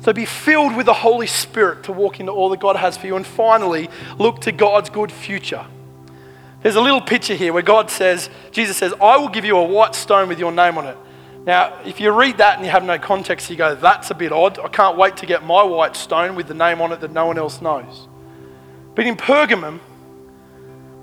So 0.00 0.12
be 0.12 0.24
filled 0.24 0.76
with 0.76 0.86
the 0.86 0.94
Holy 0.94 1.28
Spirit 1.28 1.84
to 1.84 1.92
walk 1.92 2.18
into 2.18 2.32
all 2.32 2.48
that 2.48 2.58
God 2.58 2.74
has 2.74 2.96
for 2.96 3.06
you. 3.06 3.14
And 3.14 3.24
finally, 3.24 3.88
look 4.18 4.40
to 4.40 4.50
God's 4.50 4.90
good 4.90 5.12
future. 5.12 5.64
There's 6.62 6.74
a 6.74 6.80
little 6.80 7.00
picture 7.00 7.36
here 7.36 7.52
where 7.52 7.62
God 7.62 7.88
says, 7.88 8.30
Jesus 8.50 8.76
says, 8.76 8.92
I 9.00 9.16
will 9.16 9.28
give 9.28 9.44
you 9.44 9.56
a 9.56 9.64
white 9.64 9.94
stone 9.94 10.28
with 10.28 10.40
your 10.40 10.50
name 10.50 10.76
on 10.76 10.86
it. 10.86 10.96
Now, 11.44 11.80
if 11.84 12.00
you 12.00 12.12
read 12.12 12.38
that 12.38 12.56
and 12.56 12.64
you 12.64 12.70
have 12.70 12.84
no 12.84 12.98
context, 12.98 13.50
you 13.50 13.56
go, 13.56 13.74
that's 13.74 14.10
a 14.10 14.14
bit 14.14 14.30
odd. 14.30 14.60
I 14.60 14.68
can't 14.68 14.96
wait 14.96 15.16
to 15.18 15.26
get 15.26 15.42
my 15.42 15.62
white 15.64 15.96
stone 15.96 16.36
with 16.36 16.46
the 16.46 16.54
name 16.54 16.80
on 16.80 16.92
it 16.92 17.00
that 17.00 17.10
no 17.10 17.26
one 17.26 17.36
else 17.36 17.60
knows. 17.60 18.06
But 18.94 19.06
in 19.06 19.16
Pergamum, 19.16 19.80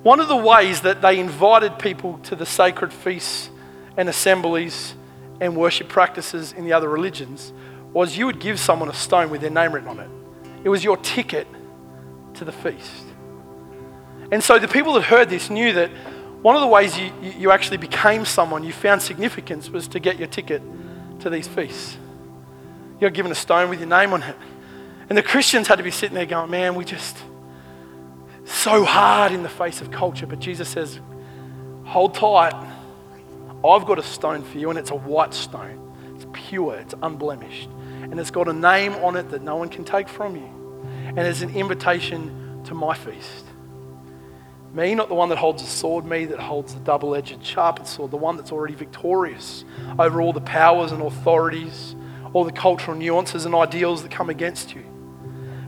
one 0.03 0.21
of 0.21 0.29
the 0.29 0.37
ways 0.37 0.81
that 0.81 1.01
they 1.01 1.19
invited 1.19 1.77
people 1.77 2.19
to 2.19 2.35
the 2.35 2.45
sacred 2.45 2.93
feasts 2.93 3.49
and 3.97 4.07
assemblies 4.07 4.95
and 5.41 5.57
worship 5.57 5.89
practices 5.89 6.53
in 6.53 6.63
the 6.63 6.71
other 6.71 6.87
religions 6.87 7.51
was 7.91 8.17
you 8.17 8.25
would 8.25 8.39
give 8.39 8.59
someone 8.59 8.87
a 8.87 8.93
stone 8.93 9.29
with 9.29 9.41
their 9.41 9.49
name 9.49 9.73
written 9.73 9.89
on 9.89 9.99
it. 9.99 10.09
it 10.63 10.69
was 10.69 10.83
your 10.83 10.95
ticket 10.97 11.47
to 12.35 12.45
the 12.45 12.51
feast. 12.51 13.05
And 14.31 14.43
so 14.43 14.59
the 14.59 14.67
people 14.67 14.93
that 14.93 15.03
heard 15.03 15.29
this 15.29 15.49
knew 15.49 15.73
that 15.73 15.91
one 16.41 16.55
of 16.55 16.61
the 16.61 16.67
ways 16.67 16.97
you, 16.97 17.11
you 17.21 17.51
actually 17.51 17.77
became 17.77 18.23
someone, 18.25 18.63
you 18.63 18.71
found 18.71 19.01
significance, 19.01 19.69
was 19.69 19.87
to 19.89 19.99
get 19.99 20.17
your 20.17 20.27
ticket 20.27 20.61
to 21.19 21.29
these 21.29 21.47
feasts. 21.47 21.97
You're 22.99 23.09
given 23.09 23.31
a 23.31 23.35
stone 23.35 23.69
with 23.69 23.79
your 23.79 23.89
name 23.89 24.13
on 24.13 24.23
it. 24.23 24.35
And 25.09 25.17
the 25.17 25.23
Christians 25.23 25.67
had 25.67 25.77
to 25.77 25.83
be 25.83 25.91
sitting 25.91 26.15
there 26.15 26.25
going, 26.25 26.49
man, 26.51 26.75
we 26.75 26.85
just, 26.85 27.17
so 28.45 28.83
hard 28.83 29.31
in 29.31 29.43
the 29.43 29.49
face 29.49 29.81
of 29.81 29.91
culture. 29.91 30.27
But 30.27 30.39
Jesus 30.39 30.69
says, 30.69 30.99
hold 31.83 32.13
tight. 32.13 32.53
I've 33.65 33.85
got 33.85 33.99
a 33.99 34.03
stone 34.03 34.43
for 34.43 34.57
you, 34.57 34.69
and 34.69 34.79
it's 34.79 34.91
a 34.91 34.95
white 34.95 35.33
stone. 35.33 35.93
It's 36.15 36.25
pure, 36.31 36.75
it's 36.75 36.95
unblemished. 37.01 37.69
And 38.03 38.19
it's 38.19 38.31
got 38.31 38.47
a 38.47 38.53
name 38.53 38.93
on 38.95 39.17
it 39.17 39.29
that 39.31 39.41
no 39.41 39.57
one 39.57 39.67
can 39.67 39.83
take 39.83 40.07
from 40.07 40.35
you. 40.35 40.49
And 41.07 41.19
it's 41.19 41.41
an 41.41 41.55
invitation 41.55 42.63
to 42.65 42.73
my 42.73 42.93
feast. 42.93 43.45
Me, 44.73 44.93
not 44.93 45.07
the 45.07 45.15
one 45.15 45.29
that 45.29 45.37
holds 45.37 45.63
a 45.63 45.65
sword, 45.65 46.05
me 46.05 46.25
that 46.25 46.39
holds 46.39 46.75
the 46.75 46.79
double 46.81 47.15
edged, 47.15 47.43
sharpened 47.43 47.87
sword, 47.87 48.11
the 48.11 48.17
one 48.17 48.37
that's 48.37 48.51
already 48.51 48.75
victorious 48.75 49.65
over 49.97 50.21
all 50.21 50.31
the 50.31 50.41
powers 50.41 50.91
and 50.91 51.01
authorities, 51.01 51.95
all 52.33 52.43
the 52.43 52.51
cultural 52.51 52.95
nuances 52.95 53.45
and 53.45 53.55
ideals 53.55 54.03
that 54.03 54.11
come 54.11 54.29
against 54.29 54.75
you. 54.75 54.83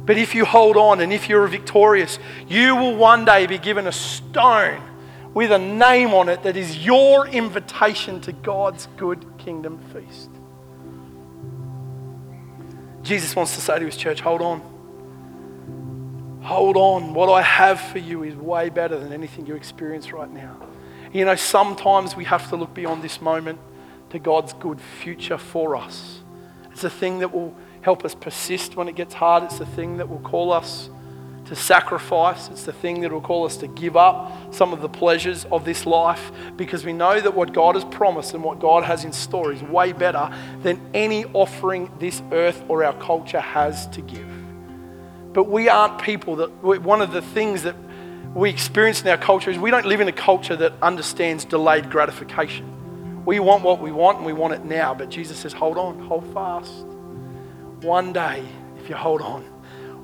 But 0.06 0.18
if 0.18 0.36
you 0.36 0.46
hold 0.46 0.78
on 0.78 1.00
and 1.00 1.12
if 1.12 1.30
you're 1.30 1.48
victorious, 1.48 2.20
you 2.48 2.76
will 2.76 2.96
one 2.96 3.26
day 3.26 3.48
be 3.48 3.58
given 3.58 3.88
a 3.88 3.92
stone 3.92 4.82
with 5.34 5.52
a 5.52 5.58
name 5.58 6.14
on 6.14 6.30
it 6.30 6.44
that 6.44 6.58
is 6.58 6.86
your 6.86 7.28
invitation 7.28 8.22
to 8.22 8.32
God's 8.32 8.88
good 8.98 9.26
kingdom 9.38 9.80
feast. 9.94 10.30
Jesus 13.02 13.36
wants 13.36 13.56
to 13.56 13.62
say 13.62 13.80
to 13.80 13.86
his 13.86 13.98
church, 13.98 14.22
hold 14.22 14.42
on. 14.42 14.71
Hold 16.44 16.76
on. 16.76 17.14
What 17.14 17.30
I 17.30 17.42
have 17.42 17.80
for 17.80 18.00
you 18.00 18.24
is 18.24 18.36
way 18.36 18.70
better 18.70 19.00
than 19.00 19.14
anything 19.14 19.46
you 19.46 19.56
experience 19.56 20.12
right 20.12 20.30
now. 20.30 20.58
You 21.14 21.26
know, 21.26 21.36
sometimes 21.36 22.16
we 22.16 22.24
have 22.26 22.50
to 22.50 22.56
look 22.56 22.74
beyond 22.74 23.04
this 23.04 23.22
moment 23.22 23.60
to 24.10 24.20
God's 24.20 24.54
good 24.54 24.80
future 24.80 25.38
for 25.38 25.76
us. 25.76 26.22
It's 26.72 26.84
a 26.84 26.90
thing 26.90 27.20
that 27.20 27.34
will 27.34 27.56
help 27.82 28.06
us 28.06 28.16
persist 28.16 28.76
when 28.76 28.88
it 28.88 28.96
gets 28.96 29.14
hard. 29.14 29.44
It's 29.44 29.60
the 29.60 29.66
thing 29.66 29.98
that 29.98 30.10
will 30.10 30.20
call 30.20 30.52
us 30.52 30.90
to 31.46 31.56
sacrifice. 31.56 32.48
It's 32.50 32.64
the 32.64 32.74
thing 32.74 33.02
that 33.02 33.12
will 33.12 33.22
call 33.22 33.46
us 33.46 33.58
to 33.58 33.68
give 33.68 33.98
up 33.98 34.54
some 34.54 34.74
of 34.74 34.82
the 34.82 34.90
pleasures 34.90 35.46
of 35.52 35.66
this 35.66 35.86
life 35.86 36.32
because 36.56 36.86
we 36.86 36.94
know 36.94 37.20
that 37.20 37.34
what 37.34 37.52
God 37.54 37.76
has 37.76 37.84
promised 37.86 38.34
and 38.34 38.44
what 38.44 38.60
God 38.60 38.84
has 38.84 39.04
in 39.04 39.12
store 39.12 39.52
is 39.52 39.62
way 39.62 39.92
better 39.92 40.34
than 40.62 40.80
any 40.94 41.26
offering 41.34 41.92
this 42.00 42.22
earth 42.32 42.64
or 42.68 42.84
our 42.84 42.94
culture 42.94 43.42
has 43.42 43.88
to 43.88 44.02
give. 44.02 44.31
But 45.34 45.46
we 45.46 45.70
aren't 45.70 46.02
people 46.02 46.36
that, 46.38 46.52
one 46.64 47.02
of 47.02 47.12
the 47.12 47.22
things 47.22 47.64
that 47.64 47.76
we 48.34 48.50
experience 48.50 49.02
in 49.02 49.08
our 49.08 49.18
culture 49.18 49.50
is 49.50 49.58
we 49.58 49.72
don't 49.72 49.86
live 49.86 50.02
in 50.02 50.08
a 50.08 50.14
culture 50.14 50.56
that 50.56 50.74
understands 50.82 51.46
delayed 51.46 51.90
gratification. 51.90 53.26
We 53.26 53.40
want 53.40 53.64
what 53.64 53.82
we 53.82 53.92
want 53.92 54.18
and 54.18 54.26
we 54.26 54.34
want 54.34 54.54
it 54.54 54.66
now. 54.66 54.94
But 54.94 55.10
Jesus 55.10 55.38
says, 55.38 55.54
hold 55.54 55.78
on, 55.78 56.00
hold 56.00 56.32
fast. 56.34 56.72
One 57.82 58.14
day, 58.14 58.44
if 58.78 58.90
you 58.90 58.96
hold 58.96 59.22
on, 59.22 59.44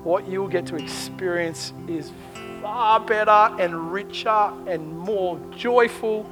what 0.02 0.28
you 0.28 0.40
will 0.40 0.48
get 0.48 0.66
to 0.66 0.76
experience 0.76 1.72
is 1.88 2.12
far 2.62 3.00
better 3.00 3.30
and 3.60 3.92
richer 3.92 4.52
and 4.66 4.96
more 4.98 5.38
joyful. 5.50 6.30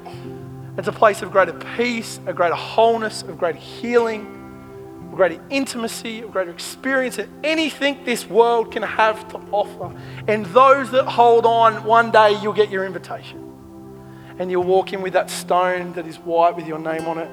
It's 0.78 0.88
a 0.88 0.92
place 0.92 1.22
of 1.22 1.32
greater 1.32 1.54
peace, 1.76 2.20
a 2.26 2.32
greater 2.32 2.54
wholeness, 2.54 3.22
of 3.22 3.38
greater 3.38 3.58
healing 3.58 4.35
greater 5.16 5.42
intimacy, 5.50 6.20
a 6.20 6.28
greater 6.28 6.50
experience 6.50 7.16
than 7.16 7.28
anything 7.42 8.04
this 8.04 8.28
world 8.28 8.70
can 8.70 8.82
have 8.82 9.26
to 9.28 9.38
offer. 9.50 9.94
And 10.28 10.46
those 10.46 10.90
that 10.92 11.06
hold 11.06 11.46
on, 11.46 11.84
one 11.84 12.10
day 12.10 12.38
you'll 12.40 12.52
get 12.52 12.70
your 12.70 12.84
invitation. 12.84 13.42
And 14.38 14.50
you'll 14.50 14.64
walk 14.64 14.92
in 14.92 15.02
with 15.02 15.14
that 15.14 15.30
stone 15.30 15.94
that 15.94 16.06
is 16.06 16.18
white 16.18 16.54
with 16.54 16.66
your 16.66 16.78
name 16.78 17.06
on 17.06 17.18
it. 17.18 17.30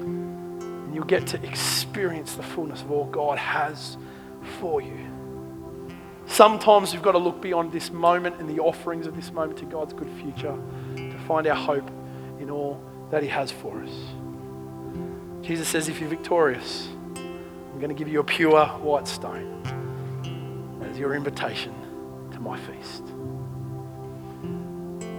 And 0.00 0.94
you'll 0.94 1.04
get 1.04 1.26
to 1.28 1.42
experience 1.44 2.34
the 2.34 2.42
fullness 2.42 2.82
of 2.82 2.90
all 2.90 3.06
God 3.06 3.38
has 3.38 3.96
for 4.60 4.80
you. 4.80 5.06
Sometimes 6.26 6.92
we've 6.92 7.02
got 7.02 7.12
to 7.12 7.18
look 7.18 7.40
beyond 7.40 7.72
this 7.72 7.90
moment 7.90 8.36
and 8.38 8.48
the 8.48 8.60
offerings 8.60 9.06
of 9.06 9.16
this 9.16 9.32
moment 9.32 9.58
to 9.60 9.64
God's 9.64 9.94
good 9.94 10.10
future 10.20 10.56
to 10.94 11.18
find 11.26 11.46
our 11.46 11.56
hope 11.56 11.90
in 12.38 12.50
all 12.50 12.80
that 13.10 13.22
He 13.22 13.28
has 13.30 13.50
for 13.50 13.82
us. 13.82 13.90
Jesus 15.40 15.66
says, 15.66 15.88
if 15.88 16.00
you're 16.00 16.10
victorious, 16.10 16.88
I'm 17.78 17.80
going 17.80 17.94
to 17.94 17.94
give 17.94 18.08
you 18.12 18.18
a 18.18 18.24
pure 18.24 18.66
white 18.66 19.06
stone 19.06 19.62
as 20.90 20.98
your 20.98 21.14
invitation 21.14 21.72
to 22.32 22.40
my 22.40 22.58
feast. 22.58 23.04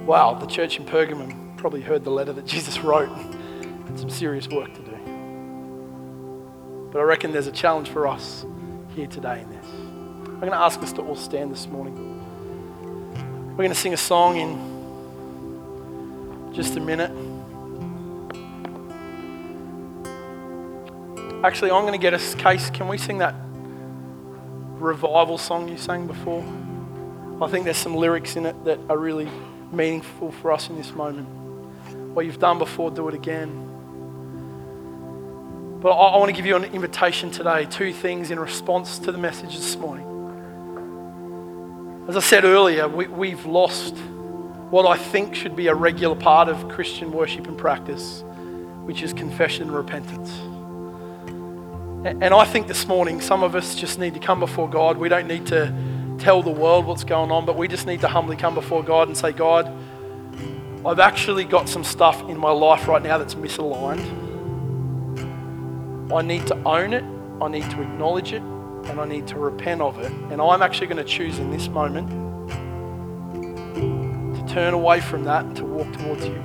Wow, 0.06 0.34
the 0.34 0.46
church 0.46 0.78
in 0.78 0.86
Pergamum 0.86 1.56
probably 1.56 1.80
heard 1.80 2.04
the 2.04 2.12
letter 2.12 2.34
that 2.34 2.46
Jesus 2.46 2.80
wrote. 2.80 3.08
Had 3.08 3.98
some 3.98 4.10
serious 4.10 4.50
work 4.50 4.74
to 4.74 4.82
do. 4.82 4.92
But 6.92 7.00
I 7.00 7.04
reckon 7.04 7.32
there's 7.32 7.48
a 7.48 7.52
challenge 7.54 7.88
for 7.88 8.10
us 8.10 8.46
here 8.94 9.08
today 9.08 9.40
in 9.40 9.50
this. 9.52 9.66
I'm 10.26 10.42
going 10.42 10.52
to 10.52 10.58
ask 10.58 10.82
us 10.82 10.92
to 10.92 11.02
all 11.02 11.16
stand 11.16 11.54
this 11.54 11.66
morning. 11.66 11.96
We're 13.52 13.64
going 13.64 13.70
to 13.70 13.74
sing 13.74 13.94
a 13.94 13.98
song 13.98 14.36
in 14.36 16.54
just 16.54 16.76
a 16.76 16.82
minute. 16.82 17.12
Actually, 21.42 21.72
I'm 21.72 21.84
going 21.84 21.94
to 21.94 22.00
get 22.00 22.14
us, 22.14 22.36
Case, 22.36 22.70
can 22.70 22.90
we 22.90 22.98
sing 22.98 23.20
that 23.20 23.34
revival 24.74 25.38
song 25.38 25.70
you 25.70 25.78
sang 25.78 26.06
before? 26.06 26.44
I 27.42 27.48
think 27.50 27.64
there's 27.64 27.78
some 27.78 27.96
lyrics 27.96 28.36
in 28.36 28.46
it 28.46 28.62
that 28.66 28.78
are 28.90 28.98
really 28.98 29.30
meaningful 29.72 30.34
for 30.34 30.52
us 30.52 30.68
in 30.68 30.76
this 30.76 30.92
moment. 30.92 31.30
What 32.14 32.26
you've 32.26 32.40
done 32.40 32.58
before, 32.58 32.92
do 32.92 33.08
it 33.08 33.16
again. 33.16 33.68
But 35.80 35.92
I, 35.92 36.08
I 36.10 36.18
want 36.18 36.28
to 36.28 36.36
give 36.36 36.46
you 36.46 36.58
an 36.58 36.66
invitation 36.66 37.32
today, 37.32 37.66
two 37.68 37.94
things 37.94 38.32
in 38.32 38.40
response 38.40 39.00
to 39.00 39.14
the 39.14 39.18
message 39.18 39.56
this 39.56 39.78
morning. 39.78 40.08
As 42.10 42.18
I 42.18 42.20
said 42.20 42.44
earlier, 42.44 42.90
we, 42.90 43.08
we've 43.08 43.46
lost 43.46 43.96
what 44.72 44.86
I 44.86 44.98
think 44.98 45.36
should 45.36 45.56
be 45.56 45.68
a 45.68 45.74
regular 45.74 46.18
part 46.18 46.50
of 46.50 46.68
Christian 46.68 47.14
worship 47.14 47.48
and 47.48 47.58
practice, 47.58 48.26
which 48.84 49.02
is 49.02 49.14
confession 49.14 49.70
and 49.70 49.72
repentance. 49.72 50.38
And 52.06 52.34
I 52.34 52.46
think 52.46 52.68
this 52.68 52.88
morning, 52.88 53.20
some 53.20 53.44
of 53.44 53.56
us 53.56 53.76
just 53.76 54.00
need 54.00 54.14
to 54.14 54.22
come 54.22 54.40
before 54.40 54.70
God. 54.70 54.98
We 54.98 55.10
don't 55.10 55.28
need 55.28 55.48
to 55.48 55.74
tell 56.18 56.42
the 56.42 56.50
world 56.50 56.86
what's 56.86 57.04
going 57.04 57.30
on, 57.30 57.46
but 57.46 57.58
we 57.58 57.68
just 57.68 57.86
need 57.86 58.00
to 58.02 58.08
humbly 58.08 58.38
come 58.38 58.56
before 58.56 58.84
God 58.84 59.10
and 59.10 59.18
say, 59.18 59.34
God, 59.34 59.70
I've 60.86 61.00
actually 61.00 61.44
got 61.44 61.68
some 61.68 61.84
stuff 61.84 62.22
in 62.30 62.38
my 62.38 62.52
life 62.52 62.88
right 62.88 63.04
now 63.04 63.18
that's 63.18 63.36
misaligned. 63.36 64.00
I 66.14 66.22
need 66.22 66.48
to 66.48 66.56
own 66.64 66.94
it, 66.94 67.04
I 67.42 67.50
need 67.50 67.70
to 67.70 67.82
acknowledge 67.82 68.32
it, 68.32 68.42
and 68.42 68.98
I 68.98 69.06
need 69.06 69.28
to 69.28 69.38
repent 69.38 69.82
of 69.82 70.00
it. 70.00 70.12
And 70.32 70.42
I'm 70.42 70.62
actually 70.62 70.88
going 70.88 71.04
to 71.06 71.10
choose 71.10 71.38
in 71.38 71.52
this 71.52 71.68
moment 71.68 72.10
to 74.38 74.54
turn 74.54 74.74
away 74.74 75.02
from 75.02 75.26
that 75.26 75.44
and 75.44 75.54
to 75.58 75.66
walk 75.66 75.92
towards 75.98 76.26
you. 76.26 76.42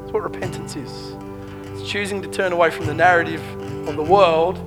That's 0.00 0.12
what 0.12 0.24
repentance 0.24 0.76
is. 0.76 1.16
It's 1.72 1.90
choosing 1.90 2.20
to 2.20 2.28
turn 2.28 2.52
away 2.52 2.70
from 2.70 2.84
the 2.84 2.92
narrative 2.92 3.42
of 3.88 3.96
the 3.96 4.04
world 4.04 4.66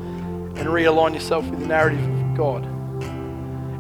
and 0.56 0.68
realign 0.68 1.14
yourself 1.14 1.46
with 1.48 1.60
the 1.60 1.68
narrative 1.68 2.04
of 2.04 2.38
God. 2.38 2.66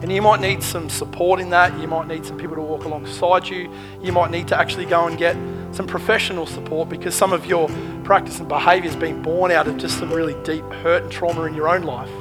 And 0.03 0.11
you 0.11 0.21
might 0.21 0.41
need 0.41 0.61
some 0.61 0.89
support 0.89 1.39
in 1.39 1.49
that. 1.51 1.79
You 1.79 1.87
might 1.87 2.07
need 2.07 2.25
some 2.25 2.37
people 2.37 2.57
to 2.57 2.61
walk 2.61 2.83
alongside 2.83 3.47
you. 3.47 3.73
You 4.01 4.11
might 4.11 4.31
need 4.31 4.49
to 4.49 4.59
actually 4.59 4.85
go 4.85 5.07
and 5.07 5.17
get 5.17 5.37
some 5.73 5.87
professional 5.87 6.45
support 6.45 6.89
because 6.89 7.15
some 7.15 7.31
of 7.31 7.45
your 7.45 7.69
practice 8.03 8.39
and 8.39 8.49
behavior 8.49 8.89
has 8.89 8.99
been 8.99 9.21
born 9.21 9.49
out 9.49 9.65
of 9.65 9.77
just 9.77 9.97
some 9.97 10.11
really 10.11 10.35
deep 10.43 10.65
hurt 10.65 11.03
and 11.03 11.11
trauma 11.11 11.43
in 11.43 11.53
your 11.53 11.69
own 11.69 11.83
life. 11.83 12.11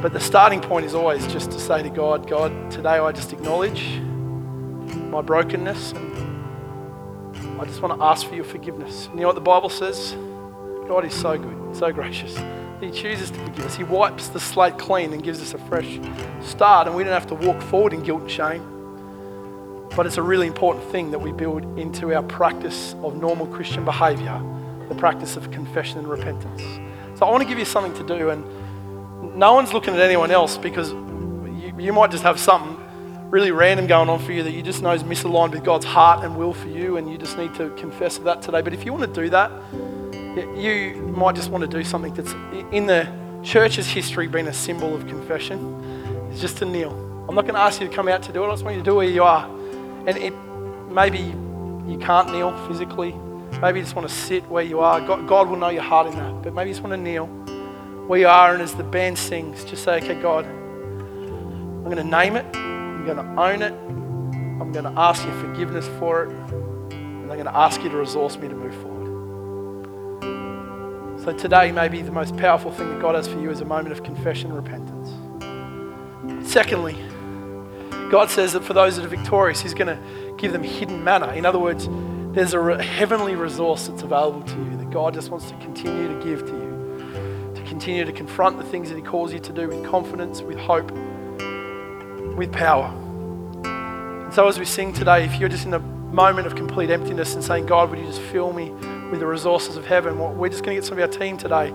But 0.00 0.14
the 0.14 0.20
starting 0.20 0.62
point 0.62 0.86
is 0.86 0.94
always 0.94 1.26
just 1.26 1.50
to 1.50 1.58
say 1.58 1.82
to 1.82 1.90
God, 1.90 2.26
God, 2.28 2.70
today 2.70 2.98
I 2.98 3.12
just 3.12 3.34
acknowledge 3.34 3.98
my 5.10 5.20
brokenness 5.20 5.92
and 5.92 7.60
I 7.60 7.64
just 7.66 7.82
want 7.82 7.98
to 7.98 8.04
ask 8.04 8.26
for 8.26 8.34
your 8.34 8.44
forgiveness. 8.44 9.06
And 9.06 9.16
you 9.16 9.20
know 9.20 9.28
what 9.28 9.34
the 9.34 9.42
Bible 9.42 9.68
says? 9.68 10.12
God 10.88 11.04
is 11.04 11.14
so 11.14 11.36
good, 11.36 11.76
so 11.76 11.92
gracious. 11.92 12.38
He 12.80 12.90
chooses 12.90 13.30
to 13.30 13.38
forgive 13.38 13.64
us. 13.64 13.76
He 13.76 13.84
wipes 13.84 14.28
the 14.28 14.40
slate 14.40 14.76
clean 14.78 15.12
and 15.14 15.22
gives 15.22 15.40
us 15.40 15.54
a 15.54 15.58
fresh 15.58 15.98
start, 16.42 16.86
and 16.86 16.94
we 16.94 17.04
don't 17.04 17.12
have 17.12 17.26
to 17.28 17.34
walk 17.34 17.60
forward 17.62 17.94
in 17.94 18.02
guilt 18.02 18.22
and 18.22 18.30
shame. 18.30 19.88
But 19.96 20.04
it's 20.04 20.18
a 20.18 20.22
really 20.22 20.46
important 20.46 20.84
thing 20.90 21.10
that 21.10 21.18
we 21.18 21.32
build 21.32 21.78
into 21.78 22.14
our 22.14 22.22
practice 22.22 22.94
of 23.02 23.16
normal 23.16 23.46
Christian 23.46 23.84
behavior, 23.86 24.42
the 24.90 24.94
practice 24.94 25.36
of 25.36 25.50
confession 25.50 25.98
and 25.98 26.08
repentance. 26.08 26.62
So 27.18 27.24
I 27.24 27.30
want 27.30 27.42
to 27.42 27.48
give 27.48 27.58
you 27.58 27.64
something 27.64 27.94
to 27.94 28.14
do, 28.14 28.28
and 28.28 28.44
no 29.38 29.54
one's 29.54 29.72
looking 29.72 29.94
at 29.94 30.00
anyone 30.00 30.30
else 30.30 30.58
because 30.58 30.90
you, 30.92 31.72
you 31.78 31.92
might 31.94 32.10
just 32.10 32.24
have 32.24 32.38
something 32.38 32.76
really 33.30 33.52
random 33.52 33.86
going 33.86 34.10
on 34.10 34.18
for 34.18 34.32
you 34.32 34.42
that 34.42 34.52
you 34.52 34.62
just 34.62 34.82
know 34.82 34.92
is 34.92 35.02
misaligned 35.02 35.52
with 35.52 35.64
God's 35.64 35.86
heart 35.86 36.24
and 36.24 36.36
will 36.36 36.52
for 36.52 36.68
you, 36.68 36.98
and 36.98 37.10
you 37.10 37.16
just 37.16 37.38
need 37.38 37.54
to 37.54 37.70
confess 37.70 38.18
that 38.18 38.42
today. 38.42 38.60
But 38.60 38.74
if 38.74 38.84
you 38.84 38.92
want 38.92 39.14
to 39.14 39.20
do 39.22 39.30
that, 39.30 39.50
you 40.36 40.94
might 41.16 41.34
just 41.34 41.50
want 41.50 41.62
to 41.62 41.68
do 41.68 41.82
something 41.82 42.12
that's 42.14 42.32
in 42.72 42.86
the 42.86 43.08
church's 43.42 43.86
history 43.86 44.26
been 44.26 44.48
a 44.48 44.52
symbol 44.52 44.94
of 44.94 45.06
confession? 45.06 46.28
It's 46.30 46.40
just 46.40 46.58
to 46.58 46.64
kneel. 46.64 46.92
I'm 47.28 47.34
not 47.34 47.42
going 47.42 47.54
to 47.54 47.60
ask 47.60 47.80
you 47.80 47.88
to 47.88 47.94
come 47.94 48.08
out 48.08 48.22
to 48.24 48.32
do 48.32 48.44
it. 48.44 48.48
I 48.48 48.50
just 48.52 48.62
want 48.62 48.76
you 48.76 48.82
to 48.82 48.84
do 48.84 48.96
where 48.96 49.08
you 49.08 49.22
are. 49.22 49.46
And 50.06 50.16
it, 50.18 50.30
maybe 50.92 51.18
you 51.90 51.98
can't 51.98 52.30
kneel 52.30 52.56
physically. 52.68 53.12
Maybe 53.60 53.78
you 53.78 53.84
just 53.84 53.96
want 53.96 54.08
to 54.08 54.14
sit 54.14 54.46
where 54.48 54.62
you 54.62 54.80
are. 54.80 55.00
God, 55.00 55.26
God 55.26 55.48
will 55.48 55.56
know 55.56 55.70
your 55.70 55.82
heart 55.82 56.06
in 56.06 56.14
that. 56.14 56.42
But 56.42 56.54
maybe 56.54 56.70
you 56.70 56.74
just 56.74 56.86
want 56.86 56.92
to 56.92 57.02
kneel 57.02 57.26
where 58.06 58.20
you 58.20 58.28
are. 58.28 58.52
And 58.52 58.62
as 58.62 58.74
the 58.74 58.84
band 58.84 59.18
sings, 59.18 59.64
just 59.64 59.82
say, 59.84 59.96
okay, 59.96 60.20
God, 60.20 60.44
I'm 60.44 61.84
going 61.84 61.96
to 61.96 62.04
name 62.04 62.36
it. 62.36 62.44
I'm 62.54 63.04
going 63.04 63.16
to 63.16 63.42
own 63.42 63.62
it. 63.62 63.72
I'm 64.60 64.72
going 64.72 64.84
to 64.84 65.00
ask 65.00 65.24
you 65.24 65.32
forgiveness 65.40 65.88
for 65.98 66.24
it. 66.24 66.30
And 66.92 67.32
I'm 67.32 67.38
going 67.38 67.44
to 67.44 67.56
ask 67.56 67.82
you 67.82 67.88
to 67.88 67.96
resource 67.96 68.36
me 68.36 68.48
to 68.48 68.54
move 68.54 68.74
forward. 68.74 68.95
So 71.26 71.32
today, 71.32 71.72
maybe 71.72 72.02
the 72.02 72.12
most 72.12 72.36
powerful 72.36 72.70
thing 72.70 72.88
that 72.88 73.02
God 73.02 73.16
has 73.16 73.26
for 73.26 73.40
you 73.40 73.50
is 73.50 73.60
a 73.60 73.64
moment 73.64 73.90
of 73.90 74.04
confession 74.04 74.52
and 74.52 74.56
repentance. 74.56 75.10
Secondly, 76.48 76.94
God 78.12 78.30
says 78.30 78.52
that 78.52 78.62
for 78.62 78.74
those 78.74 78.94
that 78.94 79.04
are 79.04 79.08
victorious, 79.08 79.60
He's 79.60 79.74
going 79.74 79.88
to 79.88 80.34
give 80.36 80.52
them 80.52 80.62
hidden 80.62 81.02
manna. 81.02 81.32
In 81.32 81.44
other 81.44 81.58
words, 81.58 81.88
there's 82.32 82.54
a 82.54 82.80
heavenly 82.80 83.34
resource 83.34 83.88
that's 83.88 84.02
available 84.02 84.42
to 84.42 84.56
you 84.56 84.76
that 84.76 84.90
God 84.90 85.14
just 85.14 85.30
wants 85.30 85.50
to 85.50 85.56
continue 85.56 86.06
to 86.16 86.24
give 86.24 86.46
to 86.46 86.52
you, 86.52 87.52
to 87.56 87.62
continue 87.68 88.04
to 88.04 88.12
confront 88.12 88.58
the 88.58 88.64
things 88.64 88.88
that 88.88 88.94
He 88.94 89.02
calls 89.02 89.32
you 89.32 89.40
to 89.40 89.52
do 89.52 89.66
with 89.66 89.84
confidence, 89.84 90.42
with 90.42 90.58
hope, 90.58 90.92
with 92.36 92.52
power. 92.52 92.94
And 93.64 94.32
so, 94.32 94.46
as 94.46 94.60
we 94.60 94.64
sing 94.64 94.92
today, 94.92 95.24
if 95.24 95.40
you're 95.40 95.48
just 95.48 95.66
in 95.66 95.74
a 95.74 95.95
moment 96.16 96.46
of 96.46 96.54
complete 96.54 96.88
emptiness 96.88 97.34
and 97.34 97.44
saying, 97.44 97.66
God, 97.66 97.90
would 97.90 97.98
you 97.98 98.06
just 98.06 98.22
fill 98.22 98.50
me 98.50 98.70
with 99.10 99.20
the 99.20 99.26
resources 99.26 99.76
of 99.76 99.84
heaven? 99.84 100.18
We're 100.18 100.48
just 100.48 100.64
going 100.64 100.74
to 100.74 100.80
get 100.80 100.86
some 100.86 100.98
of 100.98 101.02
our 101.02 101.08
team 101.08 101.36
today 101.36 101.68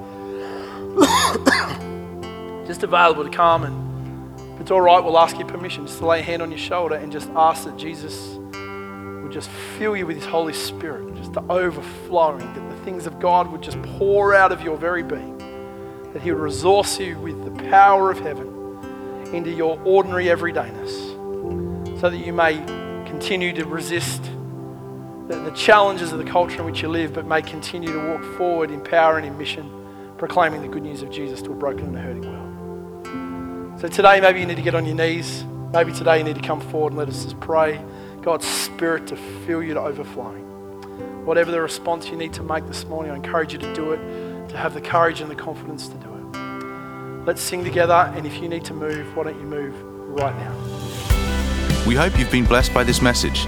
just 2.65 2.81
available 2.81 3.23
to 3.23 3.29
come 3.29 3.63
and 3.63 4.35
if 4.55 4.61
it's 4.61 4.71
all 4.71 4.81
right, 4.81 5.03
we'll 5.03 5.19
ask 5.19 5.37
your 5.37 5.47
permission 5.47 5.85
just 5.85 5.99
to 5.99 6.07
lay 6.07 6.21
a 6.21 6.23
hand 6.23 6.41
on 6.41 6.49
your 6.49 6.57
shoulder 6.57 6.95
and 6.95 7.11
just 7.11 7.29
ask 7.35 7.65
that 7.65 7.77
Jesus 7.77 8.39
would 8.51 9.31
just 9.31 9.49
fill 9.77 9.95
you 9.95 10.07
with 10.07 10.15
His 10.15 10.25
Holy 10.25 10.53
Spirit, 10.53 11.15
just 11.15 11.33
to 11.33 11.43
overflowing, 11.51 12.51
that 12.53 12.75
the 12.75 12.83
things 12.83 13.05
of 13.05 13.19
God 13.19 13.51
would 13.51 13.61
just 13.61 13.79
pour 13.83 14.33
out 14.33 14.51
of 14.51 14.61
your 14.61 14.75
very 14.75 15.03
being, 15.03 15.37
that 16.13 16.23
He 16.23 16.31
would 16.31 16.41
resource 16.41 16.99
you 16.99 17.19
with 17.19 17.43
the 17.43 17.51
power 17.69 18.09
of 18.09 18.19
heaven 18.19 18.47
into 19.33 19.51
your 19.51 19.79
ordinary 19.85 20.25
everydayness, 20.25 21.99
so 21.99 22.09
that 22.09 22.17
you 22.17 22.33
may 22.33 22.55
continue 23.05 23.53
to 23.53 23.65
resist 23.65 24.30
the, 25.31 25.39
the 25.39 25.51
challenges 25.51 26.11
of 26.11 26.19
the 26.19 26.29
culture 26.29 26.59
in 26.59 26.65
which 26.65 26.81
you 26.81 26.89
live, 26.89 27.13
but 27.13 27.25
may 27.25 27.41
continue 27.41 27.91
to 27.91 28.07
walk 28.09 28.23
forward 28.37 28.69
in 28.69 28.81
power 28.81 29.17
and 29.17 29.25
in 29.25 29.37
mission, 29.37 29.69
proclaiming 30.17 30.61
the 30.61 30.67
good 30.67 30.83
news 30.83 31.01
of 31.01 31.09
Jesus 31.09 31.41
to 31.43 31.51
a 31.51 31.55
broken 31.55 31.85
and 31.85 31.97
a 31.97 32.01
hurting 32.01 32.23
world. 32.23 33.79
So 33.79 33.87
today, 33.87 34.19
maybe 34.19 34.41
you 34.41 34.45
need 34.45 34.57
to 34.57 34.61
get 34.61 34.75
on 34.75 34.85
your 34.85 34.95
knees. 34.95 35.43
Maybe 35.71 35.93
today 35.93 36.17
you 36.17 36.23
need 36.23 36.35
to 36.35 36.41
come 36.41 36.59
forward 36.59 36.91
and 36.91 36.99
let 36.99 37.07
us 37.07 37.23
just 37.23 37.39
pray 37.39 37.83
God's 38.21 38.45
Spirit 38.45 39.07
to 39.07 39.15
fill 39.15 39.63
you 39.63 39.73
to 39.73 39.79
overflowing. 39.79 40.43
Whatever 41.25 41.49
the 41.51 41.61
response 41.61 42.09
you 42.09 42.17
need 42.17 42.33
to 42.33 42.43
make 42.43 42.67
this 42.67 42.85
morning, 42.85 43.11
I 43.11 43.15
encourage 43.15 43.53
you 43.53 43.59
to 43.59 43.73
do 43.73 43.93
it, 43.93 44.49
to 44.49 44.57
have 44.57 44.73
the 44.73 44.81
courage 44.81 45.21
and 45.21 45.31
the 45.31 45.35
confidence 45.35 45.87
to 45.87 45.95
do 45.95 46.09
it. 46.13 47.25
Let's 47.25 47.41
sing 47.41 47.63
together, 47.63 48.11
and 48.15 48.27
if 48.27 48.41
you 48.41 48.49
need 48.49 48.65
to 48.65 48.73
move, 48.73 49.15
why 49.15 49.23
don't 49.23 49.39
you 49.39 49.45
move 49.45 49.73
right 50.09 50.35
now? 50.35 51.87
We 51.87 51.95
hope 51.95 52.19
you've 52.19 52.31
been 52.31 52.45
blessed 52.45 52.73
by 52.73 52.83
this 52.83 53.01
message. 53.01 53.47